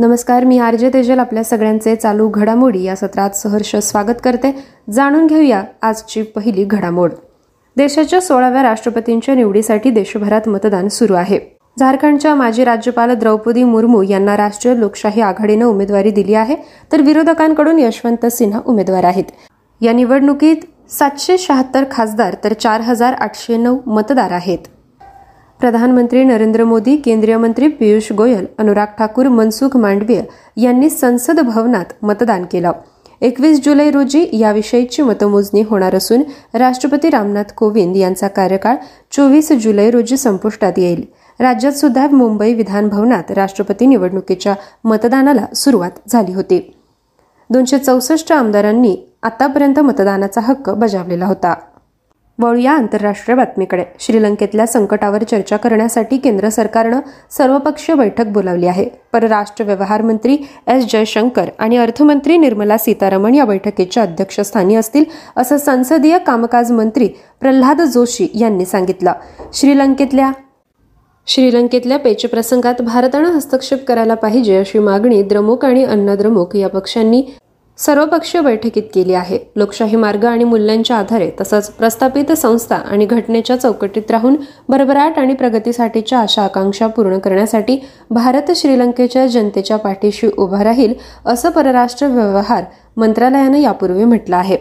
नमस्कार 0.00 0.44
मी 0.44 0.58
R 0.58 0.74
J 0.74 0.88
Tejal 0.92 1.18
आपल्या 1.18 1.42
सगळ्यांचे 1.44 1.94
चालू 1.96 2.28
घडामोडी 2.28 2.82
या 2.82 2.94
सत्रात 2.96 3.30
सहर्ष 3.30 3.74
स्वागत 3.76 4.20
करते. 4.24 4.50
जाणून 4.90 5.26
घेऊया 5.26 5.62
आजची 5.82 6.22
पहिली 6.22 6.64
घडामोड. 6.64 7.10
देशाच्या 7.76 8.20
सोळाव्या 8.20 8.62
राष्ट्रपतींच्या 8.62 9.34
निवडीसाठी 9.34 9.90
देशभरात 9.90 10.48
मतदान 10.48 10.88
सुरू 10.88 11.14
आहे. 11.14 11.38
झारखंडच्या 11.78 12.34
माजी 12.34 12.64
राज्यपाल 12.64 13.14
द्रौपदी 13.14 13.64
मुर्मू 13.64 14.02
यांना 14.02 14.36
राष्ट्रीय 14.36 14.74
लोकशाही 14.76 15.20
आघाडीनं 15.20 15.66
उमेदवारी 15.66 16.10
दिली 16.10 16.34
आहे 16.34 16.56
तर 16.92 17.02
विरोधकांकडून 17.02 17.78
यशवंत 17.78 18.26
सिन्हा 18.26 18.60
उमेदवार 18.66 19.04
आहेत. 19.04 19.24
या 19.80 19.92
निवडणुकीत 19.92 20.92
सातशे 20.92 21.38
शहात्तर 21.38 21.84
खासदार 21.90 22.34
तर 22.44 22.52
चार 22.52 22.80
हजार 22.80 23.12
आठशे 23.12 23.56
नऊ 23.56 23.78
मतदार 23.86 24.32
आहेत. 24.32 24.58
प्रधानमंत्री 25.60 26.24
नरेंद्र 26.24 26.64
मोदी 26.64 26.96
केंद्रीय 26.96 27.36
मंत्री 27.36 27.68
पियुष 27.68 28.12
गोयल 28.12 28.46
अनुराग 28.58 28.86
ठाकूर 28.98 29.28
मनसुख 29.28 29.76
मांडवीय 29.76 30.22
यांनी 30.56 30.90
संसद 30.90 31.40
भवनात 31.40 31.84
मतदान 32.02 32.44
केलं. 32.44 32.72
एकवीस 33.20 33.60
जुलै 33.64 33.90
रोजी 33.90 34.28
याविषयीची 34.32 35.02
मतमोजणी 35.02 35.62
होणार 35.62 35.94
असून 35.94 36.22
राष्ट्रपती 36.54 37.10
रामनाथ 37.10 37.52
कोविंद 37.56 37.96
यांचा 37.96 38.28
कार्यकाळ 38.28 38.76
चोवीस 39.12 39.52
जुलै 39.52 39.90
रोजी 39.90 40.16
संपुष्टात 40.16 40.72
येईल. 40.76 41.04
राज्यात 41.40 41.72
सुद्धा 41.72 42.06
मुंबई 42.12 42.54
विधानभवनात 42.54 43.30
राष्ट्रपती 43.30 43.86
निवडणुकीच्या 43.86 44.54
मतदानाला 44.84 45.46
सुरुवात 45.54 45.90
झाली 46.08 46.32
होती. 46.32 46.74
दोनशे 47.50 47.78
चौसष्ट 47.78 48.32
आमदारांनी 48.32 48.96
आतापर्यंत 49.22 49.80
मतदानाचा 49.80 50.40
हक्क 50.40 50.70
बजावलेला 50.70 51.26
होता. 51.26 51.54
वळूया 52.40 52.72
आंतरराष्ट्रीय 52.72 53.36
बातमीकडे. 53.36 53.84
श्रीलंकेतल्या 54.00 54.66
संकटावर 54.66 55.22
चर्चा 55.22 55.56
करण्यासाठी 55.56 56.16
केंद्र 56.16 56.48
सरकारनं 56.48 57.00
सर्वपक्षीय 57.30 57.94
बैठक 57.94 58.26
बोलावली 58.26 58.66
आहे. 58.66 58.88
परराष्ट्र 59.12 59.64
व्यवहार 59.64 60.02
मंत्री 60.02 60.36
एस 60.68 60.84
जयशंकर 60.92 61.48
आणि 61.58 61.76
अर्थमंत्री 61.76 62.36
निर्मला 62.36 62.78
सीतारामन 62.78 63.34
या 63.34 63.44
बैठकीच्या 63.44 64.02
अध्यक्षस्थानी 64.02 64.74
असतील 64.74 65.04
असं 65.36 65.56
संसदीय 65.56 66.18
कामकाज 66.18 66.72
मंत्री 66.72 67.08
प्रल्हाद 67.40 67.80
जोशी 67.80 68.28
यांनी 68.34 68.64
सांगितलं. 68.64 69.12
श्रीलंकेतल्या 69.54 70.32
श्रीलंकेतल्या 71.26 71.98
पेचप्रसंगात 71.98 72.82
भारतानं 72.82 73.28
हस्तक्षेप 73.28 73.84
करायला 73.84 74.14
पाहिजे 74.14 74.56
अशी 74.56 74.78
मागणी 74.78 75.22
द्रमुक 75.22 75.64
आणि 75.64 75.84
अन्नद्रमुक 75.84 76.56
या 76.56 76.68
पक्षांनी 76.68 77.22
सर्वपक्षीय 77.80 78.40
बैठकीत 78.40 78.82
केली 78.94 79.14
आहे. 79.14 79.38
लोकशाही 79.56 79.96
मार्ग 79.96 80.24
आणि 80.24 80.44
मूल्यांच्या 80.44 80.96
आधारे 80.96 81.30
तसंच 81.40 81.70
प्रस्थापित 81.70 82.32
संस्था 82.32 82.76
आणि 82.76 83.06
घटनेच्या 83.06 83.56
चौकटीत 83.56 84.10
राहून 84.10 84.36
भरभराट 84.68 85.18
आणि 85.18 85.34
प्रगतीसाठीच्या 85.34 86.18
आशा 86.18 86.42
आकांक्षा 86.42 86.86
पूर्ण 86.86 87.18
करण्यासाठी 87.18 87.78
भारत 88.10 88.50
श्रीलंकेच्या 88.56 89.26
जनतेच्या 89.26 89.76
पाठीशी 89.76 90.28
उभा 90.38 90.64
राहील 90.64 90.94
असं 91.26 91.50
परराष्ट्र 91.50 92.06
व्यवहार 92.06 92.64
मंत्रालयानं 92.96 93.58
यापूर्वी 93.58 94.04
म्हटलं 94.04 94.36
आहे. 94.36 94.56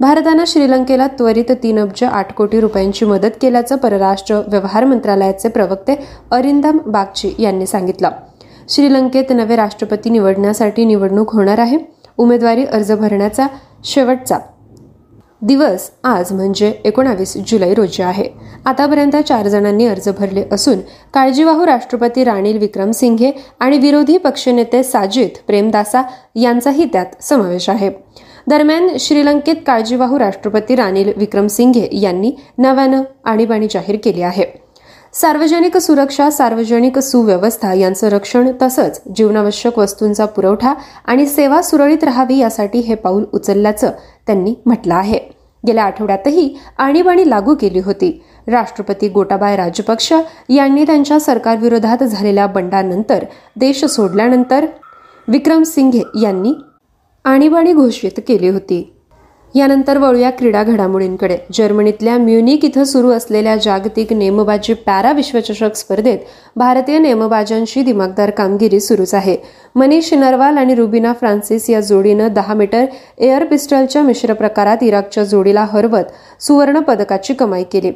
भारतानं 0.00 0.44
श्रीलंकेला 0.46 1.06
त्वरित 1.06 1.52
तीन 1.62 1.78
अब्ज 1.78 2.04
आठ 2.04 2.32
कोटी 2.32 2.60
रुपयांची 2.60 3.04
मदत 3.04 3.40
केल्याचं 3.42 3.76
परराष्ट्र 3.76 4.40
व्यवहार 4.48 4.84
मंत्रालयाचे 4.84 5.48
प्रवक्ते 5.48 5.94
अरिंदम 6.30 6.78
बागची 6.86 7.34
यांनी 7.38 7.66
सांगितलं. 7.66 8.10
श्रीलंकेत 8.68 9.30
नवे 9.30 9.56
राष्ट्रपती 9.56 10.10
निवडण्यासाठी 10.10 10.84
निवडणूक 10.84 11.34
होणार 11.34 11.58
आहे. 11.58 11.78
उमेदवारी 12.18 12.64
अर्ज 12.64 12.92
भरण्याचा 12.92 13.46
शेवटचा 13.84 14.38
दिवस 15.42 15.90
आज 16.04 16.32
म्हणजे 16.32 16.72
एकोणावीस 16.84 17.36
जुलै 17.46 17.72
रोजी 17.74 18.02
आहे. 18.02 18.24
आतापर्यंत 18.66 19.16
चार 19.16 19.48
जणांनी 19.48 19.86
अर्ज 19.86 20.08
भरले 20.18 20.44
असून 20.52 20.80
काळजीवाहू 21.14 21.66
राष्ट्रपती 21.66 22.24
राणील 22.24 22.58
विक्रमसिंघे 22.58 23.30
आणि 23.60 23.78
विरोधी 23.78 24.16
पक्षनेते 24.16 24.82
साजिद 24.82 25.38
प्रेमदासा 25.46 26.02
यांचाही 26.34 26.84
त्यात 26.84 27.22
समावेश 27.22 27.68
आहे. 27.68 27.90
दरम्यान 28.46 28.88
श्रीलंकेत 29.00 29.56
काळजीवाहू 29.66 30.18
राष्ट्रपती 30.18 30.76
राणील 30.76 31.12
विक्रमसिंघे 31.16 31.88
यांनी 31.92 32.32
नव्यानं 32.58 33.02
आणीबाणी 33.24 33.66
जाहीर 33.70 33.96
केली 34.04 34.22
आहे. 34.22 34.44
सार्वजनिक 35.12 35.76
सुरक्षा 35.76 36.28
सार्वजनिक 36.30 36.98
सुव्यवस्था 36.98 37.72
यांचं 37.74 38.08
रक्षण 38.08 38.50
तसंच 38.62 39.00
जीवनावश्यक 39.16 39.78
वस्तूंचा 39.78 40.26
पुरवठा 40.26 40.72
आणि 41.06 41.26
सेवा 41.26 41.60
सुरळीत 41.62 42.04
राहावी 42.04 42.38
यासाठी 42.38 42.78
हे 42.78 42.94
पाऊल 42.94 43.24
उचलल्याचं 43.32 43.90
त्यांनी 44.26 44.54
म्हटलं 44.66 44.94
आहे. 44.94 45.18
गेल्या 45.64 45.84
आठवड्यातही 45.84 46.48
आणीबाणी 46.78 47.28
लागू 47.30 47.54
केली 47.54 47.78
होती. 47.78 48.10
राष्ट्रपती 48.46 49.08
गोटाबाय 49.08 49.56
राजपक्ष 49.56 50.12
यांनी 50.48 50.84
त्यांच्या 50.84 51.18
सरकारविरोधात 51.20 52.02
झालेल्या 52.04 52.46
बंडानंतर 52.46 53.24
देश 53.56 53.84
सोडल्यानंतर 53.84 54.66
विक्रम 55.28 55.62
सिंघे 55.62 56.02
यांनी 56.22 56.54
आणीबाणी 57.24 57.72
घोषित 57.72 58.20
केली 58.28 58.48
होती. 58.48 58.82
यानंतर 59.54 59.98
वळूया 59.98 60.30
क्रीडा 60.30 60.62
घडामोडींकडे. 60.62 61.38
जर्मनीतल्या 61.52 62.16
म्युनिक 62.18 62.64
इथं 62.64 62.84
सुरू 62.84 63.10
असलेल्या 63.10 63.56
जागतिक 63.56 64.12
नेमबाजी 64.12 64.74
पॅरा 64.74 65.12
विश्वचषक 65.12 65.74
स्पर्धेत 65.74 66.18
भारतीय 66.56 66.98
नेमबाजांची 66.98 67.82
दिमागदार 67.82 68.30
कामगिरी 68.30 68.80
सुरूच 68.80 69.14
आहे. 69.14 69.36
मनीष 69.76 70.12
नरवाल 70.14 70.58
आणि 70.58 70.74
रुबिना 70.74 71.12
फ्रान्सिस 71.12 71.70
या 71.70 71.80
जोडीनं 71.80 72.28
दहा 72.32 72.54
मीटर 72.54 72.84
एअर 73.18 73.44
पिस्टलच्या 73.44 74.02
मिश्र 74.02 74.32
प्रकारात 74.32 74.82
इराकच्या 74.82 75.24
जोडीला 75.24 75.66
हरवत 75.72 76.42
सुवर्ण 76.42 76.80
पदकाची 76.80 77.34
कमाई 77.34 77.64
केली. 77.64 77.92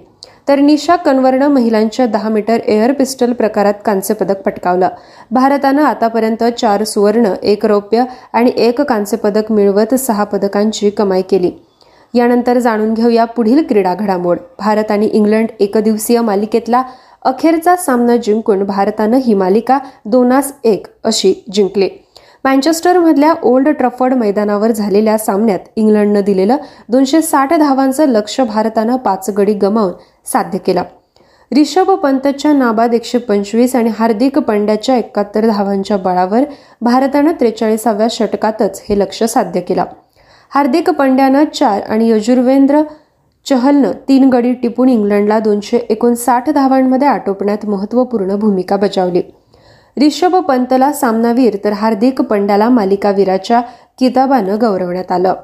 तर 0.49 0.59
निशा 0.59 0.97
कन्वरनं 0.97 1.49
महिलांच्या 1.49 2.07
दहा 2.07 2.29
मीटर 2.29 2.59
एअर 2.67 2.93
पिस्टल 2.93 3.33
प्रकारात 3.33 3.75
कांस्य 3.85 4.15
पदक 4.15 4.43
पटकावलं. 4.43 4.89
भारतानं 5.31 5.83
आतापर्यंत 5.83 6.45
चार 6.45 6.85
सुवर्ण 6.85 7.33
एक 7.43 7.67
रौप्य 7.67 8.05
आणि 8.33 8.53
एक 8.57 8.81
कांस्य 8.81 9.17
पदक 9.17 9.53
मिळवत 9.53 9.95
सहा 9.95 10.25
पदकांची 10.25 10.91
कमाई 10.91 11.23
केली. 11.23 11.51
यानंतर 12.15 12.59
जाणून 12.59 12.95
घेऊया 12.95 13.25
पुढील 13.25 13.63
क्रीडा 13.69 13.95
घडामोड. 13.95 14.39
भारत 14.59 14.91
आणि 14.91 15.07
इंग्लंड 15.07 15.49
एकदिवसीय 15.61 16.21
मालिकेतला 16.21 16.83
अखेरचा 17.23 17.77
सामना 17.77 18.17
जिंकून 18.17 18.63
भारतानं 18.63 19.17
ही 19.17 19.35
मालिका 19.35 19.79
दोनास 20.05 20.53
एक 20.65 20.87
अशी 21.05 21.35
जिंकली. 21.53 21.89
मँचेस्टरमधल्या 22.45 23.35
ओल्ड 23.43 23.69
ट्रफर्ड 23.69 24.15
मैदानावर 24.15 24.71
झालेल्या 24.71 25.19
सामन्यात 25.19 25.59
इंग्लंडनं 25.77 26.21
दिलेलं 26.21 26.57
दोनशे 26.89 27.23
साठ 27.23 27.53
धावांचं 27.55 28.09
लक्ष 28.09 28.41
भारतानं 28.41 28.97
पाच 28.97 29.31
गडी 29.31 29.55
गमावून 29.55 29.93
साध्य 30.27 30.59
केला. 30.59 30.83
रिषभ 31.55 31.91
पंतच्या 31.91 32.53
नाबाद 32.53 32.95
एकशे 32.95 33.19
पंचवीस 33.19 33.77
आणि 33.77 33.91
हार्दिक 33.99 34.39
पंड्याच्या 34.39 34.97
एकाहत्तर 34.97 35.47
धावांच्या 35.47 35.97
बळावर 35.97 36.43
भारतानं 36.81 37.33
त्रेचाळीसाव्या 37.41 38.07
षटकातच 38.11 38.83
हे 38.89 38.99
लक्ष 38.99 39.23
साध्य 39.23 39.61
केला. 39.61 39.85
हार्दिक 40.51 40.91
पंड्यानं 40.91 41.45
चार 41.55 41.83
आणि 41.83 42.11
यजुर्वेंद्र 42.11 42.83
चहलनं 43.47 43.93
तीन 44.09 44.29
गडी 44.29 44.53
टिपून 44.53 44.89
इंग्लंडला 44.89 45.39
दोनशे 45.39 45.77
एकोणसाठ 45.77 46.51
धावांमध्ये 46.51 47.09
आटोपण्यात 47.09 47.67
महत्त्वपूर्ण 47.67 48.37
भूमिका 48.37 48.77
बजावली. 48.77 49.23
रिषभ 49.99 50.37
पंतला 50.37 50.93
सामनावीर 50.93 51.57
तर 51.65 51.73
हार्दिक 51.73 52.21
पंड्याला 52.21 52.69
मालिकावीराच्या 52.69 53.61
किताबानं 53.99 54.59
गौरवण्यात 54.61 55.13
आलं. 55.13 55.35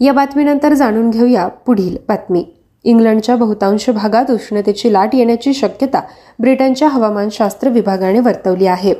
या 0.00 0.12
बातमीनंतर 0.12 0.72
जाणून 0.72 1.10
घेऊया 1.10 1.48
पुढील 1.48 1.96
बातमी. 2.08 2.44
इंग्लंडच्या 2.84 3.36
बहुतांश 3.36 3.88
भागात 3.90 4.30
उष्णतेची 4.30 4.92
लाट 4.92 5.14
येण्याची 5.14 5.54
शक्यता 5.54 6.00
ब्रिटनच्या 6.40 6.88
हवामानशास्त्र 6.88 7.68
विभागाने 7.68 8.20
वर्तवली 8.20 8.66
आहे. 8.66 8.94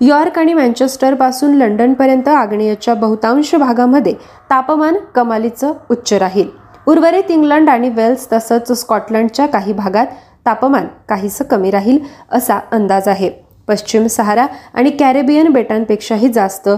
यॉर्क 0.00 0.38
आणि 0.38 0.54
मँचेस्टरपासून 0.54 1.54
लंडनपर्यंत 1.54 2.28
आग्नेयच्या 2.28 2.94
बहुतांश 2.94 3.54
भागामध्ये 3.54 4.12
तापमान 4.50 4.96
कमालीचं 5.14 5.72
उच्च 5.90 6.12
राहील. 6.12 6.48
उर्वरित 6.86 7.30
इंग्लंड 7.30 7.70
आणि 7.70 7.88
वेल्स 7.88 8.26
तसंच 8.32 8.72
स्कॉटलंडच्या 8.72 9.46
काही 9.46 9.72
भागात 9.72 10.06
तापमान 10.46 10.86
काहीसं 11.08 11.44
कमी 11.44 11.70
राहील 11.70 11.98
असा 12.32 12.58
अंदाज 12.72 13.08
आहे. 13.08 13.30
पश्चिम 13.68 14.06
सहारा 14.06 14.46
आणि 14.74 14.90
कॅरेबियन 14.90 15.48
बेटांपेक्षाही 15.48 16.28
जास्त 16.28 16.68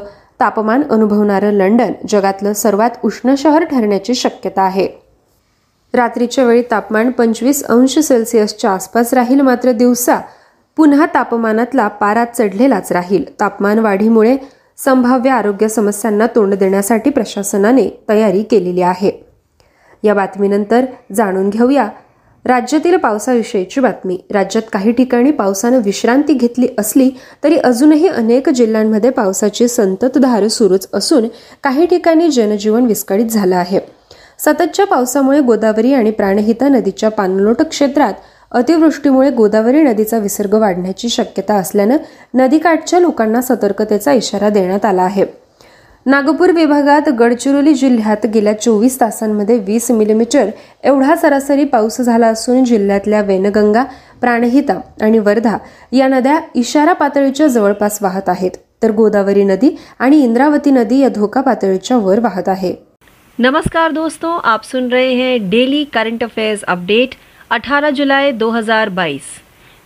तापमान 0.41 0.83
अनुभवणारं 0.91 1.53
लंडन 1.53 1.93
जगातलं 2.09 2.53
सर्वात 2.53 2.91
उष्ण 3.05 3.35
शहर 3.39 3.65
ठरण्याची 3.65 4.15
शक्यता 4.15 4.63
आहे. 4.63 5.08
रात्रीच्या 5.95 6.45
वेळी 6.45 6.63
तापमान 6.71 7.11
पंचवीस 7.11 7.65
अंश 7.65 7.99
सेल्सिअसच्या 7.99 8.71
आसपास 8.71 9.15
राहील 9.15 9.41
मात्र 9.41 9.73
दिवसा 9.73 10.19
पुन्हा 10.77 11.07
तापमानातला 11.15 11.87
पारा 11.89 12.25
चढलेलाच 12.25 12.93
राहील. 12.93 13.25
तापमान 13.41 13.79
वाढीमुळे 13.79 14.37
संभाव्य 14.79 15.31
आरोग्य 15.31 15.69
समस्यांना 15.69 16.27
तोंड 16.27 16.55
देण्यासाठी 16.55 17.11
प्रशासनाने 17.11 17.89
तयारी 18.09 18.43
केलेली 18.43 18.83
आहे. 18.83 19.11
या 20.03 20.15
बातमीनंतर 20.15 20.85
जाणून 21.15 21.51
घेऊया 21.51 21.89
राज्यातील 22.45 22.97
पावसाविषयीची 22.97 23.81
बातमी. 23.81 24.19
राज्यात 24.31 24.69
काही 24.73 24.93
ठिकाणी 24.93 25.31
पावसानं 25.31 25.81
विश्रांती 25.85 26.33
घेतली 26.33 26.69
असली 26.79 27.11
तरी 27.45 27.57
अजूनही 27.57 28.09
अनेक 28.09 28.49
जिल्ह्यांमध्ये 28.49 29.11
पावसाची 29.11 29.69
संततधार 29.69 30.47
सुरूच 30.49 30.89
असून 30.95 31.29
काही 31.65 31.87
ठिकाणी 31.87 32.29
जनजीवन 32.31 32.87
विस्कळीत 32.87 33.27
झालं 33.27 33.57
आहे. 33.57 33.81
सततच्या 34.39 34.87
पावसामुळे 34.87 35.41
गोदावरी 35.41 35.95
आणि 35.95 36.11
प्राणहिता 36.11 36.69
नदीच्या 36.69 37.09
पाणलोट 37.09 37.63
क्षेत्रात 37.63 38.13
अतिवृष्टीमुळे 38.53 39.31
गोदावरी 39.31 39.83
नदीचा 39.83 40.19
विसर्ग 40.19 40.55
वाढण्याची 40.55 41.09
शक्यता 41.09 41.55
असल्यानं 41.55 41.97
नदीकाठच्या 42.35 43.01
लोकांना 43.01 43.41
सतर्कतेचा 43.43 44.13
इशारा 44.13 44.49
देण्यात 44.49 44.85
आला 44.85 45.03
आहे. 45.03 45.25
नागपूर 46.07 46.51
विभागात 46.51 47.09
गडचिरोली 47.09 47.75
जिल्ह्यात 47.75 48.27
गेल्या 48.27 48.53
चोवीस 48.61 49.01
तासांमध्ये 49.01 49.59
वीस 49.59 49.91
मिलीमीटर 49.91 50.51
एवढा 50.85 51.17
सरासरी 51.17 51.65
पाऊस 51.65 52.01
झाला 52.01 52.27
असून 52.27 52.65
जिल्ह्यातल्या 52.65 53.21
वेनगंगा 53.23 53.85
प्राणहिता 54.21 54.81
आणि 55.03 55.19
वर्धा 55.19 55.57
या 55.93 56.09
नद्या 56.09 56.41
इशारा 56.55 56.93
पातळीच्या 56.93 57.47
जवळपास 57.47 57.99
वाहत 58.03 58.29
आहेत. 58.29 58.51
तर 58.83 58.91
गोदावरी 58.91 59.45
नदी 59.45 59.77
आणि 59.99 60.23
इंद्रावती 60.23 60.71
नदी 60.71 60.99
या 60.99 61.09
धोका 61.09 61.41
पातळीच्या 61.41 61.97
वर 61.97 62.21
वाहत 62.21 62.49
आहे. 62.49 62.88
नमस्कार 63.41 63.91
दोस्तों, 63.91 64.41
आप 64.45 64.65
सुन 64.65 64.89
रहे 64.93 65.13
हैं 65.15 65.51
डेली 65.51 65.85
करंट 65.85 66.25
अफेयर्स 66.25 66.65
अपडेट 66.65 67.09
18 67.51 67.91
जुलाई 67.91 68.31
2022 68.31 69.21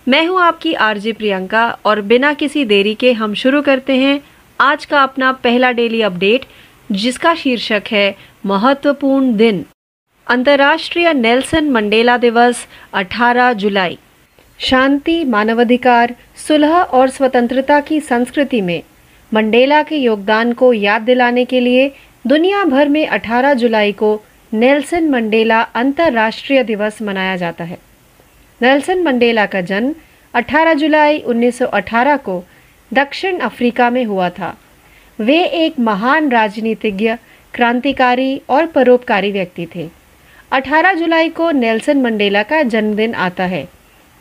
मैं 0.06 0.28
हूँ 0.28 0.40
आपकी 0.40 0.72
आरजे 0.74 1.12
प्रियंका 1.12 1.72
और 1.84 2.00
बिना 2.00 2.32
किसी 2.32 2.64
देरी 2.64 2.94
के 2.94 3.10
हम 3.12 3.32
शुरू 3.36 3.60
करते 3.62 3.92
हैं 3.92 4.18
आज 4.58 4.86
का 4.86 5.02
अपना 5.02 5.30
पहला 5.30 5.70
डेली 5.70 6.02
अपडेट 6.02 6.40
जिसका 6.92 7.34
शीर्षक 7.36 7.80
है 7.86 8.10
महत्वपूर्ण 8.44 9.32
दिन। 9.32 9.62
अंतर्राष्ट्रीय 10.26 11.12
नेल्सन 11.12 11.68
मंडेला 11.68 12.16
दिवस 12.16 12.54
18 12.92 13.52
जुलाई। 13.52 13.96
शांति, 14.58 15.24
मानवाधिकार, 15.24 16.12
सुलह 16.48 16.82
और 16.92 17.06
स्वतंत्रता 17.06 17.80
की 17.80 18.00
संस्कृति 18.00 18.60
में 18.60 18.80
मंडेला 19.32 19.82
के 19.82 19.96
योगदान 19.96 20.52
को 20.52 20.72
याद 20.72 21.02
दिलाने 21.02 21.44
के 21.44 21.64
लिए 21.64 21.88
दुनिया 22.26 22.64
भर 22.64 22.88
में 22.88 23.08
18 23.08 23.54
जुलाई 23.54 23.92
को 23.92 24.24
नेल्सन 24.52 25.08
मंडेला 25.08 25.60
अंतर्राष्ट्रीय 25.60 26.62
दिवस 26.62 27.02
मनाया 27.02 27.36
जाता 27.36 27.64
है। 27.64 27.78
नेल्सन 28.62 29.02
मंडेला 29.02 29.46
का 29.46 29.60
जन्म 29.60 29.94
18 30.34 30.74
जुलाई 30.74 31.18
1918 31.18 32.16
को 32.16 32.44
दक्षिण 32.94 33.38
अफ्रीका 33.38 33.90
में 33.90 34.04
हुआ 34.04 34.28
था। 34.28 34.56
वे 35.20 35.44
एक 35.44 35.80
महान 35.80 36.28
राजनीतिज्ञ, 36.28 37.14
क्रांतिकारी 37.54 38.40
और 38.48 38.66
परोपकारी 38.66 39.32
व्यक्ति 39.32 39.66
थे। 39.74 39.88
18 40.52 40.94
जुलाई 40.94 41.28
को 41.28 41.50
नेल्सन 41.50 42.02
मंडेला 42.02 42.42
का 42.42 42.62
जन्मदिन 42.62 43.14
आता 43.14 43.44
है। 43.44 43.68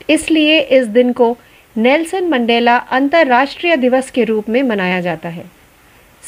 इसलिए 0.09 0.59
इस 0.59 0.87
दिन 0.87 1.11
को 1.11 1.37
नेल्सन 1.77 2.27
मंडेला 2.27 2.77
अंतर्राष्ट्रीय 2.77 3.75
दिवस 3.75 4.11
के 4.11 4.23
रूप 4.23 4.49
में 4.49 4.63
मनाया 4.63 5.01
जाता 5.01 5.29
है। 5.29 5.60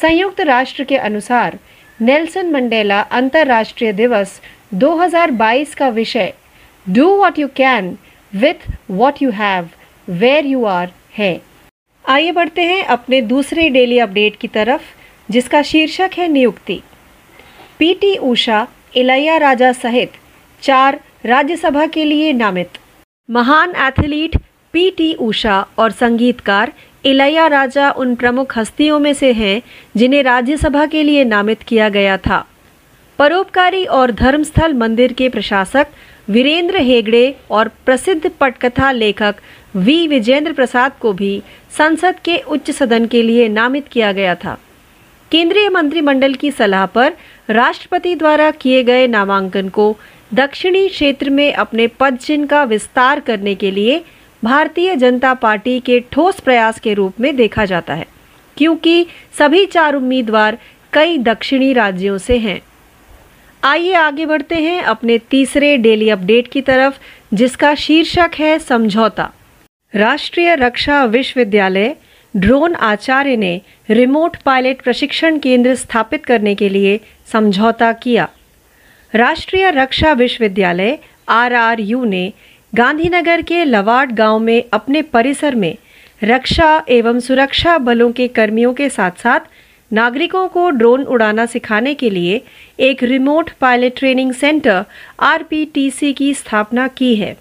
संयुक्त 0.02 0.42
राष्ट्र 0.42 0.84
के 0.84 0.96
अनुसार, 0.96 1.56
नेल्सन 2.00 2.50
मंडेला 2.50 3.04
अंतर्राष्ट्रीय 3.12 3.92
दिवस 3.92 4.40
2022 4.72 5.76
का 5.76 5.90
विषय 5.90 6.30
do 6.88 7.10
what 7.10 7.40
you 7.40 7.48
can 7.56 7.94
with 8.34 8.72
what 8.90 9.14
you 9.22 9.30
have 9.30 9.64
where 10.08 10.46
you 10.46 10.64
are 10.64 10.88
है। 11.18 11.36
आइए 12.08 12.32
बढ़ते 12.32 12.62
हैं 12.62 12.84
अपने 12.84 13.22
दूसरे 13.22 13.68
डेली 13.68 14.00
अपडेट 14.00 14.32
की 14.42 14.48
तरफ़, 14.56 14.84
जिसका 15.32 15.62
शीर्षक 15.66 16.08
है 16.18 16.28
नियुक्ति। 16.28 16.80
पीटी 17.80 18.18
उषा, 18.18 18.64
इलैया 18.96 19.40
राजा 19.40 19.74
सहित 19.74 20.08
चार 20.64 20.98
राज्यसभा 21.24 21.86
के 21.94 22.10
लिए 22.10 22.32
नामित। 22.32 22.78
महान 23.30 23.72
एथलीट 23.76 24.38
पीटी 24.74 25.16
उषा 25.20 25.62
और 25.78 25.90
संगीतकार 25.90 26.70
इलैया 27.06 27.48
राजा 27.48 27.90
उन 27.92 28.16
प्रमुख 28.16 28.58
हस्तियों 28.58 29.00
में 29.00 29.14
से 29.14 29.32
हैं, 29.34 29.62
जिन्हें 29.98 30.24
राज्यसभा 30.24 30.86
के 30.86 31.04
लिए 31.04 31.24
नामित 31.24 31.64
किया 31.64 31.90
गया 31.90 32.18
था। 32.18 32.44
परोपकारी 33.20 33.86
और 33.86 34.12
धर्मस्थल 34.12 34.74
मंदिर 34.74 35.14
के 35.14 35.30
प्रशासक 35.30 35.88
वीरेंद्र 36.30 36.82
हेगड़े 36.82 37.36
और 37.52 37.68
प्रसिद्ध 37.86 38.32
पटकथा 38.40 38.92
लेखक 38.92 39.36
वी. 39.76 40.08
विजेंद्र 40.08 40.54
प्रसाद 40.54 40.92
को 41.00 41.14
भी 41.14 41.42
संसद 41.78 42.16
के 42.26 42.38
उच्च 42.48 42.72
सदन 42.72 43.06
के 43.06 43.22
लिए 43.22 43.48
नामित 43.48 43.88
किया 43.92 44.12
गया 44.12 44.36
था। 44.36 44.58
केंद्रीय 45.32 45.70
मंत्रिमंडल 45.70 46.34
की 46.34 46.52
सलाह 46.52 46.86
पर 46.86 47.14
राष्ट्रपति 47.50 48.16
द्वारा 48.16 48.52
किए 48.52 48.84
गए 48.84 49.08
नामांकन 49.08 49.70
को 49.70 49.94
दक्षिणी 50.34 50.88
क्षेत्र 50.88 51.30
में 51.30 51.54
अपने 51.54 51.88
पद 52.00 52.18
चिन्ह 52.18 52.48
का 52.48 52.64
विस्तार 52.64 53.20
करने 53.20 53.56
के 53.56 53.72
लिए 53.72 54.00
भारतीय 54.44 54.94
जनता 54.96 55.34
पार्टी 55.34 55.80
के 55.80 56.00
ठोस 56.12 56.36
प्रयास 56.36 56.80
के 56.80 56.94
रूप 56.94 57.20
में 57.20 57.36
देखा 57.36 57.66
जाता 57.66 57.94
है, 57.94 58.04
क्योंकि 58.58 59.04
सभी 59.40 59.66
चार 59.66 59.96
उम्मीदवार 59.96 60.56
कई 60.94 61.18
दक्षिणी 61.18 61.74
राज्यों 61.74 62.18
से 62.18 62.38
हैं। 62.38 62.58
आइए 63.64 63.94
आगे 63.94 64.26
बढ़ते 64.26 64.56
हैं 64.56 64.82
अपने 64.82 65.18
तीसरे 65.32 65.76
डेली 65.76 66.10
अपडेट 66.10 66.48
की 66.52 66.62
तरफ़, 66.62 66.98
जिसका 67.38 67.74
शीर्षक 67.78 68.36
है 68.36 68.58
समझौता। 68.60 69.28
राष्ट्रीय 69.94 70.56
रक्षा 70.56 71.04
विश्वविद्यालय, 71.06 71.92
ड्रोन 72.34 72.76
आचार्य 72.76 73.36
ने 73.36 73.58
रिमोट 73.90 74.38
पायलट 74.46 74.84
प्रशिक्षण 74.84 75.38
केंद्र 75.44 75.74
स्थापित 75.76 76.20
करने 76.28 76.54
के 76.54 76.74
लिए 76.74 76.98
समझौता 77.32 77.92
किया। 78.02 78.26
राष्ट्रीय 79.14 79.72
रक्षा 79.72 80.14
विश्वविद्यालय, 80.14 80.96
आरआरयू 81.28 82.04
ने 82.06 82.30
गांधीनगर 82.76 83.42
के 83.42 83.64
लवाड 83.66 84.12
गाँव 84.12 84.40
में 84.40 84.64
अपने 84.74 85.02
परिसर 85.02 85.56
में 85.56 85.76
रक्षा 86.24 86.70
एवं 86.90 87.20
सुरक्षा 87.20 87.78
बलों 87.78 88.12
के 88.12 88.28
कर्मियों 88.28 88.74
के 88.74 88.90
साथ 88.90 89.20
साथ 89.20 89.40
नागरिकों 89.92 90.48
को 90.48 90.70
ड्रोन 90.70 91.04
उड़ाना 91.06 91.46
सिखाने 91.46 91.94
के 91.94 92.10
लिए 92.10 92.42
एक 92.80 93.04
remote 93.04 93.50
pilot 93.62 93.98
training 93.98 94.32
centre 94.34 94.84
RPTC 95.20 96.12
की 96.14 96.34
स्थापना 96.34 96.88
की 96.88 97.16
है। 97.16 97.36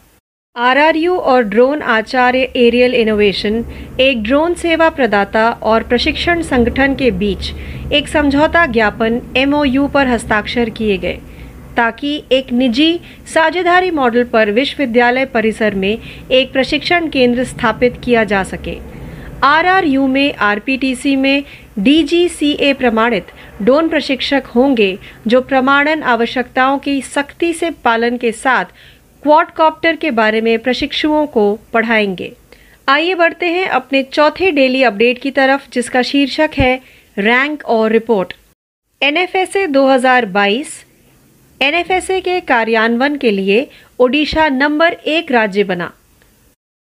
आरआरयू 0.57 1.17
और 1.17 1.43
ड्रोन 1.43 1.83
आचार्य 1.83 2.53
एरियल 2.57 2.95
इनोवेशन, 2.95 3.65
एक 4.01 4.23
ड्रोन 4.23 4.55
सेवा 4.55 4.89
प्रदाता 4.91 5.51
और 5.63 5.83
प्रशिक्षण 5.83 6.43
संगठन 6.43 6.95
के 6.95 7.11
बीच 7.11 7.53
एक 7.93 8.09
समझौता 8.09 8.67
ज्ञापन 8.67 9.21
एमओयू 9.37 9.87
पर 9.87 10.07
हस्ताक्षर 10.07 10.71
किए 10.71 10.97
गए। 10.97 11.19
ताकि 11.77 12.21
एक 12.31 12.53
निजी 12.53 12.97
साझेदारी 13.35 13.91
मॉडल 13.91 14.23
पर 14.23 14.51
विश्वविद्यालय 14.51 15.25
परिसर 15.25 15.75
में 15.75 15.97
एक 16.31 16.53
प्रशिक्षण 16.53 17.09
केंद्र 17.13 17.45
स्थापित 17.45 17.91
किया 18.03 18.25
जा 18.25 18.45
सके। 18.45 18.79
आरआरयू 19.43 20.07
में 20.07 20.33
आरपीटीसी 20.39 21.17
में 21.17 21.41
डीजीसीए 21.77 22.73
प्रमाणित 22.73 23.23
डोन 23.61 23.89
प्रशिक्षक 23.89 24.41
होंगे 24.47 24.97
जो 25.29 25.41
प्रमाणन 25.41 26.03
आवश्यकताओं 26.03 26.79
की 26.79 27.01
सख्ती 27.03 27.53
से 27.53 27.69
पालन 27.85 28.17
के 28.17 28.33
साथ 28.33 28.65
क्वाडकॉप्टर 29.23 29.95
के 29.95 30.11
बारे 30.11 30.41
में 30.41 30.59
प्रशिक्षुओं 30.59 31.27
को 31.27 31.55
पढ़ाएँगे। 31.73 32.31
आइए 32.89 33.15
बढ़ते 33.15 33.47
हैं 33.47 33.67
अपने 33.67 34.03
चौथे 34.03 34.51
डेली 34.51 34.83
अपडेट 34.83 35.17
की 35.23 35.31
तरफ़, 35.31 35.69
जिसका 35.75 36.01
शीर्षक 36.05 36.49
है 36.59 36.77
रैंक 37.17 37.63
और 37.65 37.91
रिपोर्ट। 37.91 38.33
एनएफएसए 39.01 39.67
2022 39.67 40.67
एनएफएसए 41.63 42.21
के 42.21 42.39
कार्यान्वयन 42.41 43.17
के 43.17 43.31
लिए 43.31 43.67
ओडिशा 43.99 44.49
नंबर 44.49 44.93
एक 45.07 45.31
राज्य 45.33 45.65
बना। 45.65 45.91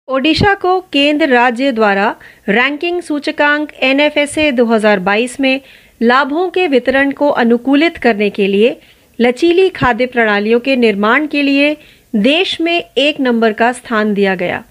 ओडिशा 0.07 0.53
को 0.53 0.79
केंद्र 0.93 1.27
राज्य 1.27 1.71
द्वारा 1.71 2.15
रैंकिंग 2.49 3.01
सूचकांक 3.01 3.73
एनएफएसए 3.79 4.51
2022 4.51 5.39
में 5.39 5.59
लाभों 6.01 6.49
के 6.49 6.67
वितरण 6.67 7.11
को 7.11 7.27
अनुकूलित 7.27 7.97
करने 7.97 8.29
के 8.29 8.47
लिए 8.47 8.73
लचीली 9.19 9.69
खाद्य 9.69 10.05
प्रणालियों 10.05 10.59
के 10.59 10.75
निर्माण 10.75 11.27
के 11.27 11.45
लिए 11.45 11.73
देश 12.13 12.59
में 12.61 12.77
एक 12.97 13.19
नंबर 13.19 13.51
का 13.51 13.71
स्थान 13.73 14.13
दिया 14.13 14.35
गया। 14.35 14.61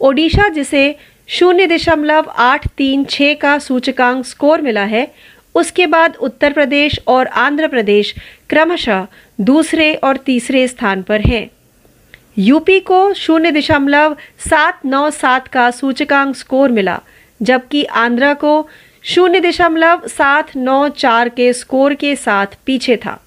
ओडिशा 0.00 0.48
जिसे 0.48 0.92
शून्य 1.28 1.66
दशमलव 1.66 2.30
आठ 2.36 2.66
तीन 2.78 3.04
छः 3.08 3.34
का 3.34 3.58
सूचकांक 3.58 4.24
स्कोर 4.24 4.60
मिला 4.60 4.84
है 4.84 5.06
उसके 5.56 5.86
बाद 5.86 6.16
उत्तर 6.20 6.52
प्रदेश 6.52 6.98
और 7.06 7.26
आंध्र 7.26 7.68
प्रदेश 7.68 8.14
क्रमशः 8.50 9.06
दूसरे 9.40 9.92
और 9.94 10.16
तीसरे 10.16 10.66
स्थान 10.68 11.02
पर 11.02 11.20
हैं। 11.20 11.46
यूपी 12.38 12.78
को 12.80 13.12
शून्य 13.14 13.50
दशमलव 13.50 14.16
सात 14.38 14.84
नौ 14.84 15.10
सात 15.10 15.48
का 15.48 15.70
सूचकांक 15.70 16.36
स्कोर 16.36 16.70
मिला, 16.70 16.98
जबकि 17.40 17.84
आंध्रा 17.84 18.32
को 18.34 18.68
शून्य 19.02 19.40
दशमलव 19.40 20.06
सात 20.08 20.56
नौ 20.56 20.88
चार 20.88 21.28
के 21.28 21.52
स्कोर 21.52 21.94
के 21.94 22.16
साथ 22.16 22.46
पीछे 22.66 22.96
था। 22.96 23.20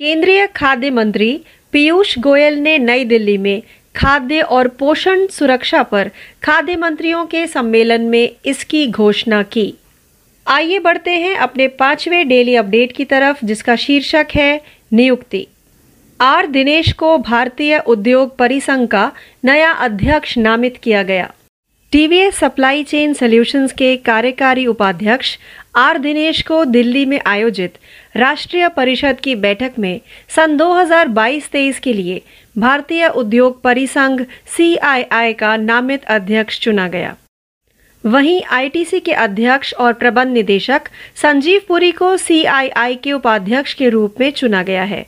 केंद्रीय 0.00 0.46
खाद्य 0.46 0.90
मंत्री 0.90 1.40
पीयूष 1.72 2.18
गोयल 2.18 2.54
ने 2.54 2.78
नई 2.78 3.04
दिल्ली 3.04 3.36
में 3.38 3.60
खाद्य 3.96 4.40
और 4.40 4.68
पोषण 4.68 5.26
सुरक्षा 5.26 5.82
पर 5.82 6.10
खाद्य 6.42 6.76
मंत्रियों 6.76 7.24
के 7.26 7.46
सम्मेलन 7.46 8.00
में 8.00 8.28
इसकी 8.44 8.86
घोषणा 8.86 9.42
की। 9.42 9.74
आइए 10.50 10.78
बढ़ते 10.78 11.14
हैं 11.14 11.34
अपने 11.34 11.66
पाँचवें 11.66 12.28
डेली 12.28 12.54
अपडेट 12.56 12.92
की 12.96 13.04
तरफ़, 13.10 13.44
जिसका 13.46 13.74
शीर्षक 13.78 14.24
है 14.34 14.56
नियुक्ति। 14.92 15.44
आर 16.20 16.46
दिनेश 16.46 16.92
को 16.94 17.16
भारतीय 17.16 17.78
उद्योग 17.86 18.28
परिसंघ 18.38 18.86
का 18.86 19.08
नया 19.44 19.72
अध्यक्ष 19.72 20.38
नामित 20.38 20.70
किया 20.82 21.02
गया। 21.02 21.26
टीवीएस 21.92 22.38
सप्लाई 22.40 22.82
चेन 22.82 23.12
सॉल्यूशंस 23.12 23.72
के 23.72 23.94
कार्यकारी 23.96 24.66
उपाध्यक्ष 24.66 25.36
आर 25.74 25.96
दिनेश 25.96 26.42
को 26.44 26.64
दिल्ली 26.64 27.04
में 27.04 27.18
आयोजित 27.26 27.78
राष्ट्रीय 28.14 28.68
परिषद 28.68 29.14
की 29.22 29.34
बैठक 29.34 29.78
में 29.78 29.98
सन 30.36 30.56
2022-23 30.56 31.80
के 31.80 31.96
लिए 31.96 32.18
भारतीय 32.56 33.08
उद्योग 33.14 33.58
परिसंघ 33.64 34.20
सीआईआई 34.56 35.32
का 35.32 35.56
नामित 35.56 35.98
अध्यक्ष 36.06 36.60
चुना 36.60 36.88
गया। 36.88 37.12
वहीं 38.04 38.42
आईटीसी 38.50 39.00
के 39.00 39.12
अध्यक्ष 39.12 39.72
और 39.74 39.92
प्रबंध 39.92 40.32
निदेशक 40.32 40.88
संजीव 41.22 41.60
पुरी 41.68 41.90
को 41.92 42.16
सीआईआई 42.16 42.94
के 42.94 43.12
उपाध्यक्ष 43.12 43.74
के 43.74 43.88
रूप 43.88 44.20
में 44.20 44.30
चुना 44.30 44.62
गया 44.62 44.82
है। 44.82 45.06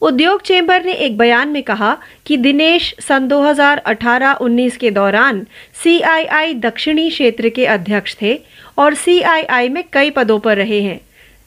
उद्योग 0.00 0.42
चेंबर 0.42 0.84
ने 0.84 0.92
एक 0.92 1.16
बयान 1.18 1.48
में 1.48 1.62
कहा 1.62 1.96
कि 2.26 2.36
दिनेश 2.36 2.94
सन 3.00 3.26
2018-19 3.28 4.76
के 4.76 4.90
दौरान 4.90 5.46
सीआईआई 5.82 6.54
दक्षिणी 6.54 7.08
क्षेत्र 7.10 7.48
के 7.48 7.66
अध्यक्ष 7.66 8.16
थे 8.22 8.38
और 8.78 8.94
सीआईआई 8.94 9.68
में 9.68 9.82
कई 9.92 10.10
पदों 10.10 10.38
पर 10.38 10.56
रहे 10.56 10.80
हैं, 10.82 11.00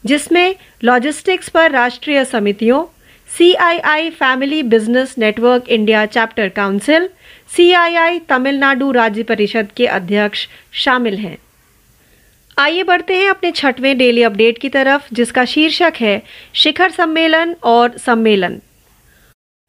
जिसमें 0.03 0.55
लॉजिस्टिक्स 0.83 1.49
पर 1.49 1.71
राष्ट्रीय 1.71 2.23
समितियों, 2.25 2.83
CII 3.29 4.09
family 4.09 4.61
business 4.63 5.15
network 5.17 5.69
India 5.69 6.05
chapter 6.05 6.49
council 6.49 7.09
CII 7.57 8.19
Tamil Nadu 8.31 8.93
राज्य 8.93 9.23
परिषद 9.23 9.65
के 9.77 9.85
अध्यक्ष 9.85 10.47
शामिल 10.73 11.13
हैं। 11.13 11.35
आइए 12.57 12.83
बढ़ते 12.83 13.13
हैं 13.13 13.29
अपने 13.29 13.51
छठवें 13.55 13.97
डेली 13.97 14.23
अपडेट 14.23 14.57
की 14.61 14.69
तरफ़, 14.73 15.15
जिसका 15.15 15.43
शीर्षक 15.47 15.91
है, 15.99 16.19
शिखर 16.53 16.89
सम्मेलन 16.91 17.53
और 17.63 17.87
सम्मेलन। 18.05 18.55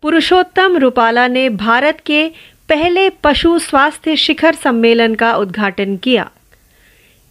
पुरुषोत्तम 0.03 0.77
रूपाला 0.77 1.27
ने 1.29 1.49
भारत 1.49 1.93
के 2.07 2.29
पहले 2.69 3.09
पशु 3.09 3.59
स्वास्थ्य 3.59 4.17
शिखर 4.17 4.55
सम्मेलन 4.55 5.15
का 5.15 5.35
उद्घाटन 5.35 5.97
किया। 5.97 6.25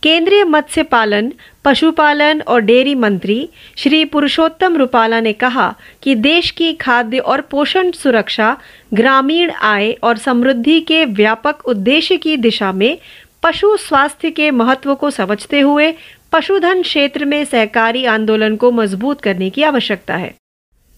केंद्रीय 0.04 0.44
मत्स्य 0.44 0.84
पालन, 0.84 1.32
पशुपालन 1.66 2.42
और 2.42 2.60
डेयरी 2.60 2.96
मंत्री 2.96 3.50
श्री 3.78 4.06
पुरुषोत्तम 4.06 4.76
रूपाला 4.76 5.20
ने 5.20 5.34
कहा 5.34 5.76
कि 6.02 6.16
देश 6.16 6.52
की 6.52 6.74
खाद्य 6.74 7.20
और 7.20 7.42
पोषण 7.42 7.92
सुरक्षा, 7.92 8.58
ग्रामीण 8.94 9.52
आय 9.52 9.92
और 9.92 10.18
समृद्धि 10.18 10.80
के 10.80 11.06
व्यापक 11.06 11.66
उद्देश्य 11.66 12.18
की 12.18 12.38
दिशा 12.38 12.72
में 12.72 12.98
पशु 13.44 13.78
स्वास्थ्य 13.78 14.32
के 14.32 14.52
महत्व 14.52 14.96
को 14.96 15.10
समझते 15.10 15.60
हुए 15.60 15.94
पशुधन 16.32 16.82
क्षेत्र 16.82 17.26
में 17.26 17.46
सहकारी 17.46 18.06
आंदोलन 18.06 18.56
को 18.56 18.72
मज़बूत 18.72 19.22
करने 19.22 19.50
की 19.50 19.64
आवश्यकता 19.64 20.16
है। 20.16 20.34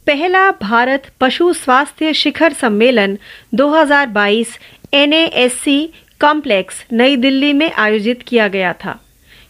पहला 0.08 0.52
भारत 0.52 1.04
पशु 1.20 1.54
स्वास्थ्य 1.54 2.14
शिखर 2.14 2.54
सम्मेलन 2.54 3.18
2022 3.54 4.48
एनएएससी 4.94 5.90
कॉम्प्लेक्स 6.24 6.76
नई 6.92 7.16
दिल्ली 7.16 7.54
में 7.54 7.70
आयोजित 7.78 8.16
किया 8.28 8.48
गया 8.48 8.74
था। 8.80 8.92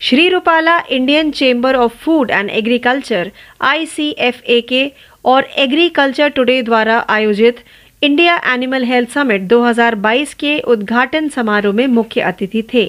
Shri 0.02 0.30
Rupala 0.30 0.80
Indian 0.90 1.32
chamber 1.32 1.76
of 1.76 1.96
food 1.96 2.32
and 2.32 2.50
agriculture 2.50 3.28
ICFA 3.62 4.60
के 4.68 4.88
और 5.26 5.42
एग्रीकल्चर 5.58 6.28
टुडे 6.28 6.62
द्वारा 6.62 7.00
आयोजित 7.10 7.54
इंडिया 8.02 8.38
एनिमल 8.54 8.84
हेल्थ 8.84 9.14
समिट 9.14 9.42
2022 9.42 10.34
के 10.34 10.60
उद्घाटन 10.66 11.28
समारोह 11.36 11.74
में 11.74 11.90
मुख्य 11.90 12.22
अतिथि 12.22 12.62
थे। 12.62 12.88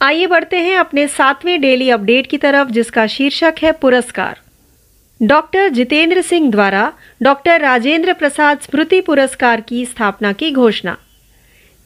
आइए 0.00 0.26
बढ़ते 0.26 0.56
हैं 0.56 0.76
अपने 0.76 1.08
सातवें 1.08 1.60
डेली 1.60 1.90
अपडेट 1.90 2.26
की 2.30 2.36
तरफ़, 2.42 2.68
जिसका 2.68 3.06
शीर्षक 3.08 3.52
है 3.62 3.70
पुरस्कार। 3.70 4.34
डॉक्टर 5.26 5.68
जितेंद्र 5.68 6.20
सिंह 6.20 6.50
द्वारा 6.50 6.90
डॉक्टर 7.20 7.60
राजेंद्र 7.60 8.12
प्रसाद 8.12 8.56
स्मृति 8.62 9.00
पुरस्कार 9.00 9.60
की 9.68 9.84
स्थापना 9.84 10.32
की 10.32 10.50
घोषणा। 10.50 10.94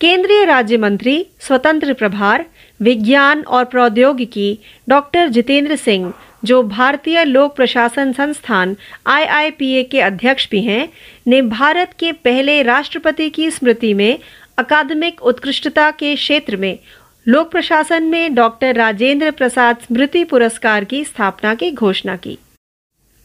केंद्रीय 0.01 0.45
राज्य 0.45 0.77
मंत्री, 0.77 1.27
स्वतंत्र 1.41 1.93
प्रभार, 1.93 2.45
विज्ञान 2.83 3.43
और 3.43 3.65
प्रौद्योगिकी, 3.65 4.59
डॉक्टर 4.89 5.29
जितेंद्र 5.29 5.77
सिंह, 5.77 6.13
जो 6.45 6.63
भारतीय 6.63 7.25
लोक 7.25 7.57
प्रशासन 7.57 8.13
संस्थान 8.13 8.77
आईआईपीए 9.07 9.83
के 9.83 10.01
अध्यक्ष 10.01 10.49
भी 10.51 10.61
हैं, 10.61 10.89
ने 11.27 11.43
भारत 11.43 11.95
के 11.99 12.13
पहले 12.13 12.63
राष्ट्रपति 12.63 13.31
की 13.31 13.51
स्मृति 13.51 13.95
में 13.95 14.19
अकादमिक 14.59 15.23
उत्कृष्टता 15.23 15.91
के 15.91 16.15
क्षेत्र 16.15 16.57
में 16.57 16.79
लोक 17.27 17.51
प्रशासन 17.51 18.03
में 18.03 18.35
डॉक्टर 18.35 18.75
राजेंद्र 18.75 19.31
प्रसाद 19.31 19.77
स्मृति 19.77 20.25
पुरस्कार 20.25 20.85
की 20.85 21.05
स्थापना 21.05 21.55
की 21.55 21.71
घोषणा 21.71 22.17
की। 22.17 22.39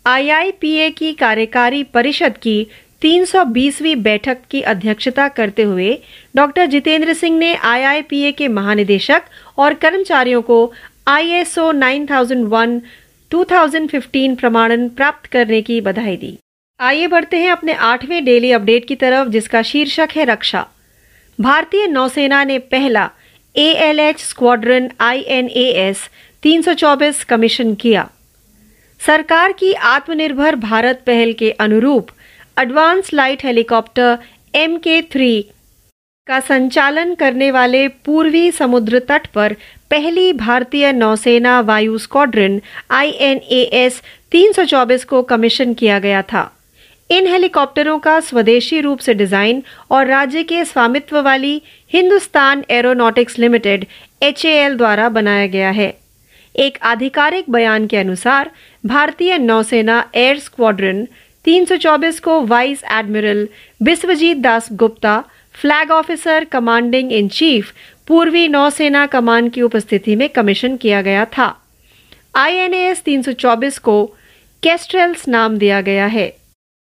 आईआईपीए 0.06 0.90
की 0.90 1.14
कार्यकारी 1.14 1.84
परिषद 1.84 2.38
की 2.42 2.68
320वीं 3.02 4.02
बैठक 4.02 4.38
की 4.50 4.62
अध्यक्षता 4.62 5.28
करते 5.28 5.64
हुए 5.64 5.94
डॉक्टर 6.36 6.66
जितेंद्र 6.66 7.14
सिंह 7.14 7.38
ने 7.38 7.54
आईआईपीए 7.54 8.32
के 8.32 8.48
महानिदेशक 8.48 9.20
और 9.58 9.74
कर्मचारियों 9.74 10.42
को 10.42 10.68
आईएसओ 11.08 11.72
9001 11.72 12.78
2015 13.32 14.36
प्रमाणन 14.36 14.88
प्राप्त 14.88 15.28
करने 15.32 15.62
की 15.62 15.80
बधाई 15.80 16.16
दी। 16.16 16.36
आइए 16.80 17.06
बढ़ते 17.06 17.38
हैं 17.38 17.52
अपने 17.52 17.74
आठवें 17.74 18.24
डेली 18.26 18.52
अपडेट 18.52 18.86
की 18.88 18.96
तरफ़, 18.96 19.28
जिसका 19.30 19.62
शीर्षक 19.66 20.16
है 20.16 20.26
रक्षा। 20.26 20.64
भारतीय 21.40 21.88
नौसेना 21.88 22.44
ने 22.44 22.58
पहला 22.58 23.08
A 23.56 23.72
L 23.90 24.00
H 24.00 24.20
squadron 24.20 24.88
I 25.00 25.22
N 25.28 25.48
A 25.50 25.66
S 25.90 25.98
तीन 26.44 26.62
सौ 26.62 26.74
चौबीस 26.74 27.26
कमीशन 27.26 27.74
किया। 27.74 28.04
सरकार 29.06 29.52
की 29.52 29.74
आत्मनिर्भर 29.74 30.56
भारत 30.56 30.94
पहल 31.08 31.32
के 31.40 31.52
अनुरूप 31.60 32.12
advance 32.62 33.10
light 33.14 33.44
helicopter 33.44 34.16
M 34.56 34.76
K 34.78 35.02
three 35.12 35.42
का 36.28 36.40
संचालन 36.40 37.14
करने 37.14 37.50
वाले 37.52 37.88
पूर्वी 38.06 38.52
समुद्र 38.52 39.00
तट 39.10 39.26
पर 39.36 39.54
पहली 39.92 40.34
भारतीय 40.34 40.92
नौसेना 40.92 41.60
वायु 41.62 41.98
स्क्वाड्रन 41.98 42.60
आईएनएएस 42.90 44.02
324 44.32 45.04
को 45.04 45.22
कमीशन 45.32 45.74
किया 45.74 45.98
गया 46.00 46.22
था। 46.24 46.44
इन 47.10 47.28
हेलीकॉप्टरों 47.28 47.98
का 48.00 48.20
स्वदेशी 48.20 48.82
रूप 48.82 49.00
से 49.00 49.14
डिज़ाइन 49.14 49.64
और 49.92 50.06
राज्य 50.08 50.44
के 50.44 50.64
स्वामित्व 50.66 51.20
वाली 51.22 51.62
हिंदुस्तान 51.94 52.64
एरोनॉटिक्स 52.72 53.40
लिमिटेड 53.40 53.86
एचएएल 54.24 54.78
द्वारा 54.78 55.10
बनाया 55.10 55.48
गया 55.48 55.72
है। 55.72 55.94
एक 56.56 56.78
आधिकारिक 56.84 57.50
बयान 57.50 57.88
के 57.88 57.98
अनुसार, 57.98 58.52
भारतीय 58.84 59.38
नौसेना 59.38 60.04
एयर 60.16 60.40
स्क्वाड्रन 60.40 61.06
324 61.46 62.20
को 62.20 62.46
vice 62.46 62.84
admiral 62.84 63.46
Biswajit 63.82 64.36
Das 64.36 64.68
Gupta, 64.72 65.22
flag 65.62 65.92
officer 65.92 66.44
commanding 66.52 67.12
in 67.12 67.28
chief, 67.28 67.72
पूर्वी 68.08 68.48
नौसेना 68.48 69.06
कमान 69.06 69.50
की 69.54 69.62
उपस्थिति 69.62 70.16
में 70.16 70.28
कमीशन 70.36 70.76
किया 70.82 71.02
गया 71.02 71.24
था। 71.24 71.54
आईएनएस 72.36 73.02
324 73.06 73.80
को 73.80 74.06
कैस्ट्रेल्स 74.64 75.24
नाम 75.28 75.58
दिया 75.58 75.82
गया 75.82 76.08
है। 76.08 76.30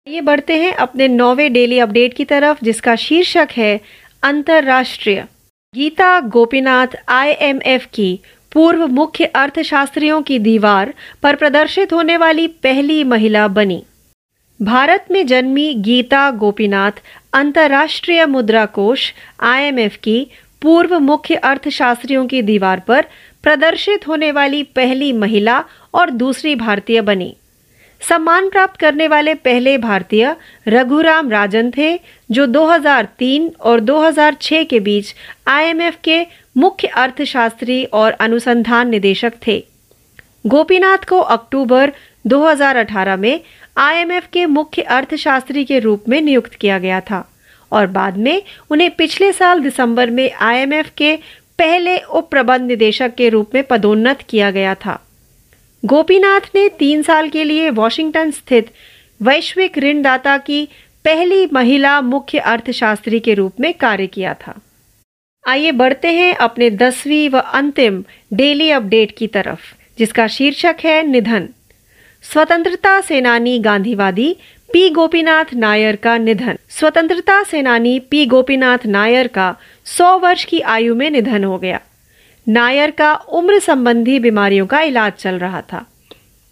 ये 0.06 0.20
बढ़ते 0.20 0.54
हैं 0.54 0.72
अपने 0.72 1.06
नौवे 1.06 1.48
डेली 1.48 1.78
अपडेट 1.78 2.10
की 2.16 2.24
तरफ़, 2.30 2.64
जिसका 2.64 2.94
शीर्षक 2.98 3.46
है 3.50 3.76
अंतरराष्ट्रीय। 4.22 5.22
गीता 5.76 6.20
गोपीनाथ 6.32 6.86
आईएमएफ 7.08 7.86
की 7.92 8.16
पूर्व 8.54 8.86
मुख्य 8.86 9.24
अर्थशास्त्रियों 9.34 10.22
की 10.26 10.38
दीवार 10.38 10.90
पर 11.22 11.34
प्रदर्शित 11.34 11.92
होने 11.92 12.16
वाली 12.16 12.46
पहली 12.46 13.02
महिला 13.02 13.46
बनी। 13.46 13.82
भारत 14.62 15.04
में 15.10 15.26
जन्मी 15.26 15.74
गीता 15.74 16.30
गोपीनाथ 16.30 16.90
अंतर्राष्ट्रीय 17.32 18.26
मुद्रा 18.26 18.64
कोष 18.64 19.12
आईएमएफ 19.40 19.96
की 20.02 20.26
पूर्व 20.62 20.98
मुख्य 20.98 21.34
अर्थशास्त्रियों 21.34 22.26
की 22.26 22.42
दीवार 22.42 22.80
पर 22.80 23.00
प्रदर्शित 23.42 24.08
होने 24.08 24.30
वाली 24.30 24.62
पहली 24.62 25.12
महिला 25.12 25.64
और 25.94 26.10
दूसरी 26.10 26.54
भारतीय 26.54 27.00
बनी। 27.00 27.36
सम्मान 28.00 28.48
प्राप्त 28.48 28.80
करने 28.80 29.08
वाले 29.08 29.34
पहले 29.34 29.76
भारतीय 29.76 30.36
रघुराम 30.66 31.30
राजन 31.30 31.70
थे, 31.70 31.96
जो 32.32 32.46
2003 32.46 33.50
और 33.60 33.80
2006 33.80 34.64
के 34.64 34.78
बीच 34.78 35.14
आईएमएफ 35.46 35.96
के 36.04 36.26
मुख्य 36.56 36.88
अर्थशास्त्री 36.88 37.84
और 37.84 38.12
अनुसंधान 38.12 38.88
निदेशक 38.88 39.32
थे। 39.46 39.64
गोपीनाथ 40.46 41.04
को 41.08 41.18
अक्टूबर 41.18 41.90
2018 42.24 43.16
में 43.16 43.40
आईएमएफ 43.80 44.22
के 44.32 44.44
मुख्य 44.44 44.82
अर्थशास्त्री 44.82 45.64
के 45.64 45.80
रूप 45.80 46.08
में 46.08 46.24
नियुक्त 46.24 46.50
किया 46.60 46.78
गया 46.78 47.00
था 47.00 47.22
और 47.72 47.86
बाद 47.86 48.16
में 48.16 48.40
उन्हें 48.70 48.88
पिछले 48.98 49.32
साल 49.32 49.60
दिसंबर 49.60 50.10
में 50.10 50.28
आईएमएफ 50.40 50.90
के 50.96 51.16
पहले 51.58 51.96
उप 52.10 52.30
प्रबंध 52.30 52.66
निदेशक 52.66 53.08
के 53.18 53.30
रूप 53.30 53.54
में 53.54 53.62
पदोन्नत 53.62 54.22
किया 54.28 54.50
गया 54.50 54.74
था। 54.80 54.96
गोपीनाथ 55.88 56.48
ने 56.54 56.68
तीन 56.80 57.02
साल 57.02 57.28
के 57.32 57.48
लिए 57.48 57.70
वॉशिंगटन 57.70 58.30
स्थित 58.30 58.62
वैश्विक 59.20 59.78
ऋणदाता 59.78 60.36
की 60.36 60.64
पहली 61.04 61.46
महिला 61.52 62.00
मुख्य 62.00 62.38
अर्थशास्त्री 62.38 63.18
के 63.18 63.34
रूप 63.34 63.52
में 63.58 63.72
कार्य 63.80 64.06
किया 64.06 64.32
था। 64.40 64.52
आइए 65.46 65.70
बढ़ते 65.70 66.10
हैं 66.10 66.32
अपने 66.32 66.68
दसवीं 66.68 67.28
व 67.32 67.36
अंतिम 67.52 68.02
डेली 68.30 68.70
अपडेट 68.70 69.08
की 69.18 69.26
तरफ़, 69.26 69.62
जिसका 69.98 70.26
शीर्षक 70.30 70.74
है 70.84 71.02
निधन। 71.02 71.46
स्वतंत्रता 72.22 73.00
सेनानी 73.00 73.58
गांधीवादी 73.58 74.32
पी 74.72 74.88
गोपीनाथ 74.88 75.44
नायर 75.54 75.96
का 75.96 76.16
निधन। 76.18 76.58
स्वतंत्रता 76.68 77.42
सेनानी 77.42 77.98
पी 77.98 78.26
गोपीनाथ 78.26 78.86
नायर 78.86 79.26
का 79.26 79.54
100 79.84 80.18
वर्ष 80.18 80.44
की 80.44 80.60
आयु 80.60 80.94
में 80.94 81.10
निधन 81.10 81.44
हो 81.44 81.58
गया। 81.58 81.80
नायर 82.48 82.90
का 82.90 83.14
उम्र 83.14 83.58
संबंधी 83.58 84.18
बीमारियों 84.18 84.66
का 84.66 84.80
इलाज 84.80 85.12
चल 85.12 85.38
रहा 85.38 85.60
था। 85.60 85.84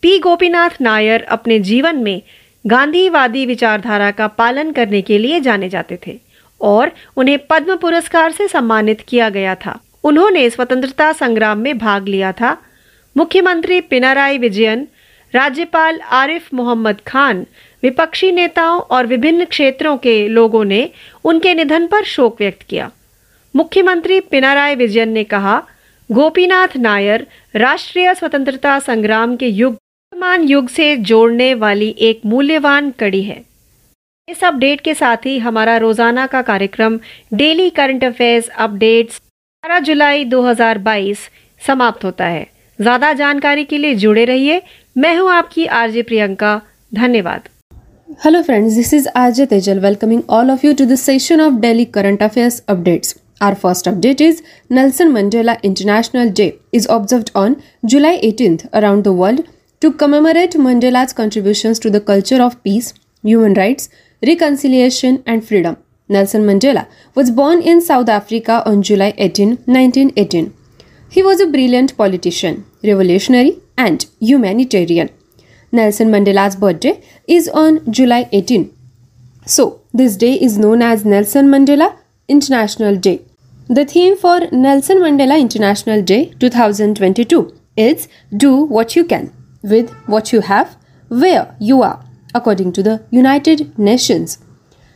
पी 0.02 0.18
गोपीनाथ 0.18 0.70
नायर 0.80 1.22
अपने 1.22 1.58
जीवन 1.60 1.96
में 1.96 2.22
गांधीवादी 2.66 3.46
विचारधारा 3.46 4.10
का 4.10 4.26
पालन 4.26 4.72
करने 4.72 5.02
के 5.02 5.18
लिए 5.18 5.40
जाने 5.40 5.68
जाते 5.68 5.98
थे 6.06 6.18
और 6.60 6.92
उन्हें 7.16 7.38
पद्म 7.50 7.76
पुरस्कार 7.76 8.32
से 8.32 8.48
सम्मानित 8.48 9.04
किया 9.08 9.28
गया 9.28 9.54
था। 9.54 9.80
उन्होंने 10.04 10.50
स्वतंत्रता 10.50 11.12
संग्राम 11.12 11.58
में 11.58 11.78
भाग 11.78 12.08
लिया 12.08 12.32
था। 12.32 12.56
मुख्यमंत्री 13.16 13.80
पिनाराई 13.80 14.38
विजयन 14.38 14.88
राज्यपाल 15.34 15.98
आरिफ 16.00 16.48
मोहम्मद 16.52 17.00
खान, 17.06 17.42
विपक्षी 17.82 18.30
नेताओं 18.30 18.80
और 18.90 19.06
विभिन्न 19.06 19.44
क्षेत्रों 19.44 19.96
के 19.96 20.34
लोगों 20.34 20.64
ने 20.64 20.86
उनके 21.24 21.54
निधन 21.54 21.86
पर 21.86 22.02
शोक 22.04 22.36
व्यक्त 22.40 22.64
किया। 22.68 22.88
मुख्यमंत्री 23.54 24.20
पिनाराय 24.20 24.74
विजयन 24.74 25.12
ने 25.12 25.22
कहा, 25.22 25.58
गोपीनाथ 26.10 26.76
नायर 26.76 27.22
राष्ट्रीय 27.54 28.14
स्वतंत्रता 28.14 28.78
संग्राम 28.80 29.36
के 29.36 29.48
युग, 29.48 29.72
वर्तमान 29.72 30.44
युग 30.48 30.66
से 30.68 30.94
जोड़ने 30.96 31.52
वाली 31.54 31.92
एक 31.98 32.20
मूल्यवान 32.24 32.90
कड़ी 32.98 33.20
है। 33.20 33.40
इस 34.28 34.44
अपडेट 34.44 34.80
के 34.84 34.94
साथ 34.94 35.26
ही 35.26 35.38
हमारा 35.38 35.78
रोज़ाना 35.78 36.26
का 36.26 36.42
कार्यक्रम, 36.42 36.96
डेली 37.32 37.68
करंट 37.68 38.04
अफेयर्स 38.04 38.48
अपडेट्स 38.48 39.20
12 39.64 39.78
जुलाई 39.78 40.24
2022 40.24 41.28
समाप्त 41.66 42.04
होता 42.04 42.26
है। 42.26 42.44
ज़्यादा 42.78 43.12
जानकारी 43.12 43.64
के 43.64 43.82
लिए 43.82 43.94
जुड़े 43.94 44.24
रहिए 44.24 44.58
मैं 44.98 45.14
हूँ 45.16 45.28
आपकी 45.30 45.64
आरजे 45.68 46.02
प्रियंका, 46.02 46.54
धन्यवाद। 46.92 47.40
Hello 48.24 48.40
friends 48.42 48.74
this 48.74 48.92
is 48.94 49.06
RJ 49.16 49.44
Tejal 49.46 49.78
welcoming 49.80 50.22
all 50.28 50.50
of 50.50 50.64
you 50.66 50.72
to 50.74 50.84
the 50.84 50.94
session 50.94 51.40
of 51.40 51.60
daily 51.60 51.84
current 51.94 52.22
affairs 52.22 52.60
updates 52.68 53.14
our 53.40 53.54
first 53.54 53.88
update 53.88 54.20
is 54.20 54.40
Nelson 54.70 55.08
Mandela 55.08 55.54
international 55.64 56.30
day 56.36 56.50
is 56.74 56.88
observe 56.88 57.38
on 57.40 57.54
July 57.84 58.16
eighteen 58.28 58.56
around 58.72 59.04
the 59.04 59.14
world 59.18 59.42
to 59.82 59.90
commemorate 60.00 60.56
Mandela's 60.58 61.12
contribution 61.12 61.72
to 61.82 61.90
the 61.90 62.00
culture 62.08 62.40
of 62.40 62.56
peace 62.64 62.92
human 63.24 63.56
rights 63.56 63.90
reconciliation 64.22 65.18
and 65.28 65.42
freedom 65.42 65.74
Nelson 66.10 66.46
Mandela 66.46 66.84
was 67.16 67.32
born 67.34 67.62
in 67.66 67.80
South 67.82 68.10
Africa 68.10 68.58
on 68.66 68.82
July 68.82 69.12
eighteen 69.20 69.56
nineteen 69.68 70.10
eighteen 70.18 70.50
he 71.12 71.22
was 71.22 71.42
a 71.42 71.46
brilliant 71.46 71.92
politician 71.98 72.62
revolutionary 72.84 73.56
and 73.78 74.04
humanitarian. 74.20 75.10
Nelson 75.70 76.10
Mandela's 76.10 76.56
birthday 76.56 77.00
is 77.26 77.48
on 77.48 77.90
July 77.90 78.28
18. 78.32 78.74
So, 79.46 79.80
this 79.94 80.16
day 80.16 80.34
is 80.34 80.58
known 80.58 80.82
as 80.82 81.04
Nelson 81.04 81.48
Mandela 81.48 81.96
International 82.28 82.96
Day. 82.96 83.22
The 83.68 83.84
theme 83.84 84.16
for 84.16 84.40
Nelson 84.50 84.98
Mandela 84.98 85.40
International 85.40 86.02
Day 86.02 86.32
2022 86.38 87.54
is 87.76 88.08
Do 88.36 88.56
What 88.56 88.96
You 88.96 89.04
Can 89.04 89.32
with 89.62 89.90
What 90.06 90.32
You 90.32 90.40
Have, 90.40 90.76
Where 91.08 91.54
You 91.60 91.82
Are, 91.82 92.04
according 92.34 92.72
to 92.74 92.82
the 92.82 93.02
United 93.10 93.78
Nations. 93.78 94.38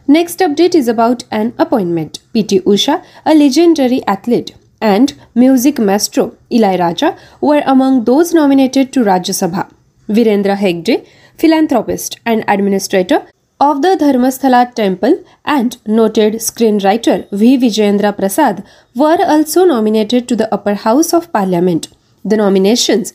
Next 0.06 0.40
update 0.40 0.74
is 0.74 0.88
about 0.88 1.24
an 1.30 1.54
appointment. 1.58 2.18
PT 2.34 2.64
Usha, 2.66 3.04
a 3.24 3.34
legendary 3.34 4.02
athlete, 4.06 4.54
and 4.90 5.14
music 5.34 5.78
maestro 5.78 6.24
Eli 6.50 6.76
Raja 6.76 7.16
were 7.40 7.62
among 7.74 8.04
those 8.04 8.34
nominated 8.34 8.92
to 8.92 9.04
Rajya 9.10 9.34
Sabha. 9.40 9.64
Virendra 10.08 10.56
Hegde, 10.56 11.06
philanthropist 11.38 12.18
and 12.26 12.44
administrator 12.48 13.26
of 13.60 13.80
the 13.82 13.96
Dharmasthala 14.02 14.74
temple 14.74 15.24
and 15.44 15.76
noted 15.86 16.34
screenwriter 16.46 17.16
V. 17.30 17.56
Vijayendra 17.56 18.16
Prasad 18.16 18.64
were 18.94 19.18
also 19.34 19.64
nominated 19.64 20.28
to 20.28 20.36
the 20.36 20.52
upper 20.52 20.74
house 20.74 21.12
of 21.12 21.32
parliament. 21.32 21.88
The 22.24 22.36
nominations 22.36 23.12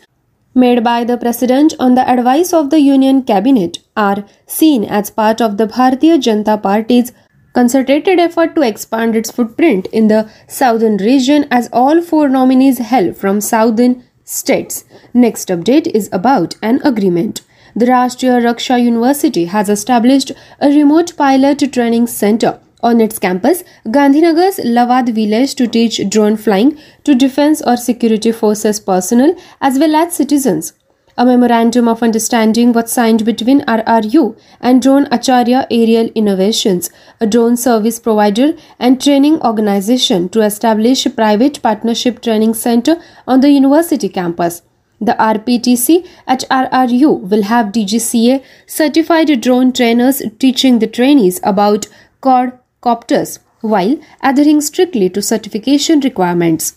made 0.56 0.84
by 0.84 1.04
the 1.04 1.18
president 1.18 1.74
on 1.80 1.96
the 1.96 2.10
advice 2.10 2.54
of 2.54 2.70
the 2.70 2.80
union 2.80 3.22
cabinet 3.24 3.80
are 3.96 4.24
seen 4.46 4.86
as 4.86 5.12
part 5.12 5.42
of 5.42 5.58
the 5.58 5.68
Bharatiya 5.68 6.18
Janata 6.28 6.62
Party's 6.62 7.12
concerted 7.58 8.20
effort 8.20 8.54
to 8.56 8.62
expand 8.62 9.16
its 9.16 9.32
footprint 9.32 9.88
in 9.88 10.08
the 10.10 10.30
southern 10.48 10.98
region 10.98 11.48
as 11.50 11.70
all 11.74 12.02
four 12.02 12.30
nominees 12.30 12.78
hail 12.90 13.12
from 13.14 13.42
southern 13.42 14.04
states. 14.24 14.86
Next 15.14 15.50
update 15.50 15.88
is 15.88 16.10
about 16.12 16.56
an 16.62 16.80
agreement. 16.84 17.42
The 17.76 17.88
Rashtriya 17.88 18.38
Raksha 18.46 18.78
University 18.84 19.46
has 19.46 19.70
established 19.70 20.32
a 20.60 20.70
remote 20.70 21.16
pilot 21.18 21.72
training 21.74 22.08
center 22.08 22.60
on 22.84 23.02
its 23.02 23.18
campus, 23.18 23.64
Gandhinagar's 23.88 24.58
Lavad 24.58 25.14
village 25.16 25.56
to 25.56 25.68
teach 25.68 26.02
drone 26.10 26.38
flying 26.38 26.78
to 27.06 27.16
defense 27.16 27.62
or 27.62 27.76
security 27.76 28.32
forces 28.32 28.80
personnel 28.80 29.36
as 29.62 29.80
well 29.80 29.96
as 29.96 30.16
citizens. 30.16 30.74
A 31.20 31.26
memorandum 31.26 31.88
of 31.88 32.04
understanding 32.04 32.74
was 32.74 32.92
signed 32.92 33.26
between 33.26 33.62
RRU 33.62 34.38
and 34.62 34.80
Drone 34.80 35.08
Acharya 35.12 35.66
Aerial 35.72 36.10
Innovations, 36.14 36.92
a 37.20 37.26
drone 37.26 37.58
service 37.58 37.98
provider 38.00 38.54
and 38.78 39.02
training 39.02 39.42
organization, 39.42 40.30
to 40.30 40.42
establish 40.44 41.08
a 41.08 41.10
private 41.10 41.60
partnership 41.64 42.22
training 42.22 42.54
center 42.54 43.02
on 43.28 43.42
the 43.42 43.50
university 43.50 44.10
campus. 44.10 44.62
The 45.02 45.14
RPTC 45.14 46.08
at 46.28 46.44
RRU 46.52 47.22
will 47.28 47.44
have 47.44 47.68
DGCA 47.68 48.44
certified 48.68 49.42
drone 49.42 49.74
trainers 49.74 50.22
teaching 50.38 50.78
the 50.78 50.88
trainees 50.88 51.40
about 51.42 51.88
quadcopters 52.22 53.40
while 53.62 53.98
adhering 54.22 54.62
strictly 54.62 55.10
to 55.10 55.24
certification 55.24 56.00
requirements. 56.02 56.76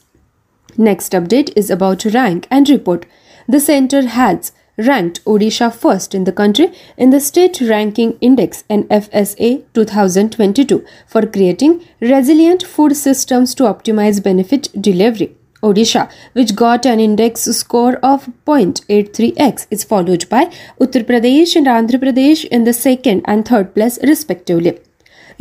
Next 0.79 1.12
update 1.12 1.53
is 1.57 1.68
about 1.68 2.07
rank 2.07 2.46
and 2.50 2.66
report. 2.70 3.05
The 3.52 3.58
center 3.58 4.06
has 4.06 4.52
ranked 4.76 5.24
Odisha 5.24 5.74
first 5.74 6.14
in 6.14 6.22
the 6.22 6.30
country 6.40 6.72
in 6.96 7.10
the 7.10 7.18
State 7.18 7.60
Ranking 7.60 8.12
Index 8.20 8.62
NFSA 8.70 9.64
2022 9.74 10.84
for 11.08 11.22
creating 11.26 11.84
resilient 12.00 12.62
food 12.62 12.94
systems 12.94 13.56
to 13.56 13.64
optimize 13.64 14.22
benefit 14.22 14.68
delivery. 14.80 15.34
Odisha, 15.64 16.08
which 16.34 16.54
got 16.54 16.86
an 16.86 17.00
index 17.00 17.42
score 17.62 17.96
of 18.12 18.28
0.83x, 18.46 19.66
is 19.72 19.82
followed 19.82 20.28
by 20.28 20.44
Uttar 20.80 21.04
Pradesh 21.10 21.56
and 21.56 21.66
Andhra 21.66 22.00
Pradesh 22.04 22.44
in 22.44 22.62
the 22.62 22.72
second 22.72 23.22
and 23.24 23.48
third 23.48 23.74
place, 23.74 23.98
respectively. 24.04 24.78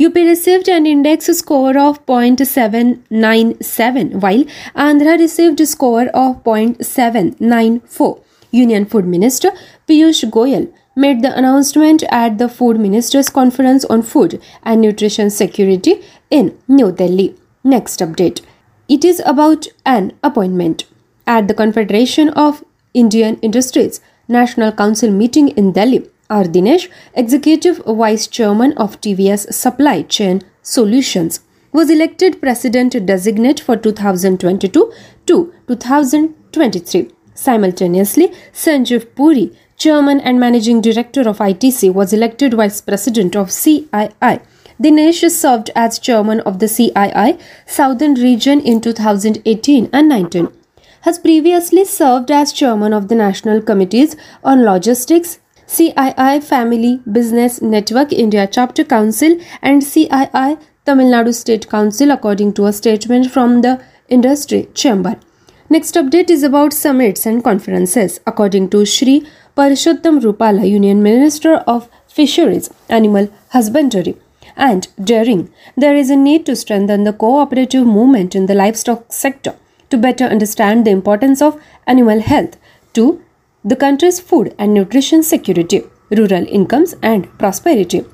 UP 0.00 0.14
received 0.14 0.68
an 0.68 0.86
index 0.86 1.26
score 1.26 1.76
of 1.76 2.06
0.797 2.06 4.14
while 4.22 4.44
Andhra 4.74 5.18
received 5.18 5.60
a 5.60 5.66
score 5.66 6.06
of 6.14 6.42
0.794. 6.42 8.22
Union 8.50 8.86
Food 8.86 9.04
Minister 9.04 9.50
Piyush 9.86 10.24
Goyal 10.30 10.72
made 10.96 11.20
the 11.22 11.36
announcement 11.36 12.02
at 12.10 12.38
the 12.38 12.48
Food 12.48 12.80
Ministers 12.80 13.28
Conference 13.28 13.84
on 13.84 14.00
Food 14.02 14.40
and 14.62 14.80
Nutrition 14.80 15.28
Security 15.28 16.02
in 16.30 16.56
New 16.66 16.90
Delhi. 16.92 17.34
Next 17.62 18.00
update. 18.00 18.40
It 18.88 19.04
is 19.04 19.20
about 19.26 19.66
an 19.84 20.14
appointment 20.22 20.84
at 21.26 21.46
the 21.46 21.52
Confederation 21.54 22.30
of 22.30 22.64
Indian 22.94 23.38
Industries 23.40 24.00
National 24.28 24.72
Council 24.72 25.10
meeting 25.10 25.48
in 25.48 25.72
Delhi. 25.72 26.08
R. 26.30 26.44
Dinesh, 26.44 26.88
Executive 27.14 27.82
Vice 27.86 28.26
Chairman 28.26 28.72
of 28.78 29.00
TVS 29.00 29.52
Supply 29.52 30.02
Chain 30.02 30.42
Solutions, 30.62 31.40
was 31.72 31.90
elected 31.90 32.40
President 32.40 32.94
designate 33.04 33.60
for 33.60 33.76
2022 33.76 34.92
to 35.26 35.52
2023. 35.66 37.10
Simultaneously, 37.34 38.32
Sanjeev 38.52 39.14
Puri, 39.14 39.52
Chairman 39.76 40.20
and 40.20 40.38
Managing 40.38 40.80
Director 40.80 41.28
of 41.28 41.38
ITC, 41.38 41.92
was 41.92 42.12
elected 42.12 42.54
Vice 42.54 42.80
President 42.80 43.34
of 43.34 43.48
CII. 43.48 44.40
Dinesh 44.80 45.28
served 45.30 45.70
as 45.74 45.98
Chairman 45.98 46.40
of 46.40 46.58
the 46.58 46.66
CII 46.66 47.40
Southern 47.66 48.14
Region 48.14 48.60
in 48.60 48.80
2018 48.80 49.90
and 49.92 50.08
19 50.08 50.48
has 51.02 51.18
previously 51.18 51.84
served 51.84 52.30
as 52.30 52.52
chairman 52.52 52.92
of 52.92 53.08
the 53.08 53.14
National 53.14 53.62
Committees 53.62 54.16
on 54.44 54.64
Logistics, 54.64 55.39
CII 55.72 56.42
Family 56.42 57.00
Business 57.12 57.62
Network 57.62 58.12
India 58.12 58.48
Chapter 58.50 58.82
Council 58.82 59.36
and 59.62 59.82
CII 59.82 60.58
Tamil 60.84 61.12
Nadu 61.12 61.32
State 61.32 61.68
Council 61.70 62.10
according 62.10 62.54
to 62.54 62.66
a 62.66 62.72
statement 62.72 63.30
from 63.30 63.62
the 63.62 63.80
industry 64.08 64.68
chamber. 64.74 65.14
Next 65.68 65.94
update 65.94 66.28
is 66.28 66.42
about 66.42 66.72
summits 66.72 67.24
and 67.24 67.44
conferences. 67.44 68.18
According 68.26 68.70
to 68.70 68.84
Shri 68.84 69.24
Parishottam 69.56 70.20
Rupala, 70.24 70.68
Union 70.68 71.04
Minister 71.04 71.54
of 71.74 71.88
Fisheries, 72.08 72.68
Animal 72.88 73.28
Husbandry 73.50 74.16
and 74.56 74.88
Dairying, 75.00 75.52
there 75.76 75.94
is 75.94 76.10
a 76.10 76.16
need 76.16 76.46
to 76.46 76.56
strengthen 76.56 77.04
the 77.04 77.12
cooperative 77.12 77.86
movement 77.86 78.34
in 78.34 78.46
the 78.46 78.54
livestock 78.54 79.12
sector 79.12 79.54
to 79.90 79.96
better 79.96 80.24
understand 80.24 80.84
the 80.84 80.90
importance 80.90 81.40
of 81.40 81.62
animal 81.86 82.20
health 82.20 82.56
to 82.94 83.22
the 83.62 83.76
country's 83.76 84.20
food 84.20 84.54
and 84.58 84.72
nutrition 84.72 85.22
security. 85.22 85.82
rural 86.18 86.46
incomes, 86.48 86.94
and 87.02 87.26
prosperity. 87.38 88.04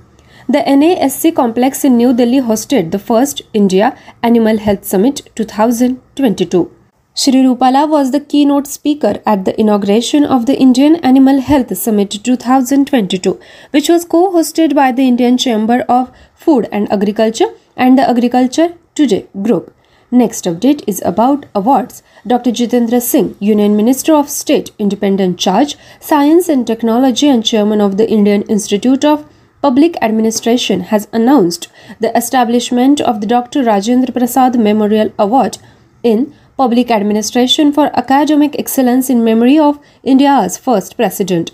The 0.49 0.59
NASC 0.59 1.35
complex 1.35 1.85
in 1.85 1.97
New 1.97 2.13
Delhi 2.13 2.41
hosted 2.41 2.91
the 2.91 2.99
first 2.99 3.41
India 3.55 3.97
Animal 4.23 4.59
Health 4.59 4.85
Summit 4.85 5.23
2022. 5.35 6.71
Shri 7.15 7.43
Rupala 7.45 7.89
was 7.89 8.11
the 8.11 8.21
keynote 8.21 8.67
speaker 8.67 9.15
at 9.25 9.47
the 9.47 9.59
inauguration 9.59 10.25
of 10.25 10.45
the 10.45 10.59
Indian 10.59 10.97
Animal 10.97 11.41
Health 11.41 11.75
Summit 11.79 12.11
2022, 12.23 13.41
which 13.71 13.89
was 13.89 14.05
co 14.05 14.31
hosted 14.33 14.75
by 14.75 14.93
the 14.93 15.09
Indian 15.09 15.39
Chamber 15.39 15.81
of 15.89 16.13
Food 16.35 16.69
and 16.71 16.93
Agriculture 16.93 17.49
and 17.75 17.97
the 17.99 18.07
Agriculture 18.09 18.75
Today 18.95 19.27
group. 19.43 19.73
Next 20.11 20.45
update 20.45 20.85
is 20.87 21.03
about 21.05 21.47
awards. 21.53 22.03
Dr. 22.25 22.53
Jitendra 22.53 23.03
Singh, 23.03 23.35
Union 23.41 23.77
Minister 23.77 24.15
of 24.15 24.31
State, 24.31 24.71
Independent 24.79 25.37
Charge, 25.37 25.77
Science 25.99 26.49
and 26.49 26.65
Technology, 26.65 27.29
and 27.29 27.45
Chairman 27.45 27.81
of 27.81 27.97
the 27.97 28.09
Indian 28.09 28.43
Institute 28.43 29.05
of 29.05 29.29
Public 29.63 29.97
Administration, 30.01 30.83
has 30.93 31.09
announced 31.13 31.67
the 31.99 32.17
establishment 32.17 33.01
of 33.01 33.21
the 33.21 33.27
Dr. 33.27 33.65
Rajendra 33.65 34.13
Prasad 34.13 34.57
Memorial 34.57 35.13
Award 35.19 35.59
in 36.05 36.33
Public 36.57 36.93
Administration 36.93 37.73
for 37.73 37.91
Academic 37.99 38.55
Excellence 38.59 39.11
in 39.11 39.25
memory 39.25 39.59
of 39.59 39.81
India's 40.05 40.57
first 40.57 40.97
President. 40.97 41.51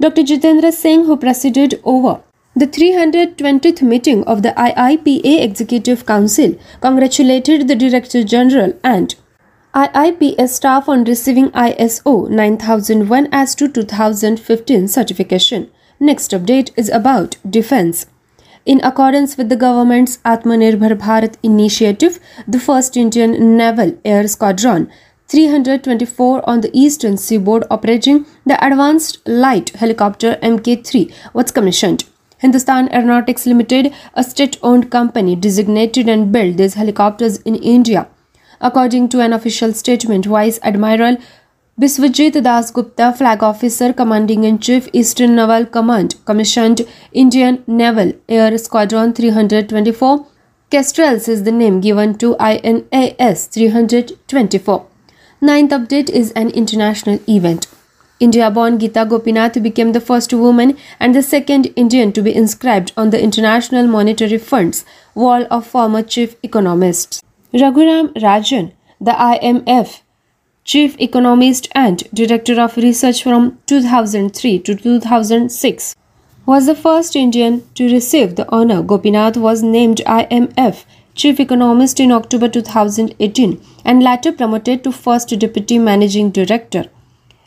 Dr. 0.00 0.22
Jitendra 0.22 0.72
Singh, 0.72 1.04
who 1.04 1.18
presided 1.18 1.78
over 1.84 2.22
the 2.54 2.66
320th 2.66 3.80
meeting 3.80 4.22
of 4.24 4.42
the 4.42 4.50
IIPA 4.50 5.42
Executive 5.42 6.04
Council 6.04 6.54
congratulated 6.82 7.66
the 7.66 7.74
Director 7.74 8.22
General 8.22 8.74
and 8.84 9.14
IIPA 9.74 10.46
staff 10.50 10.86
on 10.86 11.04
receiving 11.04 11.50
ISO 11.52 12.28
9001 12.28 13.28
as 13.32 13.54
to 13.54 13.68
2015 13.68 14.86
certification. 14.86 15.70
Next 15.98 16.32
update 16.32 16.72
is 16.76 16.90
about 16.90 17.36
defense. 17.48 18.04
In 18.66 18.84
accordance 18.84 19.38
with 19.38 19.48
the 19.48 19.56
government's 19.56 20.18
Atmanirbhar 20.18 20.98
Bharat 20.98 21.36
initiative, 21.42 22.20
the 22.46 22.60
first 22.60 22.98
Indian 22.98 23.56
Naval 23.56 23.98
Air 24.04 24.28
Squadron 24.28 24.92
324 25.28 26.46
on 26.48 26.60
the 26.60 26.70
eastern 26.78 27.16
seaboard 27.16 27.64
operating 27.70 28.26
the 28.44 28.62
advanced 28.64 29.26
light 29.26 29.70
helicopter 29.70 30.36
Mk3 30.42 31.10
was 31.32 31.50
commissioned. 31.50 32.04
Hindustan 32.42 32.88
Aeronautics 32.92 33.46
Limited, 33.46 33.92
a 34.14 34.24
state 34.24 34.58
owned 34.62 34.90
company, 34.90 35.36
designated 35.36 36.08
and 36.08 36.32
built 36.32 36.56
these 36.56 36.74
helicopters 36.74 37.36
in 37.42 37.54
India. 37.54 38.08
According 38.60 39.10
to 39.10 39.20
an 39.20 39.32
official 39.32 39.72
statement, 39.72 40.26
Vice 40.26 40.58
Admiral 40.62 41.18
Biswajit 41.80 42.42
Das 42.42 42.72
Gupta, 42.72 43.12
Flag 43.12 43.42
Officer 43.44 43.92
Commanding 43.92 44.42
in 44.44 44.58
Chief, 44.58 44.88
Eastern 44.92 45.36
Naval 45.36 45.66
Command, 45.66 46.16
commissioned 46.24 46.82
Indian 47.12 47.62
Naval 47.66 48.12
Air 48.28 48.58
Squadron 48.58 49.12
324. 49.12 50.26
Kestrels 50.70 51.28
is 51.28 51.44
the 51.44 51.52
name 51.52 51.80
given 51.80 52.18
to 52.18 52.34
INAS 52.40 53.46
324. 53.50 54.86
Ninth 55.40 55.70
update 55.70 56.10
is 56.10 56.32
an 56.32 56.50
international 56.50 57.20
event. 57.28 57.66
India 58.24 58.48
born 58.56 58.78
Geeta 58.78 59.04
Gopinath 59.04 59.60
became 59.60 59.90
the 59.94 60.00
first 60.08 60.32
woman 60.32 60.76
and 61.00 61.12
the 61.12 61.22
second 61.24 61.66
Indian 61.74 62.12
to 62.12 62.22
be 62.22 62.32
inscribed 62.32 62.92
on 62.96 63.10
the 63.10 63.20
International 63.20 63.88
Monetary 63.88 64.38
Fund's 64.38 64.84
wall 65.16 65.44
of 65.50 65.66
former 65.66 66.02
chief 66.02 66.36
economists. 66.44 67.20
Raghuram 67.52 68.12
Rajan, 68.26 68.70
the 69.00 69.10
IMF 69.10 70.02
chief 70.62 70.94
economist 71.00 71.68
and 71.74 72.04
director 72.14 72.60
of 72.60 72.76
research 72.76 73.24
from 73.24 73.58
2003 73.66 74.60
to 74.60 74.76
2006, 74.76 75.96
was 76.46 76.66
the 76.66 76.76
first 76.76 77.16
Indian 77.16 77.60
to 77.74 77.92
receive 77.92 78.36
the 78.36 78.48
honor. 78.52 78.82
Gopinath 78.84 79.36
was 79.36 79.64
named 79.64 80.00
IMF 80.06 80.84
chief 81.16 81.40
economist 81.40 81.98
in 81.98 82.12
October 82.12 82.48
2018 82.48 83.60
and 83.84 84.00
later 84.00 84.30
promoted 84.30 84.84
to 84.84 84.92
first 84.92 85.38
deputy 85.40 85.76
managing 85.76 86.30
director 86.30 86.88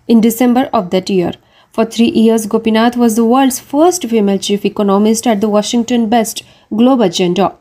in 0.07 0.21
December 0.21 0.69
of 0.73 0.89
that 0.91 1.09
year. 1.09 1.33
For 1.71 1.83
three 1.85 2.09
years, 2.09 2.45
Gopinath 2.45 2.95
was 2.95 3.15
the 3.15 3.25
world's 3.25 3.59
first 3.59 4.05
female 4.05 4.39
chief 4.39 4.63
economist 4.65 5.27
at 5.27 5.41
the 5.41 5.49
Washington 5.49 6.07
based 6.09 6.43
Globe 6.73 7.01
Agenda. 7.01 7.55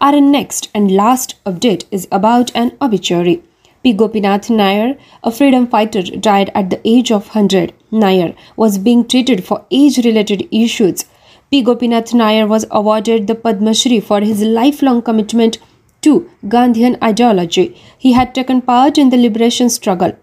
Our 0.00 0.20
next 0.20 0.70
and 0.74 0.90
last 0.90 1.42
update 1.44 1.84
is 1.90 2.06
about 2.12 2.54
an 2.54 2.76
obituary. 2.82 3.42
P. 3.82 3.92
Gopinath 3.92 4.50
Nair, 4.50 4.96
a 5.22 5.30
freedom 5.30 5.66
fighter, 5.66 6.02
died 6.02 6.50
at 6.54 6.70
the 6.70 6.80
age 6.84 7.10
of 7.12 7.28
100. 7.28 7.72
Nair 7.90 8.34
was 8.56 8.78
being 8.78 9.06
treated 9.06 9.44
for 9.44 9.64
age 9.70 9.98
related 10.04 10.48
issues. 10.50 11.04
P. 11.50 11.62
Gopinath 11.62 12.12
Nair 12.14 12.46
was 12.46 12.66
awarded 12.70 13.26
the 13.26 13.34
Padma 13.34 13.74
Shri 13.74 14.00
for 14.00 14.20
his 14.20 14.42
lifelong 14.42 15.02
commitment 15.02 15.58
to 16.00 16.30
Gandhian 16.46 17.02
ideology. 17.02 17.80
He 17.96 18.12
had 18.12 18.34
taken 18.34 18.62
part 18.62 18.98
in 18.98 19.10
the 19.10 19.16
liberation 19.16 19.70
struggle. 19.70 20.16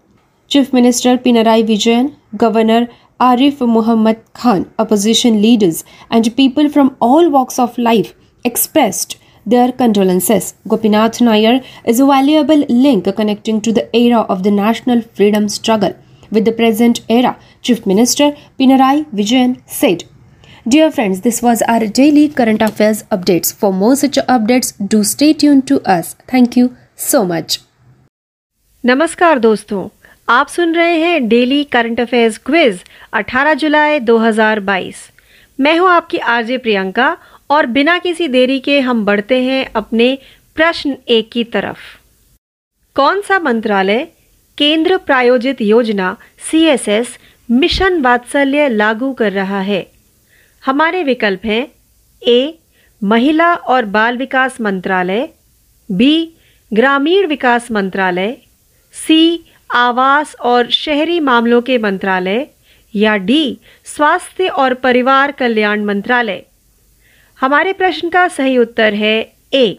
Chief 0.51 0.71
Minister 0.71 1.17
Pinarayi 1.17 1.67
Vijayan, 1.67 2.15
Governor 2.35 2.87
Arif 3.19 3.59
Muhammad 3.67 4.19
Khan, 4.33 4.71
opposition 4.79 5.41
leaders, 5.41 5.83
and 6.09 6.35
people 6.35 6.69
from 6.69 6.95
all 6.99 7.29
walks 7.29 7.59
of 7.59 7.77
life 7.77 8.13
expressed 8.43 9.17
their 9.45 9.71
condolences. 9.71 10.53
Gopinath 10.67 11.19
Nair 11.21 11.61
is 11.85 11.99
a 11.99 12.05
valuable 12.05 12.65
link 12.69 13.13
connecting 13.15 13.61
to 13.61 13.71
the 13.71 13.89
era 13.95 14.21
of 14.21 14.43
the 14.43 14.51
national 14.51 15.01
freedom 15.01 15.49
struggle 15.49 15.97
with 16.31 16.45
the 16.45 16.51
present 16.51 17.01
era, 17.09 17.37
Chief 17.61 17.85
Minister 17.85 18.35
Pinarayi 18.59 19.05
Vijayan 19.13 19.61
said. 19.65 20.03
Dear 20.67 20.91
friends, 20.91 21.21
this 21.21 21.41
was 21.41 21.61
our 21.61 21.87
daily 21.87 22.27
current 22.27 22.61
affairs 22.61 23.03
updates. 23.03 23.53
For 23.53 23.71
more 23.71 23.95
such 23.95 24.17
updates, 24.17 24.73
do 24.85 25.03
stay 25.03 25.31
tuned 25.33 25.65
to 25.67 25.81
us. 25.89 26.15
Thank 26.27 26.57
you 26.57 26.75
so 26.95 27.25
much. 27.25 27.59
नमस्कार 28.85 29.39
दोस्तों 29.39 29.87
आप 30.26 30.48
सुन 30.48 30.74
रहे 30.74 30.96
हैं 30.96 31.28
daily 31.28 31.62
current 31.62 32.00
affairs 32.00 32.38
quiz 32.46 32.78
18 33.12 33.54
जुलाई 33.54 33.98
2022 33.98 34.92
मैं 35.58 35.78
हूँ 35.78 35.90
आपकी 35.90 36.18
आरजे 36.18 36.56
प्रियंका 36.56 37.14
और 37.50 37.64
बिना 37.64 37.98
किसी 37.98 38.26
देरी 38.26 38.58
के 38.58 38.78
हम 38.78 39.04
बढ़ते 39.04 39.38
हैं 39.38 39.64
अपने 39.74 40.14
प्रश्न 40.56 40.90
एक 41.06 41.28
की 41.32 41.42
तरफ़। 41.42 41.78
कौन 42.96 43.20
सा 43.20 43.38
मंत्रालय 43.38 44.04
केंद्र 44.58 44.96
प्रायोजित 44.96 45.54
योजना 45.60 46.14
सीएसएस 46.50 47.06
मिशन 47.50 48.00
वात्सल्य 48.02 48.68
लागू 48.70 49.12
कर 49.12 49.32
रहा 49.32 49.60
है? 49.60 49.82
हमारे 50.66 51.02
विकल्प 51.02 51.46
हैं 51.46 51.64
ए, 52.22 52.50
महिला 53.02 53.56
और 53.66 53.84
बाल 53.84 54.16
विकास 54.16 54.52
मंत्रालय, 54.60 55.26
बी, 55.90 56.36
ग्रामीण 56.76 57.26
विकास 57.26 57.62
मंत्रालय, 57.70 58.34
सी 58.94 59.44
आवास 59.72 60.34
और 60.40 60.62
शहरी 60.70 61.20
मामलों 61.20 61.60
के 61.60 61.78
मंत्रालय, 61.78 62.44
या 62.94 63.16
डी, 63.16 63.58
स्वास्थ्य 63.84 64.48
और 64.48 64.74
परिवार 64.74 65.30
कल्याण 65.30 65.84
मंत्रालय? 65.84 66.40
हमारे 67.40 67.72
प्रश्न 67.72 68.08
का 68.08 68.28
सही 68.28 68.58
उत्तर 68.58 68.92
है 68.92 69.22
ए। 69.52 69.74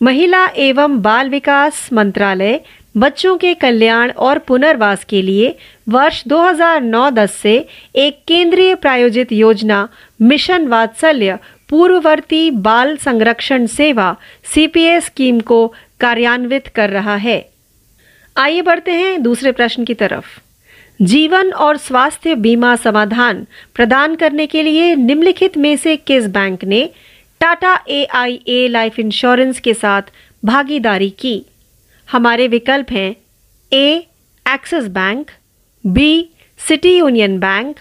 महिला 0.00 0.46
एवं 0.56 1.00
बाल 1.02 1.28
विकास 1.28 1.88
मंत्रालय 1.92 2.56
बच्चों 2.94 3.36
के 3.36 3.54
कल्याण 3.54 4.10
और 4.16 4.38
पुनर्वास 4.38 5.04
के 5.04 5.26
लिए 5.26 5.50
वर्ष 5.86 6.22
2009-10 6.26 7.30
से 7.30 7.68
एक 7.94 8.22
केंद्रीय 8.28 8.74
प्रायोजित 8.74 9.26
योजना, 9.30 9.86
मिशन 10.20 10.66
वात्सल्य, 10.66 11.36
पूर्ववर्ती 11.70 12.50
बाल 12.50 12.96
संरक्षण 12.96 13.66
सेवा 13.66 14.14
सीपीएस 14.54 15.04
स्कीम 15.04 15.40
को 15.40 15.66
कार्यान्वित 16.00 16.68
कर 16.74 16.90
रहा 16.90 17.16
है। 17.16 17.51
आइए 18.36 18.62
बढ़ते 18.62 18.92
हैं 18.92 19.22
दूसरे 19.22 19.52
प्रश्न 19.52 19.84
की 19.84 19.94
तरफ़। 19.94 20.40
जीवन 21.02 21.52
और 21.52 21.76
स्वास्थ्य 21.76 22.34
बीमा 22.34 22.76
समाधान 22.76 23.46
प्रदान 23.74 24.14
करने 24.14 24.46
के 24.46 24.62
लिए 24.62 24.94
निम्नलिखित 24.94 25.56
में 25.56 25.76
से 25.76 25.96
किस 25.96 26.26
बैंक 26.26 26.64
ने 26.64 26.90
Tata 27.40 27.84
A 27.88 28.04
I 28.04 28.40
A 28.48 28.68
life 28.68 28.98
insurance 28.98 29.60
के 29.60 29.74
साथ 29.74 30.02
भागीदारी 30.44 31.10
की? 31.10 31.46
हमारे 32.12 32.48
विकल्प 32.48 32.90
हैं 32.90 33.16
A, 33.72 34.06
Axis 34.54 34.88
bank, 34.88 35.30
B, 35.86 36.28
City 36.68 36.96
Union 36.98 37.38
bank, 37.38 37.76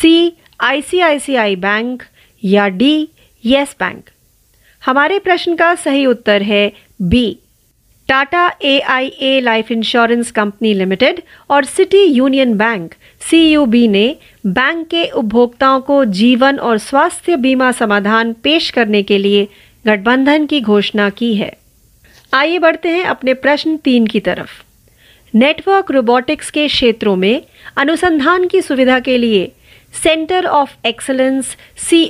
C, 0.00 0.32
ICICI 0.60 1.54
bank 1.54 2.02
या 2.44 2.68
डी, 2.68 3.08
यस 3.44 3.76
बैंक। 3.80 4.10
हमारे 4.86 5.18
प्रश्न 5.18 5.54
का 5.54 5.74
सही 5.74 6.06
उत्तर 6.06 6.42
है 6.42 6.68
B. 7.00 7.38
Tata 8.10 8.50
A 8.64 8.78
I 8.80 9.06
A 9.22 9.40
life 9.40 9.70
insurance 9.70 10.30
company 10.30 10.72
limited 10.74 11.20
और 11.50 11.64
सिटी 11.64 12.02
यूनियन 12.04 12.54
बैंक 12.54 12.94
सी 13.20 13.86
ने 13.88 14.16
बैंक 14.46 14.86
के 14.88 15.04
उपभोक्ताओं 15.10 15.80
को 15.80 16.04
जीवन 16.04 16.58
और 16.58 16.78
स्वास्थ्य 16.78 17.36
बीमा 17.36 17.70
समाधान 17.72 18.32
पेश 18.32 18.70
करने 18.70 19.02
के 19.02 19.18
लिए 19.18 19.46
गठबंधन 19.86 20.46
की 20.46 20.60
घोषणा 20.60 21.08
की 21.10 21.34
है। 21.34 21.52
आइए 22.34 22.58
बढ़ते 22.58 22.88
हैं 22.88 23.04
अपने 23.04 23.34
प्रश्न 23.34 23.76
तीन 23.76 24.06
की 24.06 24.20
तरफ़। 24.20 24.58
नेटवर्क 25.34 25.90
रोबोटिक्स 25.90 26.50
के 26.50 26.66
क्षेत्रों 26.66 27.16
में 27.16 27.42
अनुसंधान 27.76 28.46
की 28.46 28.62
सुविधा 28.62 28.98
के 28.98 29.18
लिए 29.18 29.48
सेंटर 30.02 30.46
ऑफ़ 30.46 30.70
एक्सलेंस 30.86 31.56
सी 31.76 32.04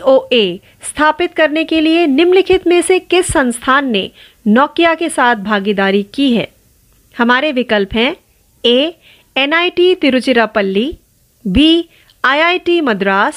स्थापित 0.83 1.35
करने 1.37 1.65
के 1.65 1.81
लिए 1.81 2.07
निम्नलिखित 2.07 2.67
में 2.67 2.81
से 2.83 2.99
किस 2.99 3.27
संस्थान 3.27 3.91
ने 3.91 4.11
नोकिया 4.47 4.95
के 4.95 5.09
साथ 5.09 5.37
भागीदारी 5.37 6.03
की 6.03 6.35
है। 6.37 6.47
हमारे 7.19 7.53
विकल्प 7.53 7.95
हैं, 7.95 8.15
A 8.65 8.91
NIT 9.37 9.95
Tiruchirappalli, 9.95 10.93
B 11.45 11.89
IIT 12.25 12.81
Madras, 12.81 13.35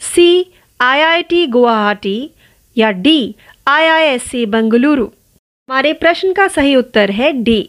C 0.00 0.52
IIT 0.80 1.46
Guwahati 1.46 2.30
या 2.76 2.90
डी 2.90 3.34
आईआईएससी 3.66 4.44
बेंगलुरु। 4.46 5.04
हमारे 5.04 5.92
प्रश्न 5.92 6.32
का 6.32 6.48
सही 6.48 6.74
उत्तर 6.76 7.10
है 7.10 7.30
डी। 7.32 7.68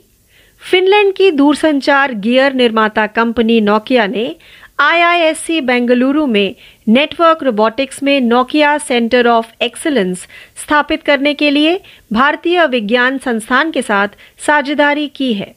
फिनलैंड 0.71 1.13
की 1.13 1.31
दूरसंचार 1.31 2.13
गियर 2.13 2.53
निर्माता 2.53 3.05
कंपनी 3.07 3.59
नोकिया 3.61 4.07
ने 4.07 4.35
आईआईएससी 4.79 5.61
बेंगलुरु 5.61 6.25
में 6.25 6.55
नेटवर्क 6.87 7.43
रोबोटिक्स 7.43 8.03
में 8.03 8.21
नोकिया 8.21 8.77
सेंटर 8.77 9.27
ऑफ़ 9.27 9.63
एक्सीलेंस 9.63 10.27
स्थापित 10.55 10.97
करने 11.05 11.33
के 11.33 11.53
लिए 11.53 11.77
भारतीय 12.11 12.65
विज्ञान 12.65 13.17
संस्थान 13.17 13.71
के 13.71 13.81
साथ 13.81 14.07
साझेदारी 14.47 15.07
की 15.07 15.33
है। 15.33 15.55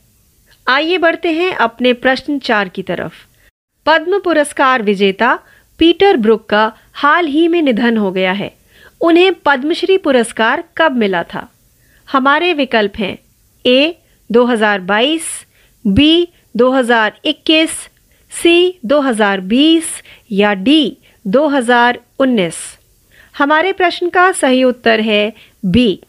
आइए 0.66 0.96
बढ़ते 0.96 1.28
हैं 1.28 1.52
अपने 1.52 1.92
प्रश्न 1.92 2.38
चार 2.38 2.68
की 2.68 2.82
तरफ़। 2.82 3.14
पद्म 3.86 4.18
पुरस्कार 4.18 4.82
विजेता 4.82 5.36
पीटर 5.78 6.16
ब्रुक 6.16 6.50
का 6.50 6.70
हाल 6.92 7.26
ही 7.26 7.48
में 7.48 7.62
निधन 7.62 7.96
हो 7.96 8.10
गया 8.10 8.32
है। 8.32 8.48
उन्हें 9.00 9.32
पद्मश्री 9.44 9.96
पुरस्कार 9.96 10.62
कब 10.76 10.92
मिला 10.96 11.22
था? 11.22 11.48
हमारे 12.12 12.52
विकल्प 12.52 12.98
हैं 12.98 13.16
ए 13.64 13.92
2022, 14.30 15.22
बी 15.84 16.26
2021, 16.54 17.70
सी 18.30 18.78
2020 18.84 19.84
या 20.30 20.52
डी 20.52 20.96
2019 21.26 22.54
हमारे 23.38 23.72
प्रश्न 23.72 24.08
का 24.08 24.32
सही 24.32 24.64
उत्तर 24.64 25.00
है 25.00 25.30
बी। 25.64 26.00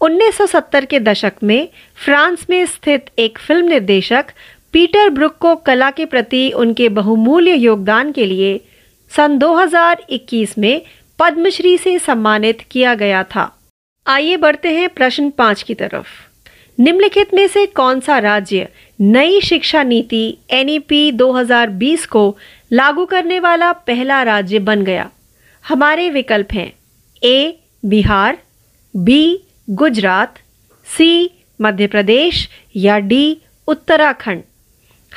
1970 0.00 0.84
के 0.84 0.98
दशक 0.98 1.32
में 1.42 1.68
फ्रांस 2.04 2.46
में 2.50 2.66
स्थित 2.66 3.00
एक 3.18 3.38
फ़िल्म 3.38 3.68
निर्देशक 3.68 4.24
पीटर 4.72 5.08
ब्रुक 5.08 5.32
को 5.40 5.54
कला 5.56 5.90
के 5.90 6.04
प्रति 6.04 6.52
उनके 6.52 6.88
बहुमूल्य 6.88 7.54
योगदान 7.54 8.12
के 8.12 8.28
लिए 8.28 8.58
सन 9.16 9.38
2021 9.38 10.58
में 10.58 10.80
पद्मश्री 11.18 11.78
से 11.78 11.98
सम्मानित 11.98 12.60
किया 12.70 12.94
गया 12.94 13.22
था। 13.22 13.48
आइए 14.06 14.36
बढ़ते 14.36 14.68
हैं 14.68 14.88
प्रश्न 14.88 15.30
पाँच 15.30 15.62
की 15.62 15.74
तरफ़। 15.74 16.29
निम्नलिखित 16.80 17.24
में 17.34 17.46
से 17.48 17.66
कौन 17.66 18.00
सा 18.00 18.20
राज्य 18.20 18.66
नई 19.00 19.40
शिक्षा 19.40 19.82
नीति 19.82 20.38
एनईपी 20.50 21.10
2020 21.12 22.06
को 22.06 22.32
लागू 22.70 23.04
करने 23.04 23.38
वाला 23.38 23.72
पहला 23.72 24.24
राज्य 24.24 24.58
बन 24.58 24.82
गया? 24.82 25.04
हमारे 25.64 26.08
विकल्प 26.08 26.52
हैं 26.52 26.68
A 27.22 27.50
Bihar 27.82 28.36
B 28.94 29.36
Gujarat 29.70 30.26
C 30.86 31.28
Madhya 31.60 31.86
Pradesh 31.86 32.48
या 32.74 32.98
डी 32.98 33.34
उत्तराखंड। 33.66 34.40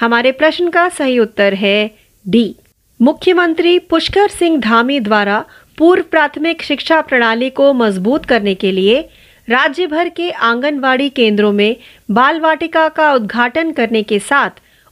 हमारे 0.02 0.32
प्रश्न 0.32 0.70
का 0.70 0.88
सही 0.90 1.20
उत्तर 1.20 1.54
है 1.54 1.88
डी 2.26 2.54
मुख्यमंत्री 3.00 3.78
पुष्कर 3.78 4.28
सिंह 4.30 4.60
धामी 4.60 5.00
द्वारा 5.00 5.42
पूर्व 5.78 6.04
प्राथमिक 6.12 6.62
शिक्षा 6.62 7.02
प्रणाली 7.02 7.50
को 7.50 7.74
मज़बूत 7.74 8.20
करने 8.30 8.54
के 8.54 8.76
लिए 8.76 9.02
राज्य 9.50 9.88
भर 9.88 10.10
के 10.10 10.30
आंगनवाड़ी 10.32 11.10
केंद्रों 11.10 11.52
में 11.52 11.76
बाल 12.12 12.40
वाटिका 12.40 12.88
का 12.90 13.14
उद्घाटन 13.14 13.72
करने 13.72 14.04
के 14.04 14.20
साथ 14.20 14.50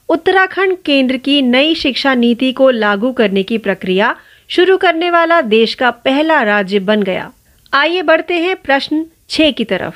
उत्तराखंड 0.08 0.76
केंद्र 0.84 1.16
की 1.16 1.42
नई 1.42 1.74
शिक्षा 1.74 2.14
नीति 2.14 2.52
को 2.52 2.70
लागू 2.70 3.12
करने 3.12 3.42
की 3.42 3.58
प्रक्रिया 3.58 4.14
शुरू 4.48 4.76
करने 4.76 5.10
वाला 5.10 5.40
देश 5.40 5.74
का 5.74 5.90
पहला 5.90 6.42
राज्य 6.42 6.78
बन 6.78 7.02
गया। 7.02 7.30
आइए 7.72 8.02
बढ़ते 8.02 8.34
हैं 8.34 8.56
प्रश्न 8.56 9.06
छह 9.28 9.50
की 9.50 9.64
तरफ़। 9.64 9.94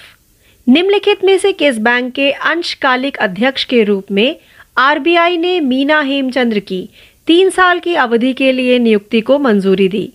निम्नलिखित 0.68 1.24
में 1.24 1.38
से 1.38 1.52
किस 1.52 1.78
बैंक 1.78 2.12
के 2.14 2.30
अंशकालिक 2.30 3.16
अध्यक्ष 3.16 3.64
के 3.64 3.82
रूप 3.84 4.06
में 4.10 4.36
आरबीआई 4.76 5.36
ने 5.36 5.60
मीना 5.60 6.00
हेमचंद्र 6.00 6.58
की 6.58 6.88
तीन 7.26 7.50
साल 7.50 7.78
की 7.78 7.94
अवधि 7.94 8.32
के 8.32 8.52
लिए 8.52 8.78
नियुक्ति 8.78 9.20
को 9.20 9.38
मंजूरी 9.38 9.88
दी? 9.88 10.12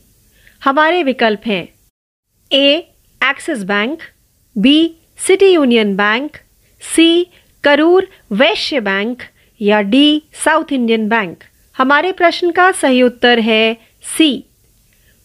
हमारे 0.65 1.03
विकल्प 1.03 1.41
हैं 1.45 1.67
A, 2.51 2.75
Axis 3.23 3.63
bank 3.63 3.99
B 4.55 4.91
City 5.27 5.51
Union 5.51 5.95
bank 5.95 6.37
C 6.95 7.23
Karur 7.63 8.03
Vysya 8.31 8.79
bank 8.79 9.21
या 9.61 9.81
डी 9.81 10.23
साउथ 10.45 10.71
इंडियन 10.71 11.07
बैंक 11.07 11.43
हमारे 11.77 12.11
प्रश्न 12.11 12.51
का 12.51 12.71
सही 12.71 13.01
उत्तर 13.01 13.39
है 13.39 13.73
सी 14.17 14.43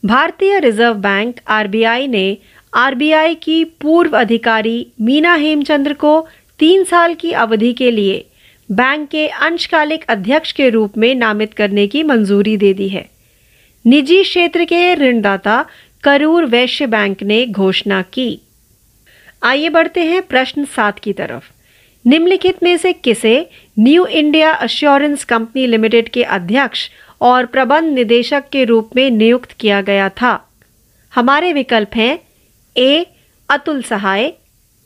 भारतीय 0.04 0.58
रिज़र्व 0.60 0.94
बैंक 0.94 1.34
आरबीआई 1.46 2.06
ने 2.06 2.34
आरबीआई 2.72 3.34
की 3.34 3.64
पूर्व 3.64 4.16
अधिकारी 4.18 4.86
मीना 5.00 5.34
हेमचंद्र 5.34 5.92
को 5.92 6.20
तीन 6.60 6.84
साल 6.84 7.14
की 7.14 7.32
अवधि 7.32 7.72
के 7.72 7.96
लिए 7.96 8.22
बैंक 8.70 9.08
के 9.08 9.26
अंशकालिक 9.26 10.04
अध्यक्ष 10.08 10.52
के 10.52 10.70
रूप 10.70 10.98
में 10.98 11.14
नामित 11.14 11.54
करने 11.54 11.86
की 11.86 12.02
मंजूरी 12.02 12.56
दे 12.56 12.72
दी 12.72 12.88
है। 12.88 13.04
निजी 13.84 14.22
क्षेत्र 14.22 14.64
के 14.64 14.94
ऋणदाता 14.94 15.62
करूर 16.02 16.44
वैश्य 16.44 16.86
बैंक 16.86 17.22
ने 17.22 17.46
घोषणा 17.46 18.02
की। 18.02 18.40
आइए 19.46 19.68
बढ़ते 19.68 20.00
हैं 20.00 20.22
प्रश्न 20.22 20.64
सात 20.64 20.92
की 21.02 21.12
तरफ़। 21.12 21.44
निम्नलिखित 22.04 22.52
में 22.62 22.76
से 22.76 22.92
किसे 22.92 23.44
New 23.78 24.06
India 24.06 24.52
Assurance 24.52 25.24
company 25.24 25.70
limited 25.70 26.08
के 26.08 26.22
अध्यक्ष 26.22 26.90
और 27.20 27.44
प्रबंध 27.44 27.94
निदेशक 27.94 28.42
के 28.52 28.64
रूप 28.64 28.96
में 28.96 29.10
नियुक्त 29.10 29.52
किया 29.60 29.80
गया 29.80 30.08
था? 30.08 30.36
हमारे 31.16 31.52
विकल्प 31.52 31.88
हैं 31.94 32.16
A, 32.76 33.04
Atul 33.48 33.80
Sahay, 33.82 34.30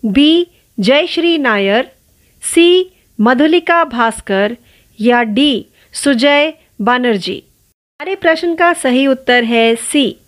B, 0.04 0.44
Jayashree 0.80 1.38
Nair, 1.38 1.82
C, 2.42 2.92
Madhulika 3.18 3.84
Bhaskar 3.84 4.52
या 4.98 5.22
डी, 5.22 5.64
सुजय 5.92 6.50
बनर्जी। 6.80 7.36
हमारे 7.36 8.14
प्रश्न 8.14 8.54
का 8.54 8.72
सही 8.74 9.06
उत्तर 9.06 9.42
है 9.42 9.74
सी। 9.74 10.19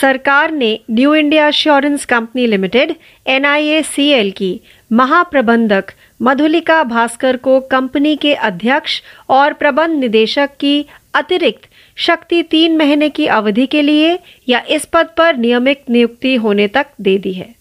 सरकार 0.00 0.50
ने 0.50 0.80
New 0.90 1.14
India 1.14 1.48
Assurance 1.48 2.04
company 2.04 2.50
limited 2.50 2.94
NIACL 3.28 4.32
की 4.32 4.60
महाप्रबंधक 4.92 5.84
मधुलिका 6.22 6.82
भास्कर 6.82 7.36
को 7.36 7.60
कंपनी 7.60 8.16
के 8.16 8.34
अध्यक्ष 8.34 9.02
और 9.28 9.52
प्रबंध 9.52 10.00
निदेशक 10.00 10.50
की 10.60 10.86
अतिरिक्त 11.14 11.68
शक्ति 11.96 12.42
तीन 12.42 12.76
महीने 12.76 13.08
की 13.08 13.26
अवधि 13.26 13.66
के 13.66 13.82
लिए 13.82 14.18
या 14.48 14.64
इस 14.68 14.84
पद 14.84 15.08
पर 15.16 15.36
नियमित 15.36 15.90
नियुक्ति 15.90 16.34
होने 16.34 16.68
तक 16.68 16.86
दे 17.00 17.18
दी 17.18 17.32
है। 17.32 17.54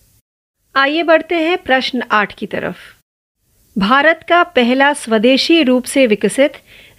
आइए 0.76 1.04
बढ़ते 1.04 1.36
हैं 1.36 1.58
प्रश्न 1.58 2.04
आठ 2.12 2.36
की 2.36 2.46
तरफ़। 2.46 2.78
भारत 3.80 4.26
का 4.30 4.44
पहला 4.44 4.94
स्वदेशी 4.94 5.64
रूप 5.64 5.84
से 5.84 6.08
विकसित 6.08 6.52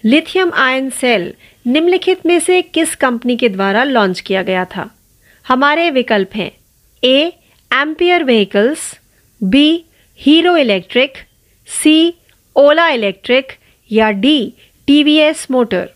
लिथियम 0.05 0.53
आयन 0.55 0.91
सेल 0.91 1.35
निम्नलिखित 1.67 2.27
में 2.27 2.41
से 2.41 2.63
किस 2.63 2.97
कंपनी 2.97 3.37
के 3.37 3.49
द्वारा 3.49 3.85
लॉन्च 3.85 4.21
किया 4.21 4.43
गया 4.43 4.65
था? 4.65 4.91
हमारे 5.47 5.91
विकल्प 5.91 6.35
हैं। 6.35 6.51
A 7.03 7.19
Ampere 7.71 8.25
vehicles 8.25 8.93
B 9.41 9.69
Hero 10.19 10.57
electric 10.57 11.19
C 11.69 12.15
Ola 12.57 12.89
electric 12.89 13.53
या 13.91 14.11
डी 14.11 14.39
टीवीएस 14.89 15.47
मोटर 15.51 15.87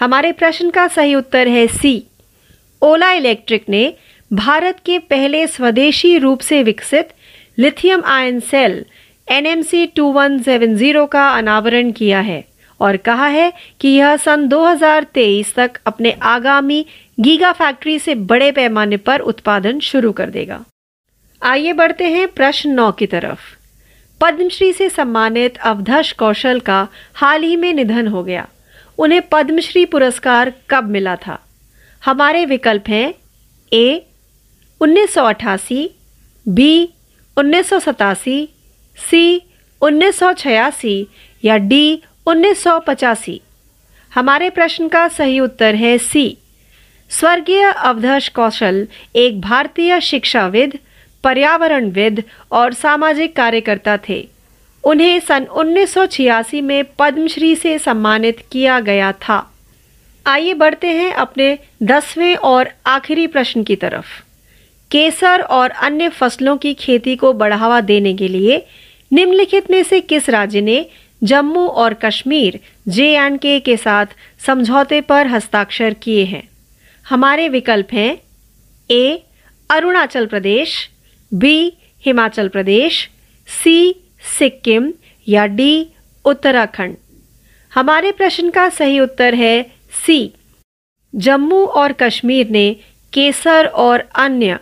हमारे 0.00 0.32
प्रश्न 0.32 0.70
का 0.70 0.86
सही 0.88 1.14
उत्तर 1.14 1.48
है 1.48 1.66
सी 1.66 1.94
ओला 2.82 3.12
इलेक्ट्रिक 3.12 3.68
ने 3.68 3.84
भारत 4.30 4.80
के 4.86 4.98
पहले 5.10 5.46
स्वदेशी 5.46 6.16
रूप 6.18 6.40
से 6.40 6.62
विकसित 6.62 7.12
लिथियम 7.58 8.02
आयन 8.06 8.40
सेल 8.40 8.84
एनएमसी 9.28 9.86
2170 9.98 11.06
का 11.12 11.28
अनावरण 11.28 11.90
किया 11.90 12.20
है 12.20 12.42
और 12.80 12.96
कहा 12.96 13.26
है 13.26 13.50
कि 13.80 13.88
यह 13.88 14.16
सन 14.16 14.46
2023 14.48 15.54
तक 15.56 15.78
अपने 15.86 16.10
आगामी 16.22 16.84
गीगा 17.20 17.52
फैक्ट्री 17.52 17.98
से 17.98 18.14
बड़े 18.14 18.52
पैमाने 18.52 18.96
पर 18.96 19.20
उत्पादन 19.20 19.80
शुरू 19.80 20.12
कर 20.12 20.30
देगा। 20.30 20.64
आइए 21.42 21.72
बढ़ते 21.72 22.04
हैं 22.04 22.28
प्रश्न 22.28 22.70
नौ 22.70 22.90
की 22.90 23.06
तरफ़। 23.06 23.40
पद्मश्री 24.20 24.72
से 24.72 24.88
सम्मानित 24.88 25.56
अवधश 25.56 26.12
कौशल 26.12 26.58
का 26.58 26.86
हाल 27.14 27.42
ही 27.42 27.56
में 27.56 27.72
निधन 27.72 28.06
हो 28.06 28.22
गया। 28.22 28.48
उन्हें 28.98 29.20
पद्मश्री 29.32 29.84
पुरस्कार 29.84 30.52
कब 30.68 30.84
मिला 30.84 31.16
था? 31.16 31.36
हमारे 32.06 32.44
विकल्प 32.44 32.88
हैं 32.88 33.12
ए 33.72 33.98
1988, 34.80 35.88
बी 36.48 36.88
उन्नीस 37.36 37.68
सौ 37.68 37.78
सतासी 37.78 38.46
सी 38.96 39.40
1986 39.80 41.04
या 41.42 41.56
डी 41.56 42.02
1985 42.26 43.38
हमारे 44.14 44.48
प्रश्न 44.48 44.88
का 44.88 45.08
सही 45.08 45.40
उत्तर 45.40 45.74
है 45.74 45.98
सी। 45.98 46.38
स्वर्गीय 47.10 47.72
अवधश 47.76 48.28
कौशल, 48.28 48.86
एक 49.14 49.40
भारतीय 49.40 50.00
शिक्षाविद, 50.00 50.78
पर्यावरणविद 51.24 52.22
और 52.50 52.72
सामाजिक 52.72 53.36
कार्यकर्ता 53.36 53.96
थे। 53.96 54.28
उन्हें 54.84 55.20
सन 55.20 55.44
1986 55.44 56.60
में 56.60 56.84
पद्मश्री 56.98 57.54
से 57.56 57.78
सम्मानित 57.78 58.34
किया 58.52 58.80
गया 58.80 59.12
था। 59.12 59.50
आइए 60.26 60.52
बढ़ते 60.52 60.86
हैं 60.86 61.12
अपने 61.12 61.56
दसवें 61.82 62.36
और 62.36 62.64
आखिरी 62.86 63.26
प्रश्न 63.26 63.62
की 63.62 63.76
तरफ़। 63.76 64.22
केसर 64.90 65.40
और 65.40 65.70
अन्य 65.70 66.08
फ़सलों 66.08 66.56
की 66.56 66.74
खेती 66.74 67.16
को 67.16 67.32
बढ़ावा 67.32 67.80
देने 67.80 68.14
के 68.14 68.28
लिए 68.28 68.58
निम्नलिखित 69.12 69.70
में 69.70 69.82
से 69.82 70.00
किस 70.00 70.28
राज्य 70.28 70.60
ने 70.60 70.84
जम्मू 71.24 71.66
और 71.66 71.92
कश्मीर, 71.92 72.58
जे 72.88 73.14
एंड 73.14 73.38
के 73.38 73.58
के 73.60 73.76
साथ 73.76 74.06
समझौते 74.46 75.00
पर 75.00 75.26
हस्ताक्षर 75.26 75.92
किए 76.02 76.24
हैं? 76.24 76.48
हमारे 77.10 77.48
विकल्प 77.48 77.92
हैं 77.92 78.14
A, 78.90 79.16
Arunachal 79.70 80.26
Pradesh, 80.26 80.88
B, 81.32 81.70
Himachal 82.06 82.48
Pradesh, 82.48 83.08
C, 83.48 83.92
Sikkim 84.38 84.90
या 85.26 85.46
डी, 85.46 85.84
उत्तराखंड। 86.24 86.94
हमारे 87.76 88.10
प्रश्न 88.10 88.48
का 88.48 88.68
सही 88.70 88.98
उत्तर 88.98 89.34
है 89.34 89.62
सी। 90.06 90.32
जम्मू 91.20 91.64
और 91.64 91.92
कश्मीर 91.92 92.46
ने 92.50 92.72
केसर 93.12 93.66
और 93.74 94.00
अन्य 94.14 94.56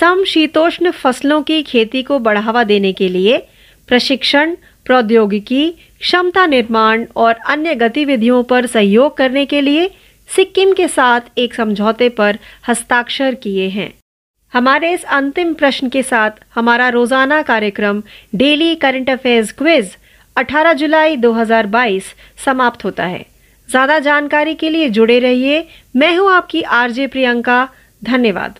समशीतोष्ण 0.00 0.90
फ़सलों 0.90 1.42
की 1.42 1.62
खेती 1.62 2.02
को 2.02 2.18
बढ़ावा 2.18 2.62
देने 2.62 2.92
के 2.92 3.12
लिए 3.12 3.38
प्रशिक्षण, 3.88 4.54
प्रौद्योगिकी, 4.86 5.70
क्षमता 6.00 6.46
निर्माण 6.46 7.04
और 7.16 7.32
अन्य 7.46 7.74
गतिविधियों 7.74 8.42
पर 8.42 8.66
सहयोग 8.66 9.16
करने 9.16 9.44
के 9.44 9.64
लिए 9.64 9.86
सिक्किम 10.28 10.72
के 10.72 10.86
साथ 10.88 11.20
एक 11.36 11.54
समझौते 11.54 12.08
पर 12.08 12.36
हस्ताक्षर 12.68 13.34
किए 13.42 13.68
हैं। 13.68 13.88
हमारे 14.52 14.92
इस 14.92 15.04
अंतिम 15.12 15.52
प्रश्न 15.52 15.88
के 15.88 16.02
साथ 16.02 16.30
हमारा 16.56 16.88
रोज़ाना 16.90 17.40
कार्यक्रम 17.42 18.00
डेली 18.32 18.74
करंट 18.74 19.10
अफेयर्स 19.10 19.52
क्विज 19.52 19.90
18 20.36 20.72
जुलाई 20.74 21.16
2022 21.16 22.12
समाप्त 22.44 22.84
होता 22.84 23.06
है। 23.06 23.22
ज़्यादा 23.68 23.98
जानकारी 23.98 24.54
के 24.54 24.72
लिए 24.72 24.88
जुड़े 24.90 25.18
रहिए। 25.20 25.60
मैं 25.94 26.16
हूँ 26.16 26.30
आपकी 26.32 26.62
आरजे 26.74 27.06
प्रियंका। 27.06 27.64
धन्यवाद। 28.02 28.58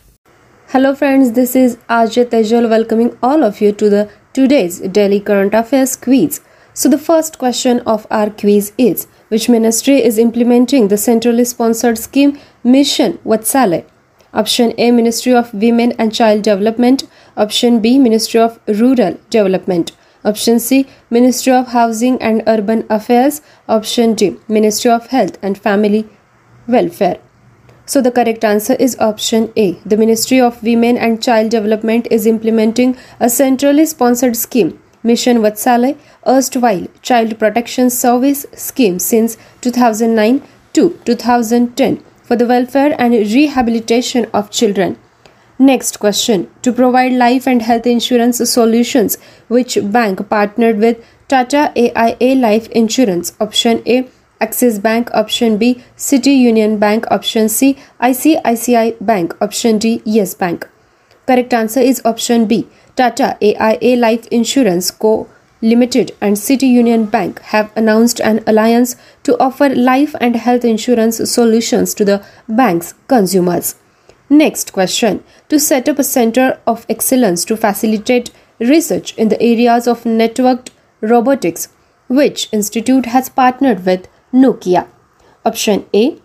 Hello 0.68 0.92
friends 0.94 1.28
this 1.34 1.56
is 1.56 1.76
RJ 1.90 2.24
Tejal 2.32 2.66
welcoming 2.66 3.10
all 3.22 3.44
of 3.44 3.64
you 3.64 3.70
to 3.80 3.88
the 3.88 4.06
today's 4.36 4.80
daily 4.94 5.18
current 5.26 5.54
affairs 5.56 5.96
quiz 6.02 6.40
So, 6.78 6.88
the 6.88 6.96
first 6.96 7.38
question 7.38 7.80
of 7.92 8.06
our 8.08 8.30
quiz 8.30 8.72
is 8.78 9.08
Which 9.30 9.48
ministry 9.48 9.96
is 10.00 10.16
implementing 10.16 10.86
the 10.86 10.96
centrally 10.96 11.44
sponsored 11.44 11.98
scheme 11.98 12.38
Mission 12.62 13.18
Watsale? 13.24 13.84
Option 14.32 14.74
A 14.78 14.92
Ministry 14.92 15.34
of 15.34 15.52
Women 15.52 15.90
and 15.98 16.14
Child 16.14 16.44
Development, 16.44 17.02
Option 17.36 17.80
B 17.80 17.98
Ministry 17.98 18.38
of 18.38 18.60
Rural 18.68 19.18
Development, 19.28 19.90
Option 20.24 20.60
C 20.60 20.86
Ministry 21.10 21.52
of 21.52 21.66
Housing 21.72 22.22
and 22.22 22.44
Urban 22.46 22.86
Affairs, 22.88 23.42
Option 23.68 24.14
D 24.14 24.36
Ministry 24.46 24.92
of 24.92 25.08
Health 25.08 25.36
and 25.42 25.58
Family 25.58 26.08
Welfare. 26.68 27.18
So 27.86 28.00
the 28.00 28.12
correct 28.12 28.44
answer 28.44 28.74
is 28.74 29.00
option 29.00 29.52
A. 29.56 29.72
The 29.84 29.96
Ministry 29.96 30.40
of 30.40 30.62
Women 30.62 30.96
and 30.96 31.20
Child 31.20 31.50
Development 31.50 32.06
is 32.08 32.24
implementing 32.24 32.96
a 33.18 33.28
centrally 33.28 33.84
sponsored 33.84 34.36
scheme 34.36 34.78
Mission 35.10 35.42
Vatsalai, 35.46 35.96
erstwhile 36.36 36.86
Child 37.02 37.38
Protection 37.38 37.90
Service 37.90 38.46
scheme 38.68 38.98
since 38.98 39.36
2009 39.62 40.42
to 40.74 40.98
2010 41.04 42.02
for 42.22 42.36
the 42.36 42.46
welfare 42.46 42.94
and 42.98 43.14
rehabilitation 43.14 44.26
of 44.32 44.50
children. 44.50 44.98
Next 45.58 45.98
question. 45.98 46.48
To 46.62 46.72
provide 46.72 47.12
life 47.12 47.46
and 47.48 47.62
health 47.62 47.86
insurance 47.86 48.38
solutions, 48.50 49.16
which 49.48 49.78
bank 49.82 50.28
partnered 50.28 50.78
with 50.78 51.04
Tata 51.26 51.72
AIA 51.76 52.34
Life 52.36 52.68
Insurance? 52.68 53.32
Option 53.40 53.82
A. 53.86 54.08
Axis 54.40 54.78
Bank. 54.78 55.10
Option 55.12 55.58
B. 55.58 55.82
City 55.96 56.30
Union 56.30 56.78
Bank. 56.78 57.10
Option 57.10 57.48
C. 57.48 57.76
ICICI 58.00 58.96
Bank. 59.00 59.36
Option 59.40 59.78
D. 59.78 60.00
Yes 60.04 60.34
Bank. 60.34 60.68
Correct 61.26 61.52
answer 61.52 61.80
is 61.80 62.00
option 62.04 62.46
B. 62.46 62.66
Tata 62.98 63.38
AIA 63.40 63.96
Life 63.96 64.26
Insurance 64.32 64.90
Co. 64.90 65.28
Limited 65.62 66.16
and 66.20 66.36
City 66.36 66.66
Union 66.66 67.04
Bank 67.04 67.40
have 67.54 67.70
announced 67.76 68.20
an 68.20 68.42
alliance 68.44 68.96
to 69.22 69.40
offer 69.40 69.68
life 69.68 70.16
and 70.20 70.34
health 70.34 70.64
insurance 70.64 71.18
solutions 71.30 71.94
to 71.94 72.04
the 72.04 72.24
bank's 72.48 72.94
consumers. 73.06 73.76
Next 74.28 74.72
question 74.72 75.22
To 75.48 75.60
set 75.60 75.88
up 75.88 76.00
a 76.00 76.04
center 76.04 76.58
of 76.66 76.84
excellence 76.88 77.44
to 77.44 77.56
facilitate 77.56 78.32
research 78.58 79.14
in 79.14 79.28
the 79.28 79.40
areas 79.40 79.86
of 79.86 80.02
networked 80.02 80.70
robotics, 81.00 81.68
which 82.08 82.48
institute 82.50 83.06
has 83.06 83.28
partnered 83.28 83.86
with 83.86 84.08
Nokia? 84.34 84.88
Option 85.44 85.86
A 85.94 86.20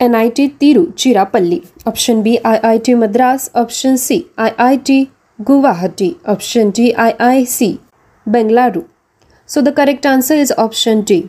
NIT 0.00 0.58
Tiruchirappalli. 0.58 1.68
Option 1.86 2.24
B 2.24 2.40
IIT 2.44 2.98
Madras. 2.98 3.48
Option 3.54 3.96
C 3.96 4.26
IIT 4.36 5.10
Guwahati. 5.42 6.18
Option 6.24 6.70
D 6.70 6.94
IIC 6.94 7.78
Bengaluru. 8.26 8.88
So 9.44 9.60
the 9.60 9.70
correct 9.70 10.06
answer 10.06 10.32
is 10.32 10.52
option 10.56 11.02
D. 11.02 11.28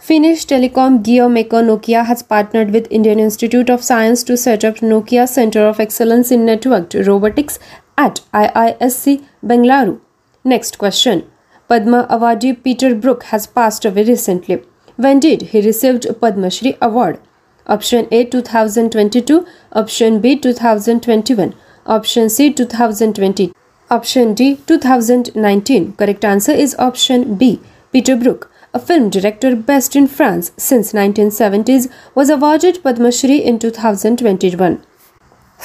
Finnish 0.00 0.46
telecom 0.46 1.02
gear 1.04 1.28
maker 1.28 1.62
Nokia 1.62 2.04
has 2.04 2.24
partnered 2.24 2.72
with 2.72 2.90
Indian 2.90 3.20
Institute 3.20 3.70
of 3.70 3.84
Science 3.84 4.24
to 4.24 4.36
set 4.36 4.64
up 4.64 4.76
Nokia 4.76 5.28
Center 5.28 5.64
of 5.66 5.78
Excellence 5.78 6.32
in 6.32 6.44
Networked 6.44 7.06
Robotics 7.06 7.60
at 7.96 8.20
IISC 8.34 9.24
Bengaluru. 9.44 10.00
Next 10.44 10.76
question. 10.78 11.24
Padma 11.68 12.06
awardee 12.10 12.60
Peter 12.64 12.96
Brook 12.96 13.22
has 13.24 13.46
passed 13.46 13.84
away 13.84 14.04
recently. 14.04 14.62
When 14.96 15.20
did 15.20 15.42
he 15.52 15.60
receive 15.60 16.00
Padma 16.20 16.50
Shri 16.50 16.76
award? 16.82 17.20
Option 17.68 18.08
A 18.10 18.24
2022, 18.24 19.46
option 19.72 20.20
B 20.20 20.36
2021, 20.36 21.54
option 21.86 22.28
C 22.28 22.52
2020, 22.52 23.52
option 23.90 24.34
D 24.34 24.56
2019. 24.66 25.92
Correct 25.94 26.24
answer 26.24 26.52
is 26.52 26.76
option 26.78 27.36
B. 27.36 27.60
Peter 27.92 28.16
Brook 28.16 28.50
a 28.76 28.78
film 28.78 29.08
director 29.08 29.56
based 29.68 29.96
in 29.96 30.06
France 30.06 30.52
since 30.58 30.92
1970s, 30.92 31.90
was 32.14 32.28
awarded 32.28 32.82
Padma 32.82 33.10
Shri 33.10 33.38
in 33.50 33.58
2021 33.58 34.82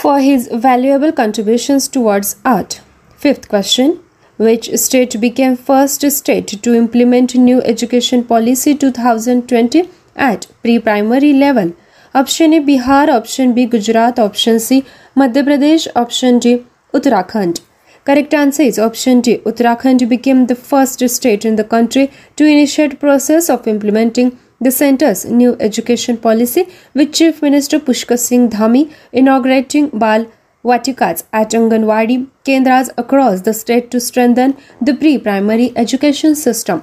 for 0.01 0.19
his 0.19 0.47
valuable 0.67 1.11
contributions 1.11 1.89
towards 1.89 2.37
art. 2.45 2.79
Fifth 3.17 3.49
question 3.49 3.99
which 4.37 4.69
state 4.83 5.19
became 5.23 5.55
first 5.55 6.05
state 6.19 6.47
to 6.67 6.73
implement 6.73 7.35
new 7.35 7.61
education 7.73 8.23
policy 8.23 8.73
2020 8.73 9.89
at 10.15 10.47
pre-primary 10.61 11.33
level 11.33 11.73
option 12.13 12.53
a 12.53 12.59
bihar 12.69 13.09
option 13.09 13.53
b 13.57 13.65
gujarat 13.73 14.17
option 14.27 14.59
c 14.59 14.83
madhya 15.23 15.43
pradesh 15.49 15.91
option 16.05 16.39
d 16.45 16.55
uttarakhand 16.99 17.61
Correct 18.03 18.33
answer 18.33 18.63
is 18.63 18.79
option 18.79 19.21
D. 19.21 19.37
Uttarakhand 19.49 20.09
became 20.09 20.47
the 20.47 20.55
first 20.55 21.07
state 21.07 21.45
in 21.45 21.55
the 21.55 21.63
country 21.63 22.09
to 22.35 22.45
initiate 22.45 22.99
process 22.99 23.47
of 23.47 23.67
implementing 23.67 24.31
the 24.59 24.71
centre's 24.71 25.23
new 25.25 25.55
education 25.59 26.17
policy 26.17 26.67
with 26.95 27.13
Chief 27.13 27.43
Minister 27.43 27.79
Pushkar 27.79 28.17
Singh 28.17 28.49
Dhami 28.49 28.91
inaugurating 29.13 29.89
Bal 29.89 30.25
Vatikas 30.63 31.25
at 31.31 31.51
Anganwadi 31.51 32.27
Kendras 32.43 32.89
across 32.97 33.41
the 33.41 33.53
state 33.53 33.91
to 33.91 33.99
strengthen 33.99 34.57
the 34.81 34.95
pre-primary 34.95 35.71
education 35.75 36.35
system. 36.35 36.81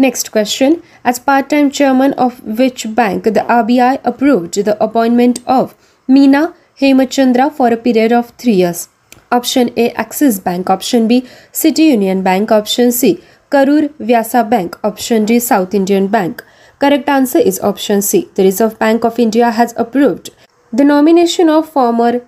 Next 0.00 0.30
question. 0.30 0.80
As 1.04 1.18
part-time 1.18 1.72
chairman 1.72 2.12
of 2.12 2.40
which 2.44 2.86
bank 2.94 3.24
the 3.24 3.44
RBI 3.48 4.00
approved 4.04 4.54
the 4.54 4.80
appointment 4.82 5.40
of 5.44 5.74
Meena 6.08 6.54
Hemachandra 6.80 7.52
for 7.52 7.72
a 7.72 7.76
period 7.76 8.12
of 8.12 8.30
three 8.38 8.52
years? 8.52 8.88
Option 9.32 9.70
A 9.76 9.90
Axis 9.90 10.38
Bank, 10.38 10.70
Option 10.70 11.08
B 11.08 11.26
City 11.50 11.86
Union 11.86 12.22
Bank, 12.22 12.52
Option 12.52 12.92
C 12.92 13.20
Karur 13.50 13.92
Vyasa 13.98 14.48
Bank, 14.48 14.78
Option 14.84 15.24
D 15.24 15.40
South 15.40 15.74
Indian 15.74 16.06
Bank. 16.06 16.44
Correct 16.78 17.08
answer 17.08 17.40
is 17.40 17.58
option 17.60 18.00
C. 18.00 18.28
The 18.36 18.44
Reserve 18.44 18.78
Bank 18.78 19.04
of 19.04 19.18
India 19.18 19.50
has 19.50 19.74
approved 19.76 20.30
the 20.72 20.84
nomination 20.84 21.48
of 21.48 21.68
former 21.68 22.22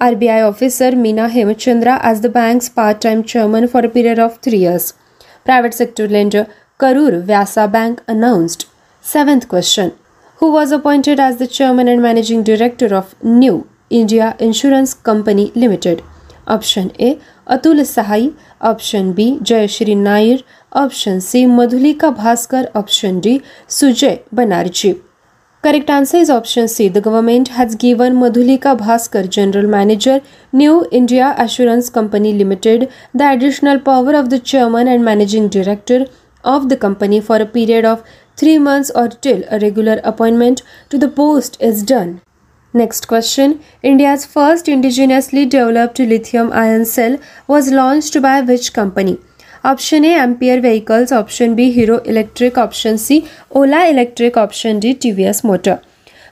RBI 0.00 0.48
officer 0.48 0.90
Meena 0.90 1.30
Hemachandra 1.30 2.00
as 2.02 2.20
the 2.20 2.28
bank's 2.28 2.68
part-time 2.68 3.22
chairman 3.22 3.68
for 3.68 3.78
a 3.86 3.88
period 3.88 4.18
of 4.18 4.38
3 4.38 4.58
years. 4.58 4.94
Private 5.44 5.74
sector 5.74 6.08
lender 6.08 6.48
Karur 6.82 7.24
Vyasa 7.24 7.68
Bank 7.72 8.02
announced. 8.08 8.66
Seventh 9.00 9.48
question 9.48 9.92
Who 10.38 10.50
was 10.52 10.72
appointed 10.72 11.20
as 11.20 11.36
the 11.36 11.46
chairman 11.46 11.86
and 11.86 12.02
managing 12.02 12.42
director 12.42 12.92
of 12.92 13.14
New 13.22 13.68
India 13.88 14.34
Insurance 14.40 14.92
Company 14.92 15.52
Limited? 15.54 16.02
Option 16.48 16.90
A 16.98 17.20
Atul 17.46 17.84
Sahai, 17.90 18.34
Option 18.60 19.12
B 19.12 19.38
Jayashri 19.50 19.96
Nair, 19.96 20.40
Option 20.72 21.20
C 21.20 21.44
Madhulika 21.44 22.12
Bhaskar, 22.16 22.66
Option 22.74 23.20
D 23.20 23.40
Sujay 23.68 24.22
Banerjee. 24.34 25.00
Correct 25.62 25.88
answer 25.90 26.16
is 26.16 26.28
option 26.28 26.66
C. 26.66 26.88
The 26.88 27.00
government 27.00 27.46
has 27.56 27.76
given 27.76 28.16
Madhulika 28.16 28.76
Bhaskar, 28.76 29.30
General 29.30 29.68
Manager, 29.68 30.20
New 30.52 30.88
India 30.90 31.36
Assurance 31.38 31.88
Company 31.88 32.32
Limited, 32.32 32.90
the 33.14 33.30
additional 33.30 33.78
power 33.78 34.16
of 34.16 34.30
the 34.30 34.40
Chairman 34.40 34.88
and 34.88 35.04
Managing 35.04 35.48
Director 35.48 36.06
of 36.44 36.68
the 36.68 36.76
company 36.76 37.20
for 37.20 37.36
a 37.36 37.46
period 37.46 37.84
of 37.84 38.02
three 38.36 38.58
months 38.58 38.90
or 38.94 39.08
till 39.08 39.44
a 39.50 39.58
regular 39.58 40.00
appointment 40.04 40.62
to 40.90 40.98
the 40.98 41.08
post 41.08 41.56
is 41.60 41.82
done. 41.82 42.20
Next 42.72 43.06
question 43.06 43.60
India's 43.82 44.24
first 44.24 44.66
indigenously 44.66 45.48
developed 45.48 45.98
lithium 45.98 46.52
ion 46.52 46.84
cell 46.84 47.18
was 47.46 47.70
launched 47.70 48.20
by 48.22 48.40
which 48.40 48.72
company? 48.72 49.18
Option 49.64 50.04
A 50.04 50.14
Ampere 50.14 50.60
Vehicles, 50.60 51.12
Option 51.12 51.54
B 51.54 51.70
Hero 51.70 51.98
Electric, 51.98 52.58
Option 52.58 52.98
C 52.98 53.28
Ola 53.50 53.88
Electric, 53.88 54.36
Option 54.36 54.80
D 54.80 54.94
TVS 54.94 55.44
Motor. 55.44 55.80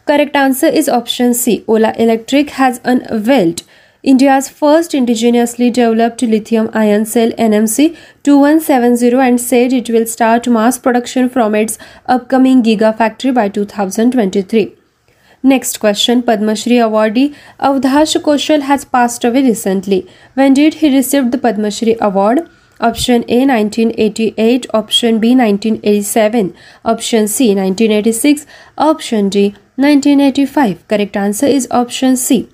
Correct 0.07 0.35
answer 0.35 0.67
is 0.67 0.89
option 0.89 1.35
C. 1.35 1.63
Ola 1.69 1.93
Electric 1.97 2.51
has 2.51 2.81
unveiled 2.85 3.63
India's 4.03 4.49
first 4.49 4.93
indigenously 4.93 5.71
developed 5.71 6.23
lithium 6.23 6.71
ion 6.73 7.05
cell 7.05 7.31
NMC 7.33 7.95
2170 8.23 9.17
and 9.29 9.39
said 9.39 9.75
it 9.75 9.91
will 9.91 10.07
start 10.07 10.49
mass 10.49 10.79
production 10.79 11.29
from 11.29 11.55
its 11.55 11.77
upcoming 12.07 12.63
Gigafactory 12.63 13.35
by 13.35 13.49
2023. 13.51 14.75
Next 15.43 15.81
question 15.81 16.23
Padma 16.23 16.57
Shri 16.57 16.77
awardee 16.77 17.35
Avdhash 17.59 18.15
Koshal 18.23 18.63
has 18.63 18.87
passed 18.87 19.23
away 19.23 19.43
recently. 19.43 20.09
When 20.33 20.55
did 20.55 20.75
he 20.75 20.95
receive 20.95 21.31
the 21.31 21.39
Padma 21.39 21.71
Shri 21.71 21.97
award? 22.01 22.49
Option 22.81 23.25
A 23.29 23.45
1988, 23.45 24.67
option 24.73 25.19
B 25.21 25.35
1987, 25.35 26.55
option 26.83 27.29
C 27.29 27.49
1986, 27.55 28.47
option 28.79 29.29
D 29.29 29.51
1985. 29.77 30.89
Correct 30.89 31.17
answer 31.19 31.47
is 31.47 31.69
option 31.71 32.17
C. 32.17 32.49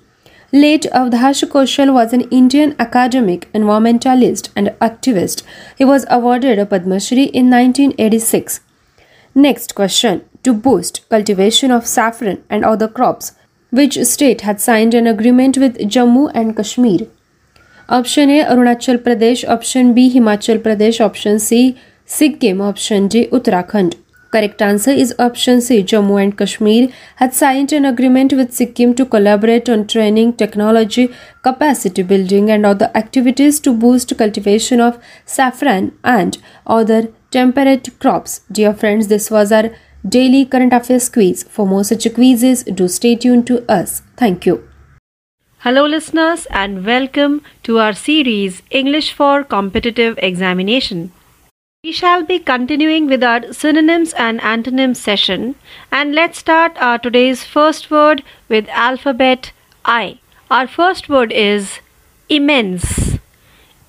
Late 0.53 0.83
Avdhash 0.93 1.43
Koshal 1.49 1.93
was 1.93 2.13
an 2.13 2.21
Indian 2.31 2.73
academic, 2.79 3.51
environmentalist, 3.51 4.47
and 4.55 4.69
activist. 4.79 5.43
He 5.77 5.83
was 5.83 6.05
awarded 6.09 6.57
a 6.57 6.65
Padma 6.65 7.01
Shri 7.01 7.23
in 7.23 7.49
1986. 7.49 8.61
Next 9.35 9.75
question 9.75 10.23
To 10.43 10.53
boost 10.53 11.01
cultivation 11.09 11.69
of 11.69 11.85
saffron 11.85 12.41
and 12.49 12.63
other 12.63 12.87
crops, 12.87 13.33
which 13.71 14.01
state 14.05 14.41
had 14.41 14.61
signed 14.61 14.93
an 14.93 15.05
agreement 15.05 15.57
with 15.57 15.77
Jammu 15.79 16.31
and 16.33 16.55
Kashmir? 16.55 17.07
Option 17.89 18.29
A 18.29 18.45
Arunachal 18.45 18.99
Pradesh, 18.99 19.45
Option 19.49 19.93
B 19.93 20.09
Himachal 20.13 20.59
Pradesh, 20.59 21.01
Option 21.01 21.39
C 21.39 21.77
Sikkim, 22.05 22.61
Option 22.61 23.09
D 23.09 23.27
Uttarakhand. 23.33 23.95
Correct 24.29 24.61
answer 24.61 24.91
is 24.91 25.15
option 25.17 25.61
C. 25.61 25.83
Jammu 25.83 26.21
and 26.21 26.37
Kashmir 26.37 26.89
had 27.15 27.33
signed 27.33 27.71
an 27.71 27.85
agreement 27.85 28.33
with 28.33 28.53
Sikkim 28.53 28.93
to 28.95 29.05
collaborate 29.05 29.69
on 29.69 29.87
training, 29.87 30.33
technology, 30.33 31.09
capacity 31.43 32.03
building, 32.03 32.51
and 32.51 32.65
other 32.65 32.91
activities 32.93 33.59
to 33.61 33.73
boost 33.73 34.17
cultivation 34.17 34.81
of 34.81 35.01
saffron 35.25 35.91
and 36.03 36.37
other 36.65 37.07
temperate 37.31 37.89
crops. 37.99 38.41
Dear 38.51 38.73
friends, 38.73 39.07
this 39.07 39.31
was 39.31 39.51
our 39.51 39.71
daily 40.07 40.45
current 40.45 40.73
affairs 40.73 41.09
quiz. 41.09 41.43
For 41.43 41.65
more 41.65 41.83
such 41.83 42.13
quizzes, 42.13 42.63
do 42.63 42.87
stay 42.87 43.15
tuned 43.15 43.47
to 43.47 43.69
us. 43.71 44.01
Thank 44.17 44.45
you. 44.45 44.67
Hello, 45.59 45.85
listeners, 45.85 46.45
and 46.51 46.85
welcome 46.85 47.41
to 47.63 47.79
our 47.79 47.93
series 47.93 48.61
English 48.69 49.13
for 49.13 49.43
Competitive 49.43 50.19
Examination. 50.21 51.11
We 51.87 51.93
shall 51.93 52.21
be 52.21 52.37
continuing 52.39 53.07
with 53.07 53.23
our 53.23 53.53
synonyms 53.53 54.11
and 54.13 54.41
antonyms 54.41 54.99
session 54.99 55.55
and 55.89 56.13
let's 56.13 56.39
start 56.39 56.75
our 56.81 56.97
today's 56.99 57.45
first 57.45 57.89
word 57.89 58.23
with 58.49 58.67
alphabet 58.67 59.53
I. 59.85 60.19
Our 60.51 60.67
first 60.67 61.07
word 61.07 61.31
is 61.31 61.79
immense. 62.29 63.19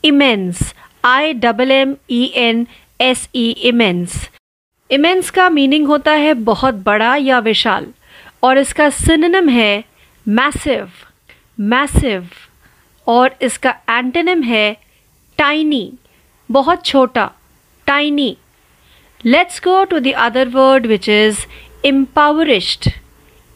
Immense. 0.04 0.74
I 1.02 1.32
double 1.32 1.72
M 1.72 1.98
E 2.06 2.30
N 2.36 2.68
S 3.00 3.26
E 3.32 3.46
immense. 3.70 4.28
Immense 4.90 5.30
का 5.30 5.48
meaning 5.50 5.86
होता 5.86 6.12
है 6.12 6.34
बहुत 6.50 6.74
बड़ा 6.84 7.14
या 7.16 7.38
विशाल 7.48 7.86
और 8.42 8.58
इसका 8.58 8.88
synonym 9.00 9.48
है 9.48 9.72
massive 10.26 10.88
massive 11.74 12.30
और 13.06 13.36
इसका 13.42 13.74
एंटोनिम 13.90 14.42
है 14.52 14.72
टाइनी 15.38 15.92
बहुत 16.48 16.84
छोटा 16.84 17.30
tiny. 17.88 18.38
Let's 19.24 19.60
go 19.60 19.84
to 19.84 20.00
the 20.00 20.14
other 20.16 20.48
word 20.50 20.86
which 20.86 21.08
is 21.08 21.46
impoverished. 21.84 22.88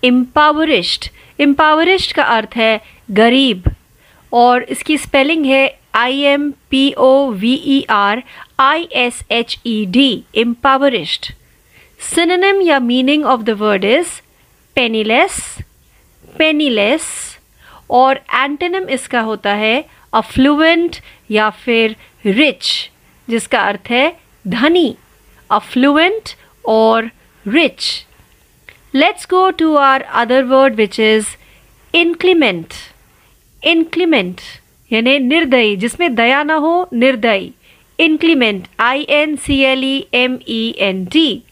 Impoverished. 0.03 1.11
Impoverished 1.39 2.13
का 2.13 2.23
अर्थ 2.37 2.57
है 2.57 2.81
गरीब 3.11 3.71
और 4.33 4.63
इसकी 4.71 4.97
स्पेलिंग 4.99 5.45
है 5.47 5.65
I 5.95 6.21
M 6.25 6.51
P 6.71 6.93
O 6.99 7.31
V 7.31 7.55
E 7.55 7.83
R 7.91 8.23
I 8.61 8.89
S 9.05 9.23
H 9.31 9.59
E 9.67 9.85
D 9.91 10.11
impoverished. 10.45 11.33
Synonym 12.01 12.63
या 12.67 12.79
meaning 12.81 13.25
of 13.25 13.43
the 13.43 13.51
word 13.61 13.85
is 13.85 14.21
penniless 14.77 15.41
penniless 16.39 17.09
और 17.91 18.21
antonym 18.35 18.89
इसका 18.89 19.21
होता 19.21 19.55
है 19.55 19.85
अफ्लुएंट 20.15 20.97
या 21.31 21.51
फिर 21.65 21.97
रिच 22.27 22.91
जिसका 23.29 23.61
अर्थ 23.69 23.91
है 23.91 24.09
धनी 24.45 24.95
अफ्लुएंट 25.51 26.29
और 26.65 27.11
rich 27.47 27.85
let's 28.95 29.27
go 29.31 29.49
to 29.59 29.75
our 29.77 30.03
other 30.23 30.43
word 30.45 30.75
which 30.75 31.01
is 31.01 31.27
inclement 31.95 32.75
inclement 33.63 34.41
यानी 34.91 35.19
निर्दयी, 35.19 35.77
जिसमें 35.77 36.15
दया 36.15 36.43
ना 36.43 36.55
हो, 36.55 36.89
निर्दयी. 36.93 37.53
Inclement 37.99 38.67
I 38.81 39.03
N 39.11 39.37
C 39.37 39.59
L 39.65 39.85
E 39.85 40.05
M 40.15 40.39
E 40.49 40.75
N 40.81 41.05
T 41.13 41.43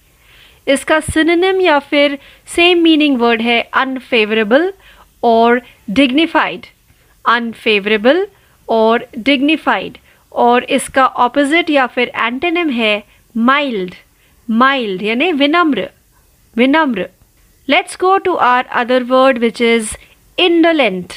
इसका 0.67 0.99
सिनोनिम 1.01 1.61
या 1.61 1.79
फिर 1.79 2.19
सेम 2.55 2.79
मीनिंग 2.83 3.19
वर्ड 3.19 3.43
है 3.43 3.61
अनफेवरेबल 3.75 4.73
और 5.23 5.61
डिग्निफाइड 5.91 6.67
अनफेवरेबल 7.25 8.27
और 8.69 9.07
डिग्निफाइड 9.19 9.99
और 10.33 10.65
इसका 10.71 11.07
ऑपोजिट 11.25 11.71
या 11.71 11.87
फिर 11.87 12.11
एंटेनिम 12.17 12.71
है 12.71 13.03
माइल्ड 13.35 13.95
माइल्ड 14.49 15.03
यानी 15.03 15.33
विनम्र 15.33 15.89
विनम्र। 16.57 17.09
Let's 17.69 17.97
go 18.01 18.17
to 18.19 18.35
our 18.35 18.65
other 18.81 19.03
word 19.03 19.39
which 19.39 19.61
is 19.63 19.95
indolent 20.39 21.13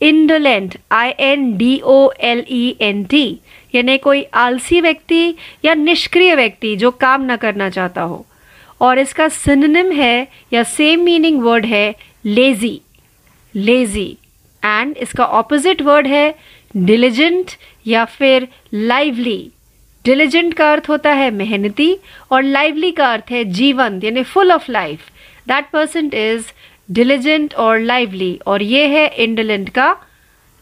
indolent 0.00 0.76
I 0.92 1.10
N 1.20 1.52
D 1.56 1.78
O 1.84 2.10
L 2.20 2.44
E 2.48 2.76
N 2.80 3.04
T 3.04 3.26
यानी 3.74 3.96
कोई 3.98 4.22
आलसी 4.36 4.80
व्यक्ति 4.80 5.34
या 5.64 5.74
निष्क्रिय 5.74 6.34
व्यक्ति 6.34 6.74
जो 6.76 6.90
काम 6.90 7.22
ना 7.22 7.36
करना 7.36 7.68
चाहता 7.70 8.02
हो। 8.02 8.24
और 8.80 8.98
इसका 8.98 9.28
सिनोनिम 9.28 9.90
है, 9.92 10.28
या 10.52 10.62
सेम 10.62 11.00
मीनिंग 11.04 11.40
वर्ड 11.42 11.64
है 11.66 11.94
लेजी 12.24 12.80
लेजी 13.54 14.06
एंड 14.62 14.96
इसका 14.96 15.24
ऑपोजिट 15.24 15.82
वर्ड 15.82 16.06
है 16.06 16.34
डिलीजेंट 16.74 17.50
या 17.86 18.04
फिर 18.04 18.48
लाइवली 18.72 19.40
डिलीजेंट 20.04 20.52
का 20.54 20.70
अर्थ 20.72 20.88
होता 20.88 21.12
है 21.12 21.30
मेहनती 21.30 21.94
और 22.32 22.42
लाइवली 22.42 22.90
का 22.90 23.12
अर्थ 23.12 23.30
है 23.30 23.44
जीवन 23.52 24.00
यानी 24.04 24.22
full 24.24 24.52
of 24.52 24.70
life 24.70 25.08
that 25.48 25.70
person 25.72 26.10
is 26.14 26.52
diligent 26.88 27.54
और 27.56 27.80
लाइवली 27.80 28.38
और 28.46 28.62
ये 28.62 28.86
है 28.88 29.06
इंडोलेंट 29.24 29.68
का 29.68 29.90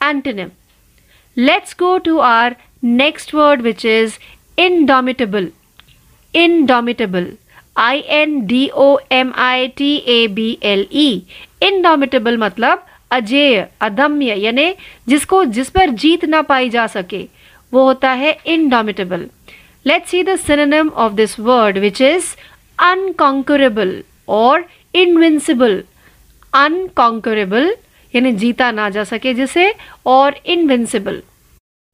antonym 0.01 0.51
let's 1.37 1.77
go 1.79 1.97
to 1.99 2.19
our 2.19 2.57
next 2.85 3.35
word 3.35 3.63
which 3.63 3.85
is 3.87 4.19
indomitable 4.59 5.51
indomitable 6.35 7.33
I 7.79 7.99
N 8.19 8.41
D 8.47 8.69
O 8.75 8.97
M 9.13 9.33
I 9.37 9.67
T 9.77 9.95
A 10.09 10.27
B 10.35 10.57
L 10.65 10.87
E 10.93 11.11
indomitable 11.63 12.37
मतलब 12.39 12.86
अजेय, 13.11 13.67
अदम्य, 13.81 14.35
यानी 14.37 14.75
जिसको 15.09 15.45
जिस 15.47 15.69
पर 15.71 15.91
जीत 15.93 16.25
ना 16.25 16.43
पाई 16.43 16.69
जा 16.71 16.87
सके, 16.89 17.23
वो 17.73 17.83
होता 17.85 18.11
है 18.13 18.37
indomitable 18.47 19.27
let's 19.87 20.11
see 20.11 20.23
the 20.23 20.37
synonym 20.39 20.89
of 20.97 21.13
this 21.15 21.39
word 21.41 21.79
which 21.79 22.01
is 22.03 22.35
unconquerable 22.79 23.95
और 24.31 24.65
इनविंसिबल 24.95 25.83
अनकॉन्करेबल 26.55 27.73
यानी 28.15 28.33
जीता 28.35 28.71
ना 28.73 28.89
जा 28.91 29.05
सके 29.05 29.35
जिसे, 29.35 29.73
और 30.07 30.35
इनविंसिबल 30.47 31.23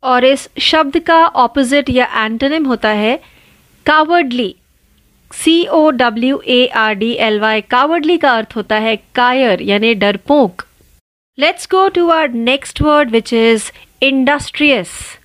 और 0.02 0.24
इस 0.24 0.48
शब्द 0.60 0.98
का 1.06 1.24
ऑपोजिट 1.36 1.90
या 1.90 2.06
एंटोनिम 2.16 2.66
होता 2.66 2.88
है 2.96 3.16
cowardly 3.86 4.54
C 5.30 5.64
O 5.66 5.88
W 5.92 6.38
A 6.46 6.66
R 6.76 6.94
D 6.94 7.12
L 7.20 7.38
Y 7.40 7.60
cowardly 7.70 8.16
का 8.16 8.36
अर्थ 8.36 8.56
होता 8.56 8.76
है 8.78 8.96
कायर, 9.14 9.62
यानी 9.62 9.94
डरपोक. 9.94 10.62
Let's 11.38 11.64
go 11.64 11.88
to 11.88 12.10
our 12.10 12.28
next 12.28 12.78
word, 12.78 13.10
which 13.10 13.32
is 13.32 13.72
industrious. 14.02 15.16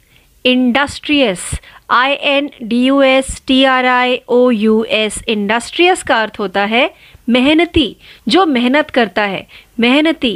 Industrious. 0.45 1.60
I 1.89 2.14
N 2.16 2.49
D 2.66 2.86
U 2.86 3.03
S 3.03 3.41
T 3.41 3.66
R 3.66 3.86
I 3.86 4.22
O 4.26 4.47
U 4.49 4.86
S 4.89 5.18
industrious 5.28 6.03
का 6.03 6.22
अर्थ 6.22 6.39
होता 6.39 6.64
है 6.66 6.88
मेहनती 7.30 7.86
जो 8.30 8.45
मेहनत 8.45 8.89
करता 8.89 9.24
है 9.26 9.45
मेहनती 9.80 10.34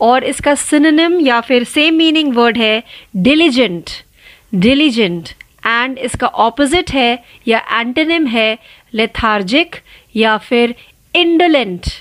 और 0.00 0.24
इसका 0.24 0.54
सिनोनिम 0.54 1.20
या 1.26 1.40
फिर 1.40 1.64
सेम 1.64 1.94
मीनिंग 1.94 2.34
वर्ड 2.36 2.58
है 2.58 2.82
डिलीजेंट 3.22 3.90
डिलीजेंट 4.54 5.28
एंड 5.66 5.98
इसका 5.98 6.26
ऑपोजिट 6.46 6.90
है 6.90 7.16
या 7.48 7.62
एंटोनिम 7.80 8.26
है 8.26 8.54
लेथार्जिक 8.94 9.76
या 10.16 10.36
फिर 10.48 10.74
इंडोलेंट 11.14 11.92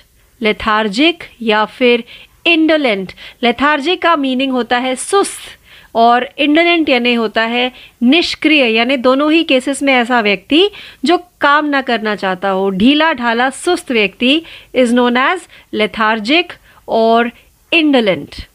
लेथार्जिक 0.42 1.24
या 1.42 1.64
फिर 1.78 2.04
इंडोलेंट 2.46 3.12
लेथार्जिक 3.44 4.02
का 4.02 4.16
मीनिंग 4.16 4.52
होता 4.52 4.78
है 4.80 4.96
सुस्त 4.96 5.96
और 5.96 6.24
इंडोलेंट 6.38 6.90
यानी 6.90 7.14
होता 7.16 7.46
है 7.46 7.70
निष्क्रिय, 8.02 8.66
यानी 8.76 8.96
दोनों 8.96 9.32
ही 9.32 9.44
केसेस 9.44 9.84
में 9.84 9.94
ऐसा 9.94 10.22
व्यक्ति 10.22 10.68
जो 11.06 11.18
काम 11.42 11.66
ना 11.66 11.82
करना 11.82 12.16
चाहता 12.16 12.50
हो 12.50 12.70
ढीला 12.70 13.12
ढाला 13.14 13.50
सुस्त 13.50 13.92
व्यक्ति 13.92 14.42
इज़ 14.74 14.94
नोन 14.96 15.18
एज 15.18 15.48
लेथार्जिक 15.74 16.54
और 16.88 17.30
indolent. 17.72 18.48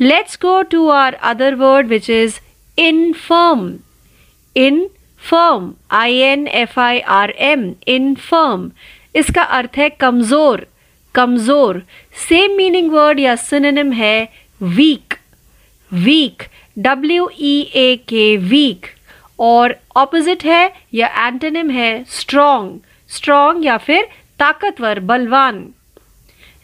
Let's 0.00 0.36
go 0.36 0.62
to 0.64 0.88
our 0.88 1.14
other 1.22 1.56
word, 1.56 1.88
which 1.88 2.08
is 2.08 2.40
infirm. 2.78 3.82
Infirm. 4.56 5.76
I 5.90 6.10
N 6.12 6.48
F 6.48 6.76
I 6.78 7.00
R 7.00 7.32
M. 7.50 7.64
Infirm. 7.86 8.68
इसका 9.14 9.42
अर्थ 9.42 9.76
है 9.76 9.88
कमज़ोर 10.00 10.66
कमज़ोर 11.14 11.78
सेम 12.28 12.56
मीनिंग 12.56 12.90
वर्ड 12.92 13.20
या 13.20 13.34
सिनोनिम 13.36 13.92
है 13.92 14.24
weak 14.60 15.14
weak 15.92 16.42
W 16.76 17.28
E 17.40 17.58
A 17.74 17.94
K 18.08 18.36
weak 18.50 18.86
और 19.38 19.72
opposite 19.96 20.44
है 20.44 20.68
या 20.92 21.08
एंटोनिम 21.26 21.70
है 21.70 21.90
स्ट्रॉन्ग 22.18 22.78
स्ट्रॉन्ग 23.16 23.64
या 23.64 23.76
फिर 23.86 24.04
ताकतवर 24.38 24.98
बलवान. 24.98 25.64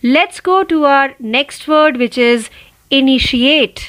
let's 0.05 0.40
go 0.45 0.62
to 0.70 0.84
our 0.84 1.11
next 1.34 1.68
word, 1.68 2.01
which 2.03 2.18
is 2.18 2.51
initiate 2.90 3.80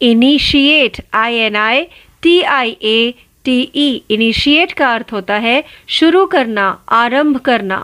Initiate. 0.00 0.96
I 1.12 1.32
N 1.38 1.56
I 1.56 1.86
T 2.20 2.30
I 2.52 2.70
A 2.82 3.12
T 3.46 3.52
E. 3.74 4.00
Initiate 4.10 4.72
का 4.72 4.92
अर्थ 4.94 5.12
होता 5.12 5.34
है 5.38 5.60
शुरू 5.88 6.24
करना 6.26 6.64
आरंभ 6.88 7.38
करना. 7.38 7.82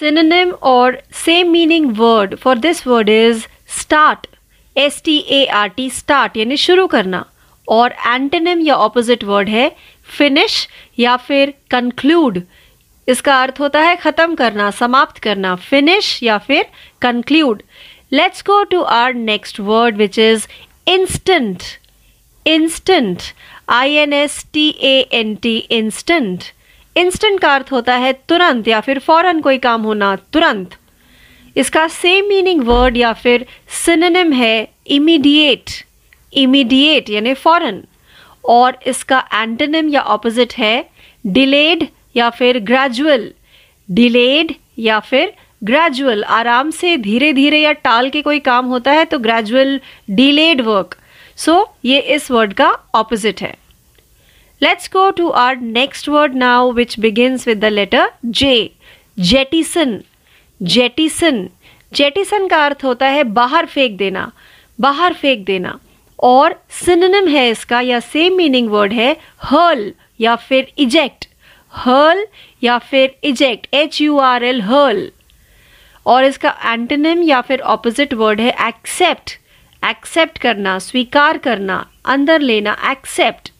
Synonym 0.00 0.56
or 0.60 0.98
same 1.12 1.52
meaning 1.52 1.84
word 1.94 2.32
for 2.40 2.56
this 2.56 2.84
word 2.84 3.08
is 3.08 3.46
start. 3.66 4.26
S 4.76 5.00
T 5.00 5.24
A 5.30 5.46
R 5.58 5.68
T, 5.76 5.88
start. 5.88 6.36
यानी 6.36 6.56
शुरू 6.56 6.86
करना। 6.94 7.24
और 7.68 7.92
antonym 8.12 8.66
या 8.66 8.76
opposite 8.86 9.22
word 9.28 9.48
है 9.48 9.70
finish 10.18 10.56
या 10.98 11.16
फिर 11.28 11.52
conclude 11.74 12.40
इसका 13.08 13.40
अर्थ 13.42 13.60
होता 13.60 13.80
है 13.80 13.94
खत्म 14.02 14.34
करना, 14.34 14.70
समाप्त 14.70 15.18
करना। 15.22 15.54
फिनिश 15.70 16.22
या 16.22 16.38
फिर 16.48 16.64
conclude 17.02 17.62
let's 18.12 18.42
go 18.46 18.62
to 18.70 18.80
our 18.98 19.14
next 19.14 19.60
word 19.60 19.96
which 19.96 20.18
is 20.18 20.46
instant 20.90 21.62
instant 22.46 23.22
I 23.68 23.94
N 24.02 24.12
S 24.12 24.44
T 24.52 24.68
A 24.82 24.98
N 25.20 25.34
T 25.42 25.56
instant 25.78 26.44
instant 26.96 27.40
का 27.40 27.54
अर्थ 27.54 27.72
होता 27.72 27.94
है 27.96 28.12
तुरंत 28.28 28.68
या 28.68 28.80
फिर 28.80 28.98
फ़ौरन 28.98 29.40
कोई 29.40 29.58
काम 29.58 29.82
होना 29.82 30.14
तुरंत। 30.32 30.76
इसका 31.56 31.86
सेम 31.90 32.28
मीनिंग 32.28 32.62
वर्ड 32.64 32.96
या 32.96 33.12
फिर 33.14 33.46
सिनेम 33.84 34.32
है 34.32 34.56
इमीडिएट 34.88 35.70
इमीडिएट 36.32 37.10
यानी 37.10 37.34
फ़ौरन। 37.34 37.82
और 38.44 38.78
इसका 38.86 39.22
एंटोनिम 39.34 39.88
या 39.88 40.00
ऑपोजिट 40.14 40.52
है 40.58 40.84
डिलेड 41.24 41.86
या 42.16 42.28
फिर 42.30 42.58
ग्रेजुअल 42.62 43.30
डिलेड 43.88 44.52
या 44.78 44.98
फिर 45.00 45.32
ग्रेजुअल 45.62 46.22
आराम 46.30 46.70
से 46.72 46.96
धीरे 46.98 47.32
धीरे 47.32 47.60
या 47.60 47.72
टाल 47.84 48.10
के 48.10 48.22
कोई 48.22 48.38
काम 48.40 48.66
होता 48.66 48.92
है 48.92 49.04
तो 49.04 49.18
ग्रेजुअल 49.18 49.78
डिलेड 50.10 50.60
वर्क 50.60 50.96
सो 51.38 51.54
ये 51.84 51.98
इस 52.16 52.30
वर्ड 52.30 52.52
का 52.54 52.70
ऑपोजिट 52.94 53.40
है। 53.42 53.54
Let's 54.64 54.90
go 54.92 55.08
to 55.10 55.28
our 55.42 55.56
next 55.56 56.08
word 56.08 56.34
now 56.36 56.72
which 56.72 56.98
begins 57.00 57.46
with 57.48 57.64
the 57.64 57.72
letter 57.72 58.10
J 58.40 58.54
jettison 59.30 60.00
jettison 60.60 61.48
jettison 61.92 62.46
का 62.48 62.64
अर्थ 62.64 62.84
होता 62.84 63.06
है 63.06 63.24
बाहर 63.24 63.66
फेंक 63.66 63.96
देना, 63.96 64.30
बाहर 64.78 65.12
फेंक 65.14 65.44
देना। 65.46 65.78
और 66.18 66.54
सिनोनिम 66.84 67.28
है 67.28 67.48
इसका, 67.50 67.80
या 67.80 68.00
सेम 68.00 68.36
मीनिंग 68.36 68.70
वर्ड 68.70 68.92
है 68.92 69.16
हर्ल 69.42 69.92
या 70.20 70.34
फिर 70.38 70.72
इजेक्ट 70.78 71.28
हर्ल 71.72 72.24
या 72.62 72.78
फिर 72.80 73.14
eject 73.24 73.74
H 73.74 74.00
U 74.00 74.18
R 74.18 74.44
L 74.44 74.60
hurl 74.62 75.08
और 76.06 76.24
इसका 76.24 76.54
एंटोनिम 76.64 77.22
या 77.22 77.40
फिर 77.40 77.60
ऑपोजिट 77.76 78.14
वर्ड 78.14 78.40
है 78.40 78.54
एक्सेप्ट 78.68 79.38
एक्सेप्ट 79.82 80.38
करना, 80.38 80.78
स्वीकार 80.78 81.38
करना, 81.38 81.84
अंदर 82.06 82.40
लेना 82.40 82.76
accept 82.90 83.50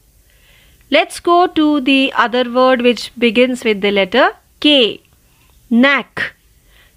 let's 0.95 1.21
go 1.25 1.45
to 1.57 1.79
the 1.81 2.09
other 2.15 2.49
word 2.49 2.83
which 2.83 3.11
begins 3.19 3.67
with 3.67 3.81
the 3.81 3.87
letter 3.87 4.29
K 4.63 4.79
knack 5.73 6.21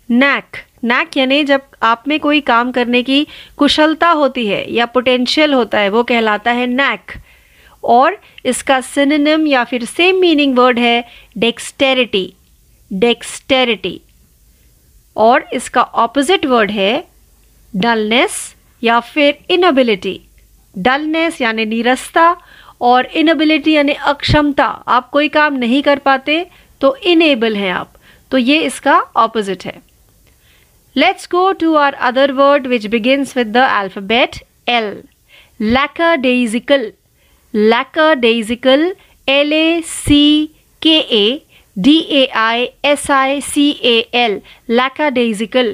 knack 0.10 0.58
knack 0.84 1.18
यानी 1.18 1.44
जब 1.44 1.62
आप 1.82 2.04
में 2.08 2.20
कोई 2.20 2.40
काम 2.40 2.72
करने 2.72 3.02
की 3.04 3.24
कुशलता 3.58 4.10
होती 4.12 4.46
है 4.48 4.64
या 4.74 4.86
पोटेंशियल 4.86 5.54
होता 5.54 5.80
है, 5.80 5.90
वो 5.90 6.04
कहलाता 6.04 6.52
है 6.52 6.66
नैक 6.66 7.12
और 7.84 8.14
इसका 8.46 8.80
सिनोनिम 8.82 9.48
या 9.48 9.64
फिर 9.64 9.86
सेम 9.86 10.20
मीनिंग 10.20 10.58
वर्ड 10.58 10.80
है 10.80 11.02
डेक्सटेरिटी 11.38 12.26
डेक्सटेरिटी 12.92 13.98
और 15.16 15.42
इसका 15.54 15.82
ऑपोजिट 15.82 16.46
वर्ड 16.46 16.72
है 16.72 17.00
डलनेस 17.74 18.54
या 18.82 19.00
फिर 19.00 19.34
इनएबिलिटी 19.50 20.20
डलनेस 20.76 21.42
यानी 21.42 21.66
निरस्ता 21.66 22.32
और 22.82 23.06
इनएबिलिटी 23.06 23.72
यानी 23.72 23.94
अक्षमता, 23.94 24.66
आप 24.66 25.10
कोई 25.10 25.28
काम 25.30 25.54
नहीं 25.58 25.82
कर 25.84 26.00
पाते 26.00 26.46
तो 26.82 26.96
इनेबल 26.96 27.56
हैं 27.56 27.72
आप। 27.72 27.94
तो 28.32 28.38
ये 28.38 28.60
इसका 28.66 29.00
ऑपोजिट 29.16 29.66
है। 29.66 29.76
Let's 30.96 31.28
go 31.32 31.52
to 31.60 31.74
our 31.76 31.94
other 32.10 32.32
word 32.32 32.68
which 32.68 32.86
begins 32.88 33.36
with 33.38 33.48
the 33.48 33.58
alphabet 33.58 34.44
L 34.70 34.94
lackadaisical 35.62 36.92
lackadaisical. 37.54 38.82
L 39.28 39.54
A 39.54 39.82
C 39.82 40.16
K 40.82 40.92
A 41.12 41.44
D 41.78 41.94
A 42.10 42.20
I 42.42 42.70
S 42.84 43.10
I 43.10 43.40
C 43.42 43.64
A 43.84 43.96
L. 44.20 44.36
Lackadaisical. 44.70 45.72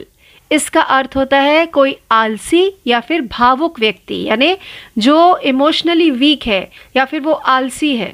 इसका 0.53 0.81
अर्थ 0.91 1.15
होता 1.15 1.39
है 1.39 1.65
कोई 1.67 1.95
आलसी 2.11 2.71
या 2.87 2.99
फिर 3.01 3.21
भावुक 3.31 3.79
व्यक्ति 3.79 4.21
यानी 4.23 4.55
जो 4.99 5.37
इमोशनली 5.45 6.09
वीक 6.13 6.47
है 6.47 6.61
या 6.97 7.05
फिर 7.05 7.21
वो 7.21 7.33
आलसी 7.33 7.95
है। 7.95 8.13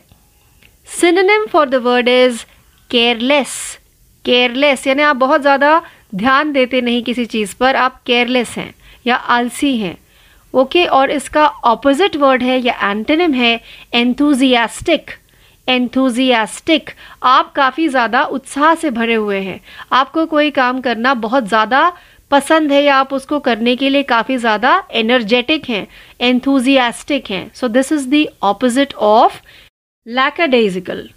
Synonym 0.90 1.46
for 1.46 1.70
the 1.70 1.76
word 1.84 2.10
is 2.10 2.44
careless 2.90 3.56
careless 4.26 4.88
यानी 4.88 5.02
आप 5.04 5.16
बहुत 5.18 5.42
ज़्यादा 5.42 5.82
ध्यान 6.16 6.52
देते 6.52 6.82
नहीं 6.82 7.04
किसी 7.04 7.26
चीज़ 7.28 7.56
पर 7.56 7.76
आप 7.78 8.02
केयरलेस 8.06 8.58
हैं 8.58 8.74
या 9.06 9.16
आलसी 9.16 9.78
हैं। 9.78 9.98
ओके 10.54 10.80
okay, 10.80 10.92
और 10.92 11.12
इसका 11.12 11.46
ऑपोजिट 11.48 12.16
वर्ड 12.18 12.44
है 12.44 12.60
या 12.60 12.74
एंटोनिम 12.84 13.34
है 13.34 13.60
एंथुजियास्टिक 13.94 15.12
एंथुजियास्टिक 15.68 16.90
आप 17.24 17.52
काफ़ी 17.56 17.88
ज़्यादा 17.88 18.24
उत्साह 18.28 18.74
से 18.76 18.90
भरे 18.92 19.16
हुए 19.16 19.40
हैं। 19.40 19.60
आपको 19.94 20.26
कोई 20.26 20.50
काम 20.52 20.80
करना 20.82 21.14
बहुत 21.16 21.48
ज़्यादा 21.48 21.92
पसंद 22.32 22.72
है 22.72 22.84
या 22.84 22.96
आप 22.96 23.14
उसको 23.14 23.40
करने 23.40 23.76
के 23.76 23.90
लिए 23.90 24.04
काफ़ी 24.10 24.38
ज़्यादा 24.38 24.72
एनर्जेटिक 24.96 25.70
हैं 25.70 25.88
एंथुजियास्टिक 26.22 27.32
हैं। 27.32 27.52
So 27.56 27.68
this 27.68 27.92
is 27.92 28.08
the 28.10 28.26
opposite 28.44 28.94
of 28.94 29.40
lackadaisical 30.08 31.08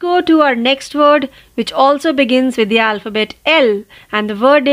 go 0.00 0.14
to 0.20 0.34
our 0.42 0.56
next 0.56 0.94
word, 0.94 1.22
which 1.58 1.70
also 1.82 2.10
begins 2.12 2.56
with 2.60 2.68
the 2.70 2.78
alphabet 2.86 3.30
L, 3.46 3.70
and 4.12 4.30
the 4.30 4.36
word 4.38 4.66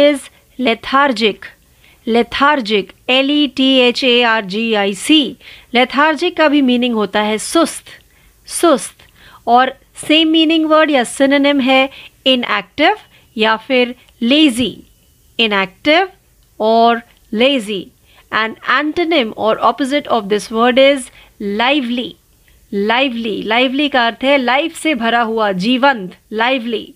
lethargic 2.08 2.92
L 3.10 3.30
E 3.32 3.48
T 3.58 3.68
H 3.80 4.04
A 4.04 4.22
R 4.24 4.46
G 4.46 4.74
I 4.74 4.94
C 4.94 5.20
lethargic 5.74 6.36
का 6.38 6.48
भी 6.48 6.62
meaning 6.62 6.96
होता 6.96 7.22
है 7.22 7.38
सुस्त 7.38 7.86
सुस्त। 8.48 9.08
और 9.48 9.74
same 9.98 10.28
meaning 10.30 10.66
word 10.66 10.92
या 10.92 11.04
synonym 11.04 11.60
है 11.60 11.90
inactive 12.26 12.96
या 13.36 13.56
फिर 13.68 13.96
lazy 14.22 14.76
इनएक्टिव 15.39 16.09
और 16.61 17.01
लेजी 17.33 17.81
एंड 18.35 18.57
एंटोनिम 18.71 19.31
और 19.33 19.59
opposite 19.71 20.09
of 20.09 20.25
this 20.25 20.51
word 20.53 20.79
is 20.79 21.11
lively 21.41 22.15
lively 22.73 23.43
lively 23.43 23.89
का 23.89 24.07
अर्थ 24.07 24.25
है 24.25 24.37
लाइफ 24.39 24.77
से 24.77 24.95
भरा 24.95 25.21
हुआ 25.23 25.53
जीवंत 25.67 26.17
lively 26.33 26.87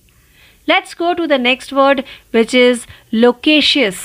let's 0.68 0.96
go 0.98 1.12
to 1.12 1.26
the 1.26 1.40
next 1.40 1.72
word 1.72 2.02
which 2.34 2.54
is 2.54 2.86
loquacious 3.14 4.02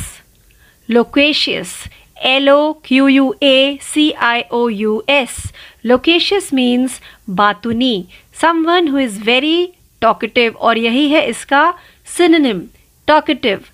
loquacious. 0.89 1.87
L 2.17 2.49
O 2.49 2.73
Q 2.75 3.07
U 3.07 3.35
A 3.41 3.77
C 3.79 4.15
I 4.15 4.45
O 4.49 4.67
U 4.67 5.03
S. 5.07 5.51
Loquacious 5.83 6.51
means 6.51 6.99
बातुनी 7.29 8.07
someone 8.33 8.87
who 8.87 8.97
is 8.97 9.17
very 9.19 9.73
talkative 10.01 10.55
और 10.55 10.77
यही 10.77 11.07
है 11.09 11.25
इसका 11.27 11.73
synonym 12.17 12.61
talkative 13.07 13.69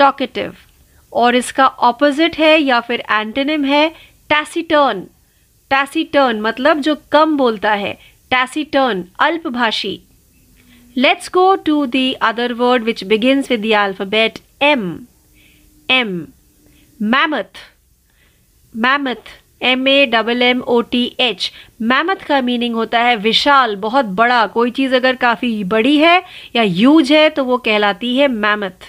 टॉकेटिव 0.00 0.50
और 1.12 1.34
इसका 1.34 1.66
opposite 1.88 2.38
है 2.38 2.56
या 2.58 2.80
फिर 2.80 3.02
antonym 3.10 3.64
है 3.64 3.88
टैसीटर्न 4.30 5.00
टैसीटर्न 5.70 6.40
मतलब 6.40 6.80
जो 6.80 6.94
कम 7.12 7.36
बोलता 7.36 7.72
है 7.74 7.92
taciturn 8.30 9.02
अल्पभाषी. 9.18 9.98
Let's 10.96 11.30
go 11.32 11.54
to 11.66 11.84
the 11.86 12.12
other 12.22 12.52
word 12.52 12.82
which 12.82 13.04
begins 13.04 13.50
with 13.50 13.62
the 13.62 13.72
alphabet 13.78 14.38
M 14.62 14.88
M 15.90 16.20
mammoth 17.00 17.58
mammoth 18.74 19.30
M 19.62 19.88
A 19.88 20.04
double 20.06 20.42
M 20.42 20.60
O 20.60 20.80
T 20.92 21.04
H 21.20 21.50
mammoth 21.82 22.24
का 22.26 22.40
मीनिंग 22.40 22.74
होता 22.74 23.00
है 23.00 23.16
विशाल, 23.16 23.74
बहुत 23.76 24.04
बड़ा. 24.04 24.46
कोई 24.46 24.70
चीज़ 24.70 24.94
अगर 24.94 25.16
काफ़ी 25.16 25.64
बड़ी 25.64 25.96
है 25.96 26.22
या 26.56 26.62
यूज़ 26.62 27.12
है 27.12 27.28
तो 27.28 27.44
वो 27.44 27.56
कहलाती 27.58 28.16
है 28.16 28.28
मैमथ 28.28 28.88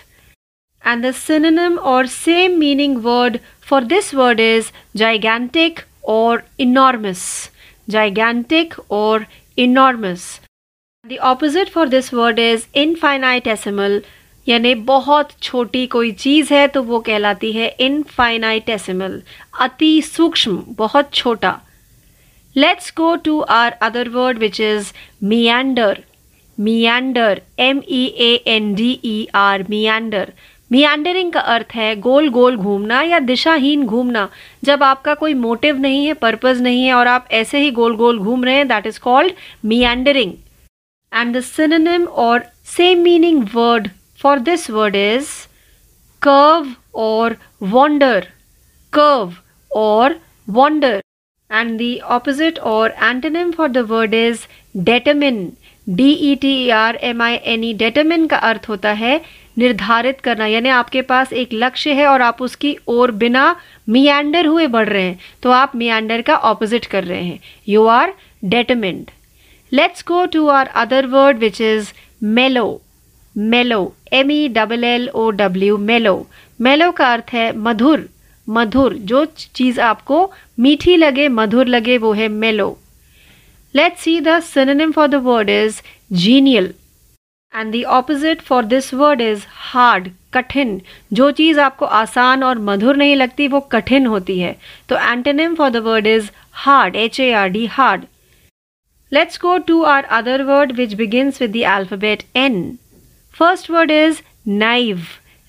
एंड 0.86 1.06
द 1.06 1.12
सिनोनिम 1.12 1.78
और 1.78 2.08
same 2.08 2.60
meaning 2.60 2.98
word 2.98 3.38
for 3.64 3.84
this 3.84 4.14
word 4.16 4.40
is 4.40 4.72
gigantic 4.98 5.80
और 6.06 6.44
इनॉर्मस 6.60 7.52
जाइगैंटिक 7.90 8.74
और 8.92 9.26
enormous 9.58 10.42
the 11.06 11.18
opposite 11.18 11.70
for 11.70 11.88
this 11.90 12.14
word 12.14 12.40
is 12.40 12.66
infinitesimal 12.76 14.02
यानी 14.48 14.74
बहुत 14.76 15.30
छोटी 15.42 15.88
कोई 15.88 16.12
चीज़ 16.12 16.54
है 16.54 16.68
तो 16.68 16.84
वो 16.84 17.00
कहलाती 17.00 17.52
है 17.52 17.76
इनफाइनाइटेसिमल 17.80 19.22
अति 19.60 20.02
सूक्ष्म, 20.02 20.64
बहुत 20.70 21.14
छोटा. 21.14 21.60
Let's 22.56 22.94
go 22.98 23.16
to 23.16 23.40
our 23.40 23.72
other 23.72 24.10
word 24.10 24.38
which 24.38 24.62
is 24.62 24.92
meander 25.24 26.00
meander 26.60 27.42
M 27.60 27.82
E 27.90 28.06
A 28.06 28.34
N 28.48 28.74
D 28.74 29.00
E 29.04 29.28
R 29.34 29.64
meander 29.70 30.34
meandering 30.72 31.32
का 31.32 31.40
अर्थ 31.54 31.76
है 31.76 31.94
गोल 31.96 32.28
गोल 32.30 32.56
घूमना 32.56 33.02
या 33.04 33.20
दिशाहीन 33.20 33.86
घूमना। 33.86 34.28
जब 34.66 34.84
आपका 34.84 35.14
कोई 35.14 35.34
मोटिव 35.34 35.78
नहीं 35.78 36.06
है 36.06 36.14
पर्पज 36.22 36.62
नहीं 36.62 36.86
है 36.86 36.94
और 36.94 37.08
आप 37.08 37.28
ऐसे 37.32 37.60
ही 37.60 37.70
गोल 37.72 37.96
गोल 37.96 38.20
घूम 38.20 38.44
रहे 38.44 38.56
हैं 38.56 38.68
that 38.68 38.88
is 38.88 39.00
called 39.00 39.34
meandering. 39.66 40.34
And 41.12 41.36
the 41.38 41.42
synonym 41.42 42.06
और 42.26 42.44
same 42.78 43.02
meaning 43.04 43.44
word 43.54 43.90
for 44.22 44.40
this 44.40 44.70
word 44.70 44.96
is 44.96 45.30
curve 46.22 46.74
और 47.02 47.36
वॉन्डर 47.64 48.28
कर्व 48.94 49.34
और 49.72 50.20
wander 50.50 51.02
And 51.50 51.80
the 51.80 52.02
opposite 52.16 52.60
or 52.64 52.92
antonym 53.06 53.50
for 53.56 53.66
the 53.68 53.82
word 53.88 54.14
is 54.20 54.44
determine. 54.86 55.42
D 55.88 56.10
E 56.24 56.36
T 56.36 56.70
R 56.70 56.96
M 57.04 57.22
I 57.22 57.36
N 57.54 57.64
E 57.64 57.74
determine 57.74 58.26
का 58.28 58.38
अर्थ 58.50 58.68
होता 58.70 58.92
है 58.92 59.20
निर्धारित 59.58 60.20
करना, 60.24 60.46
यानी 60.46 60.70
आपके 60.72 61.02
पास 61.04 61.34
एक 61.34 61.50
लक्ष्य 61.54 61.94
है 61.94 62.06
और 62.08 62.22
आप 62.22 62.42
उसकी 62.42 62.76
ओर 62.88 63.12
बिना 63.14 63.56
मियांडर 63.90 64.46
हुए 64.46 64.68
बढ़ 64.68 64.88
रहे 64.90 65.04
हैं 65.04 65.18
तो 65.44 65.52
आप 65.52 65.76
मियांडर 65.76 66.22
का 66.22 66.36
ऑपोजिट 66.50 66.86
कर 66.86 67.04
रहे 67.04 67.24
हैं। 67.24 67.40
You 67.68 67.86
are 67.88 68.14
determined 68.46 69.10
let's 69.72 70.04
go 70.08 70.26
to 70.34 70.48
our 70.50 70.68
other 70.78 71.06
word 71.08 71.38
which 71.40 71.62
is 71.62 71.92
mellow 72.36 72.82
mellow 73.36 73.84
M 74.14 74.32
E 74.32 74.48
double 74.56 74.84
L 74.84 75.10
O 75.10 75.30
W 75.32 75.78
mellow 75.80 76.16
mellow 76.60 76.92
का 76.92 77.12
अर्थ 77.14 77.34
है 77.34 77.52
मधुर 77.58 78.08
मधुर। 78.48 78.94
जो 78.94 79.26
चीज़ 79.56 79.80
आपको 79.82 80.32
मीठी 80.60 80.96
लगे, 80.96 81.28
मधुर 81.30 81.68
लगे, 81.68 81.98
वो 81.98 82.12
है 82.14 82.28
mellow 82.28 82.78
let's 83.74 84.02
see 84.02 84.20
the 84.22 84.40
synonym 84.44 84.92
for 84.92 85.08
the 85.08 85.16
word 85.24 85.50
is 85.50 85.82
genial 86.14 86.74
and 87.54 87.74
the 87.74 87.84
opposite 87.90 88.42
for 88.42 88.66
this 88.66 88.94
word 88.94 89.22
is 89.22 89.46
hard 89.50 90.10
कठिन 90.34 90.80
जो 91.14 91.30
चीज़ 91.32 91.60
आपको 91.60 91.86
आसान 91.86 92.44
और 92.44 92.60
मधुर 92.60 92.98
नहीं 92.98 93.16
लगती, 93.16 93.48
वो 93.48 93.60
कठिन 93.72 94.06
होती 94.06 94.40
है। 94.40 94.56
तो 94.90 94.98
antonym 94.98 95.56
for 95.56 95.70
the 95.70 95.78
word 95.86 96.08
is 96.08 96.30
hard 96.66 96.96
H 96.96 97.20
A 97.20 97.32
R 97.34 97.50
D 97.50 97.66
hard 97.68 98.06
let's 99.12 99.40
go 99.42 99.58
to 99.68 99.82
our 99.84 100.04
other 100.20 100.44
word 100.44 100.72
which 100.72 100.94
begins 100.96 101.42
with 101.42 101.52
the 101.52 101.64
alphabet 101.70 102.24
N 102.36 102.78
first 103.36 103.70
word 103.72 103.92
is 103.92 104.22
naive 104.48 105.02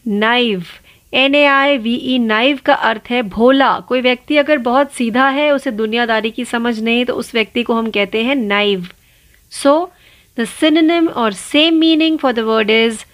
naive 0.05 0.65
N 1.13 1.35
A 1.35 1.45
I 1.47 1.79
V 1.79 1.95
E 1.95 2.19
naive 2.19 2.59
का 2.67 2.75
अर्थ 2.75 3.11
है 3.11 3.23
भोला। 3.23 3.79
कोई 3.89 4.01
व्यक्ति 4.01 4.37
अगर 4.37 4.59
बहुत 4.61 4.93
सीधा 4.93 5.29
है, 5.29 5.51
उसे 5.51 5.71
दुनियादारी 5.71 6.31
की 6.31 6.45
समझ 6.45 6.79
नहीं 6.81 7.05
तो 7.05 7.15
उस 7.15 7.35
व्यक्ति 7.35 7.63
को 7.63 7.75
हम 7.75 7.91
कहते 7.91 8.23
हैं 8.25 8.35
नाइव 8.37 8.87
सो 9.53 9.91
द 10.37 10.45
सिनेम 10.45 11.09
और 11.09 11.33
same 11.33 11.75
meaning 11.75 12.19
for 12.19 12.33
the 12.33 12.39
word 12.39 12.71
is 12.71 13.05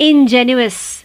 ingenuous. 0.00 1.04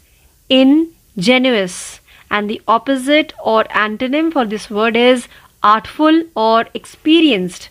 Ingenuous. 0.49 1.99
And 2.31 2.49
the 2.49 2.61
opposite 2.67 3.33
or 3.43 3.63
antonym 3.65 4.33
for 4.33 4.45
this 4.45 4.69
word 4.69 4.95
is 4.95 5.27
artful 5.63 6.23
or 6.35 6.65
experienced. 6.73 7.69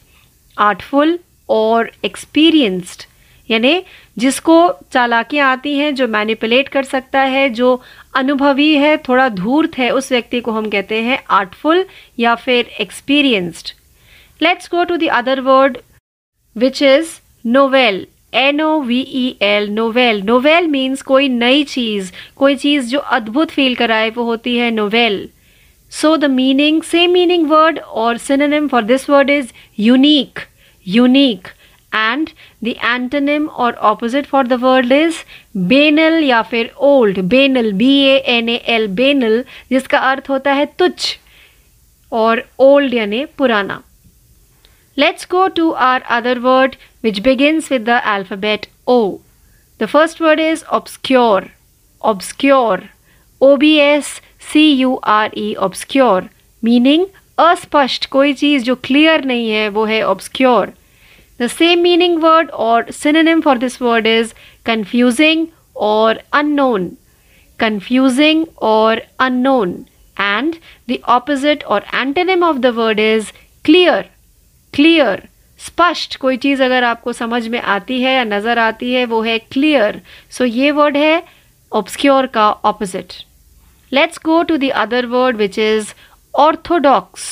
Artful 0.57 1.18
or 1.49 1.91
experienced. 2.03 3.07
यानी 3.51 3.82
जिसको 4.18 4.57
चालाकियाँ 4.93 5.51
आती 5.51 5.74
हैं, 5.78 5.95
जो 5.95 6.07
मैनिपुलेट 6.09 6.68
कर 6.68 6.84
सकता 6.84 7.20
है, 7.20 7.49
जो 7.51 7.82
अनुभवी 8.14 8.74
है, 8.74 8.97
थोड़ा 8.99 9.28
धूर्त 9.28 9.76
है, 9.78 9.91
उस 9.91 10.11
व्यक्ति 10.12 10.41
को 10.41 10.53
हम 10.53 10.68
कहते 10.70 11.01
हैं 11.03 11.22
आर्टफुल 11.30 11.84
या 12.18 12.34
फिर 12.34 12.70
experienced 12.80 13.72
let's 14.43 14.68
go 14.70 14.84
to 14.84 14.97
the 14.97 15.09
other 15.18 15.41
word 15.41 15.78
which 16.57 16.82
is 16.82 17.11
novel 17.47 18.07
N 18.34 18.61
O 18.61 18.80
V 18.80 19.01
E 19.01 19.36
L 19.42 19.68
novel 19.70 20.20
novel 20.24 20.66
means 20.68 21.03
कोई 21.03 21.28
नई 21.28 21.62
चीज़, 21.64 22.11
कोई 22.36 22.57
चीज़ 22.57 22.88
जो 22.90 22.99
अद्भुत 22.99 23.51
फील 23.51 23.74
कराए, 23.74 24.11
वो 24.11 24.24
होती 24.24 24.57
है 24.57 24.70
novel 24.70 25.28
so 25.92 26.16
the 26.16 26.24
meaning 26.30 26.82
same 26.82 27.11
meaning 27.11 27.47
word 27.51 27.78
और 27.78 28.16
synonym 28.18 28.68
for 28.68 28.82
this 28.84 29.09
word 29.11 29.30
is 29.30 29.53
unique 29.78 30.38
unique 30.86 31.49
and 31.92 32.28
the 32.64 32.68
antonym 32.68 33.47
और 33.47 33.74
opposite 33.90 34.26
for 34.26 34.47
the 34.47 34.53
word 34.62 34.92
is 34.92 35.16
banal 35.68 36.22
या 36.24 36.42
फिर 36.42 36.70
old 36.88 37.20
banal 37.34 37.72
B 37.72 37.94
A 37.99 38.16
N 38.36 38.49
A 38.49 38.61
L 38.76 38.86
banal 38.97 39.42
जिसका 39.70 39.99
अर्थ 40.11 40.30
होता 40.30 40.53
है 40.53 40.66
तुच्छ 40.78 41.16
और 42.12 42.44
ओल्ड 42.59 42.94
यानी 42.94 43.24
पुराना. 43.38 43.82
Let's 44.97 45.28
go 45.32 45.47
to 45.56 45.70
our 45.89 46.02
other 46.18 46.39
word 46.39 46.76
which 47.04 47.20
begins 47.28 47.72
with 47.72 47.86
the 47.89 48.02
alphabet 48.16 48.66
O 48.88 48.99
the 49.80 49.86
first 49.93 50.22
word 50.22 50.39
is 50.39 50.64
obscure 50.80 51.49
obscure 52.02 52.84
O 53.41 53.56
B 53.64 53.76
S 53.80 54.20
C 54.52 54.70
U 54.72 54.95
R 55.16 55.32
E 55.38 55.54
obscure 55.70 56.30
meaning 56.64 57.06
अस्पष्ट 57.39 58.06
कोई 58.12 58.34
चीज 58.43 58.64
जो 58.64 58.76
क्लियर 58.84 59.26
नहीं 59.26 59.49
है 59.49 59.68
वो 59.70 59.86
है 59.86 60.02
obscure 60.04 60.74
The 61.39 61.49
same 61.49 61.82
meaning 61.82 62.22
word 62.22 62.52
or 62.54 62.91
synonym 62.91 63.41
for 63.41 63.58
this 63.58 63.80
word 63.80 64.06
is 64.06 64.36
confusing 64.64 65.52
or 65.74 66.18
unknown. 66.32 66.97
Confusing 67.60 68.47
or 68.58 69.02
unknown. 69.20 69.88
And 70.18 70.60
the 70.86 71.02
opposite 71.06 71.64
or 71.68 71.82
antonym 72.02 72.47
of 72.47 72.62
the 72.62 72.72
word 72.72 72.99
is 72.99 73.34
clear. 73.66 74.06
Clear. 74.77 75.16
स्पष्ट 75.61 76.16
कोई 76.16 76.37
चीज़ 76.37 76.62
अगर 76.62 76.85
आपको 76.85 77.12
समझ 77.12 77.47
में 77.49 77.61
आती 77.61 78.01
है 78.03 78.14
या 78.14 78.24
नज़र 78.24 78.59
आती 78.59 78.93
है 78.93 79.05
वो 79.05 79.20
है 79.22 79.39
क्लियर 79.39 80.01
सो 80.31 80.45
so, 80.45 80.51
ये 80.51 80.70
वर्ड 80.70 80.97
है 80.97 81.22
ऑब्सक्योर 81.72 82.27
का 82.27 82.51
opposite 82.51 83.12
let's 83.93 84.18
go 84.24 84.43
to 84.43 84.57
the 84.57 84.70
other 84.74 85.07
word 85.07 85.37
which 85.37 85.59
is 85.59 85.93
orthodox 86.35 87.24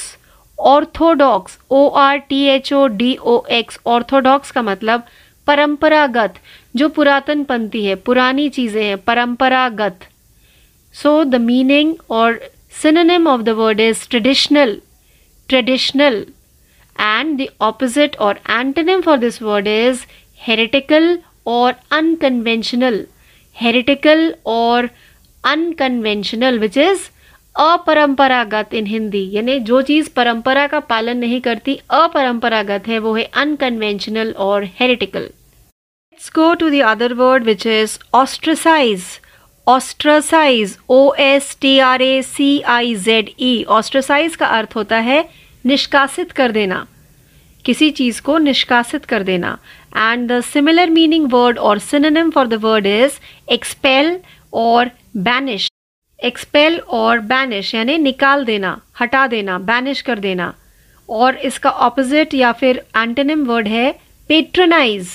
orthodox 0.59 1.59
O 1.70 1.88
R 1.88 2.18
T 2.28 2.42
H 2.45 2.72
O 2.72 2.86
D 2.86 3.16
O 3.16 3.40
X 3.51 3.78
orthodox 3.86 4.51
का 4.51 4.62
मतलब 4.62 5.03
परंपरागत 5.47 6.34
जो 6.76 6.88
पुरातन 6.88 7.42
पंथी 7.45 7.84
है 7.84 7.95
पुरानी 7.95 8.49
चीज़ें 8.49 8.82
हैं 8.84 8.97
परंपरागत. 8.99 9.99
सो 10.95 11.24
द 11.24 11.40
मीनिंग 11.40 11.95
और 12.11 12.40
synonym 12.82 13.28
of 13.28 13.42
the 13.42 13.49
word 13.59 13.80
is 13.80 14.09
traditional 14.11 14.80
traditional 15.49 16.24
and 17.01 17.36
the 17.40 17.47
opposite 17.61 18.16
और 18.16 18.40
antonym 18.51 19.01
for 19.01 19.18
this 19.18 19.42
word 19.42 19.68
is 19.68 20.05
heretical 20.40 21.18
और 21.47 21.74
अनकन्वेंशनल 21.92 23.05
हेरिटिकल 23.57 24.34
और 24.47 24.88
अनकन्वेंशनल 25.45 26.59
विच 26.59 26.78
इज़ 26.78 27.09
अपरंपरागत 27.57 28.74
इन 28.74 28.86
हिंदी 28.86 29.28
यानी 29.32 29.59
जो 29.61 29.80
चीज़ 29.82 30.09
परंपरा 30.16 30.66
का 30.66 30.80
पालन 30.80 31.18
नहीं 31.18 31.40
करती, 31.40 31.74
अपरंपरागत 31.90 32.86
है, 32.88 32.99
वो 32.99 33.14
है 33.14 33.24
अनकन्वेंशनल 33.24 34.32
और 34.38 34.64
heretical 34.80 35.20
let's 35.20 36.30
go 36.34 36.53
to 36.55 36.70
the 36.70 36.80
other 36.86 37.12
word 37.14 37.45
which 37.45 37.66
is 37.66 37.99
ostracize 38.14 39.05
ostracize 39.66 40.76
O 40.90 41.12
S 41.18 41.57
T 41.61 41.78
R 41.78 42.03
A 42.03 42.20
C 42.22 42.61
I 42.68 42.95
Z 42.95 43.30
E 43.40 43.64
ostracize 43.68 44.36
का 44.36 44.47
अर्थ 44.47 44.76
होता 44.76 44.99
है 44.99 45.24
निष्कासित 45.64 46.32
कर 46.32 46.52
देना। 46.52 46.86
किसी 47.64 47.90
चीज़ 47.90 48.20
को 48.22 48.38
निष्कासित 48.38 49.04
कर 49.04 49.22
देना। 49.22 49.58
And 49.96 50.30
the 50.32 50.40
similar 50.44 50.90
meaning 50.90 51.30
word 51.32 51.58
और 51.58 51.78
synonym 51.80 52.30
for 52.30 52.46
the 52.46 52.54
word 52.62 52.86
is 52.86 53.18
expel 53.52 54.18
और 54.52 54.90
बैनिश 55.16 55.68
एक्सपेल 56.20 56.78
और 56.78 57.20
बैनिश 57.20 57.74
यानी 57.74 57.96
निकाल 57.98 58.44
देना, 58.44 58.80
हटा 59.00 59.26
देना 59.26 59.58
बैनिश 59.60 60.00
कर 60.02 60.18
देना। 60.18 60.54
और 61.08 61.36
इसका 61.46 61.70
ऑपोजिट 61.86 62.34
या 62.34 62.50
फिर 62.52 62.82
एंटेनिम 62.96 63.44
वर्ड 63.46 63.68
है 63.68 63.90
पेट्रनाइज 64.30 65.08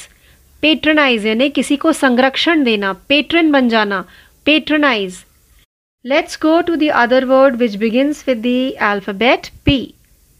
पेट्रनाइज 0.64 1.26
यानी 1.26 1.50
किसी 1.50 1.76
को 1.76 1.92
संरक्षण 1.92 2.64
देना 2.64 2.92
पेट्रन 3.10 3.52
बन 3.52 3.70
जाना 3.70 4.04
patronise 4.46 5.24
let's 6.06 6.38
go 6.42 6.60
to 6.62 6.76
the 6.76 6.90
other 6.96 7.26
word 7.26 7.56
which 7.56 7.76
begins 7.76 8.24
with 8.28 8.38
the 8.38 8.72
alphabet 8.82 9.48
P 9.66 9.80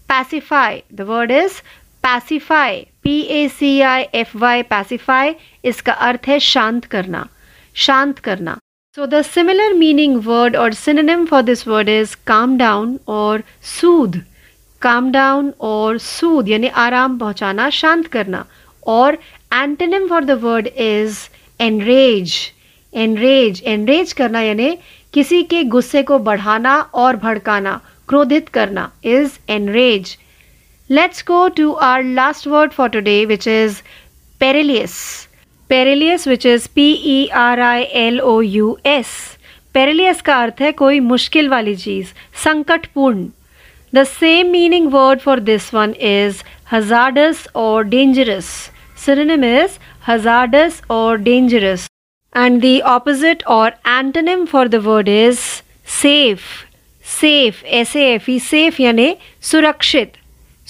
pacify 0.10 0.82
the 0.94 1.02
word 1.10 1.32
is 1.32 1.60
pacify 2.04 2.86
P 3.04 3.20
A 3.22 3.48
C 3.50 3.80
I 3.82 4.06
F 4.16 4.38
Y 4.38 4.62
pacify 4.70 5.36
इसका 5.64 5.94
अर्थ 6.08 6.28
है 6.28 6.40
शांत 6.46 6.86
करना 6.86 7.28
शांत 7.76 8.20
करना। 8.20 8.58
So 8.98 9.06
the 9.06 9.22
similar 9.24 9.74
meaning 9.74 10.16
word 10.26 10.56
और 10.56 10.74
synonym 10.76 11.26
for 11.26 11.42
this 11.42 11.68
word 11.68 11.90
is 11.90 12.16
calm 12.28 12.58
down 12.58 12.98
और 13.08 13.44
soothe 13.72 14.22
काम 14.82 15.12
डाउन 15.12 15.52
और 15.60 15.98
सूद 15.98 16.50
यानी 16.50 16.68
आराम 16.68 17.18
पहुंचाना, 17.20 17.70
शांत 17.70 18.08
करना। 18.08 18.46
और 18.88 19.18
antonym 19.54 20.08
for 20.08 20.24
the 20.24 20.32
word 20.44 20.68
is 20.68 21.18
enrage 21.60 22.36
enrage 22.94 23.62
enrage 23.66 24.14
करना 24.14 24.42
यानी 24.42 24.78
किसी 25.14 25.42
के 25.44 25.64
गुस्से 25.74 26.04
को 26.04 26.20
बढ़ाना 26.20 26.80
और 26.82 27.16
भड़काना। 27.18 27.80
क्रोधित 28.10 28.50
करना 28.50 28.90
is 29.04 29.38
enrage 29.52 30.16
let's 30.90 31.24
go 31.28 31.48
to 31.58 31.72
our 31.88 32.04
last 32.04 32.48
word 32.48 32.72
for 32.72 32.90
today 32.90 33.24
which 33.26 33.48
is 33.48 33.82
perilous 34.40 34.96
perilous 35.70 36.28
which 36.28 36.46
is 36.46 36.68
P 36.76 36.92
E 37.18 37.28
R 37.44 37.60
I 37.60 37.84
L 38.06 38.20
O 38.22 38.42
U 38.42 38.78
S 38.86 39.18
perilous 39.74 40.22
का 40.22 40.42
अर्थ 40.44 40.62
है 40.62 40.72
कोई 40.72 41.00
मुश्किल 41.00 41.50
वाली 41.50 41.76
चीज़, 41.76 42.08
संकटपूर्ण. 42.44 43.28
The 43.96 44.04
same 44.04 44.48
meaning 44.52 44.92
word 44.92 45.20
for 45.20 45.40
this 45.52 45.74
one 45.74 45.96
is 46.16 46.44
hazardous 46.74 47.48
और 47.56 47.84
dangerous 47.84 48.52
Synonym 49.00 49.44
is 49.46 49.80
hazardous 50.02 50.82
or 50.90 51.18
dangerous. 51.18 51.88
And 52.34 52.62
the 52.62 52.82
opposite 52.82 53.44
or 53.48 53.72
antonym 53.86 54.46
for 54.46 54.68
the 54.68 54.82
word 54.82 55.08
is 55.08 55.62
safe. 55.86 56.69
S 57.24 57.96
A 57.96 58.06
F 58.14 58.32
E 58.32 58.40
safe 58.40 58.82
यानी 58.82 59.14
सुरक्षित 59.52 60.18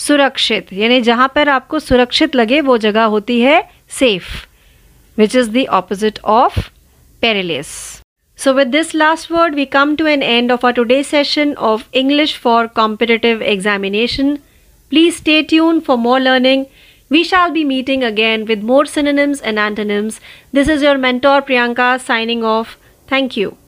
सुरक्षित 0.07 0.73
यानी 0.73 1.01
जहाँ 1.01 1.27
पर 1.35 1.49
आपको 1.49 1.79
सुरक्षित 1.79 2.35
लगे 2.35 2.61
वो 2.61 2.77
जगह 2.87 3.03
होती 3.15 3.39
है 3.41 3.61
safe 3.99 4.35
which 5.17 5.35
is 5.35 5.49
the 5.51 5.65
opposite 5.81 6.19
of 6.23 6.59
perilous. 7.21 8.01
So, 8.35 8.55
with 8.55 8.71
this 8.71 8.93
last 8.93 9.29
word, 9.29 9.55
we 9.55 9.65
come 9.65 9.97
to 9.97 10.05
an 10.05 10.23
end 10.23 10.51
of 10.51 10.63
our 10.63 10.73
today's 10.73 11.07
session 11.07 11.55
of 11.57 11.87
English 11.91 12.37
for 12.37 12.67
competitive 12.67 13.41
examination. 13.41 14.41
Please 14.89 15.17
stay 15.17 15.43
tuned 15.43 15.85
for 15.85 15.97
more 15.97 16.19
learning. 16.19 16.67
We 17.09 17.23
shall 17.23 17.51
be 17.51 17.65
meeting 17.65 18.03
again 18.03 18.45
with 18.45 18.63
more 18.63 18.85
synonyms 18.85 19.41
and 19.41 19.59
antonyms. 19.59 20.21
This 20.53 20.69
is 20.69 20.81
your 20.81 20.97
mentor 20.97 21.41
Priyanka 21.41 21.99
signing 21.99 22.43
off. 22.43 22.77
Thank 23.07 23.35
you. 23.35 23.57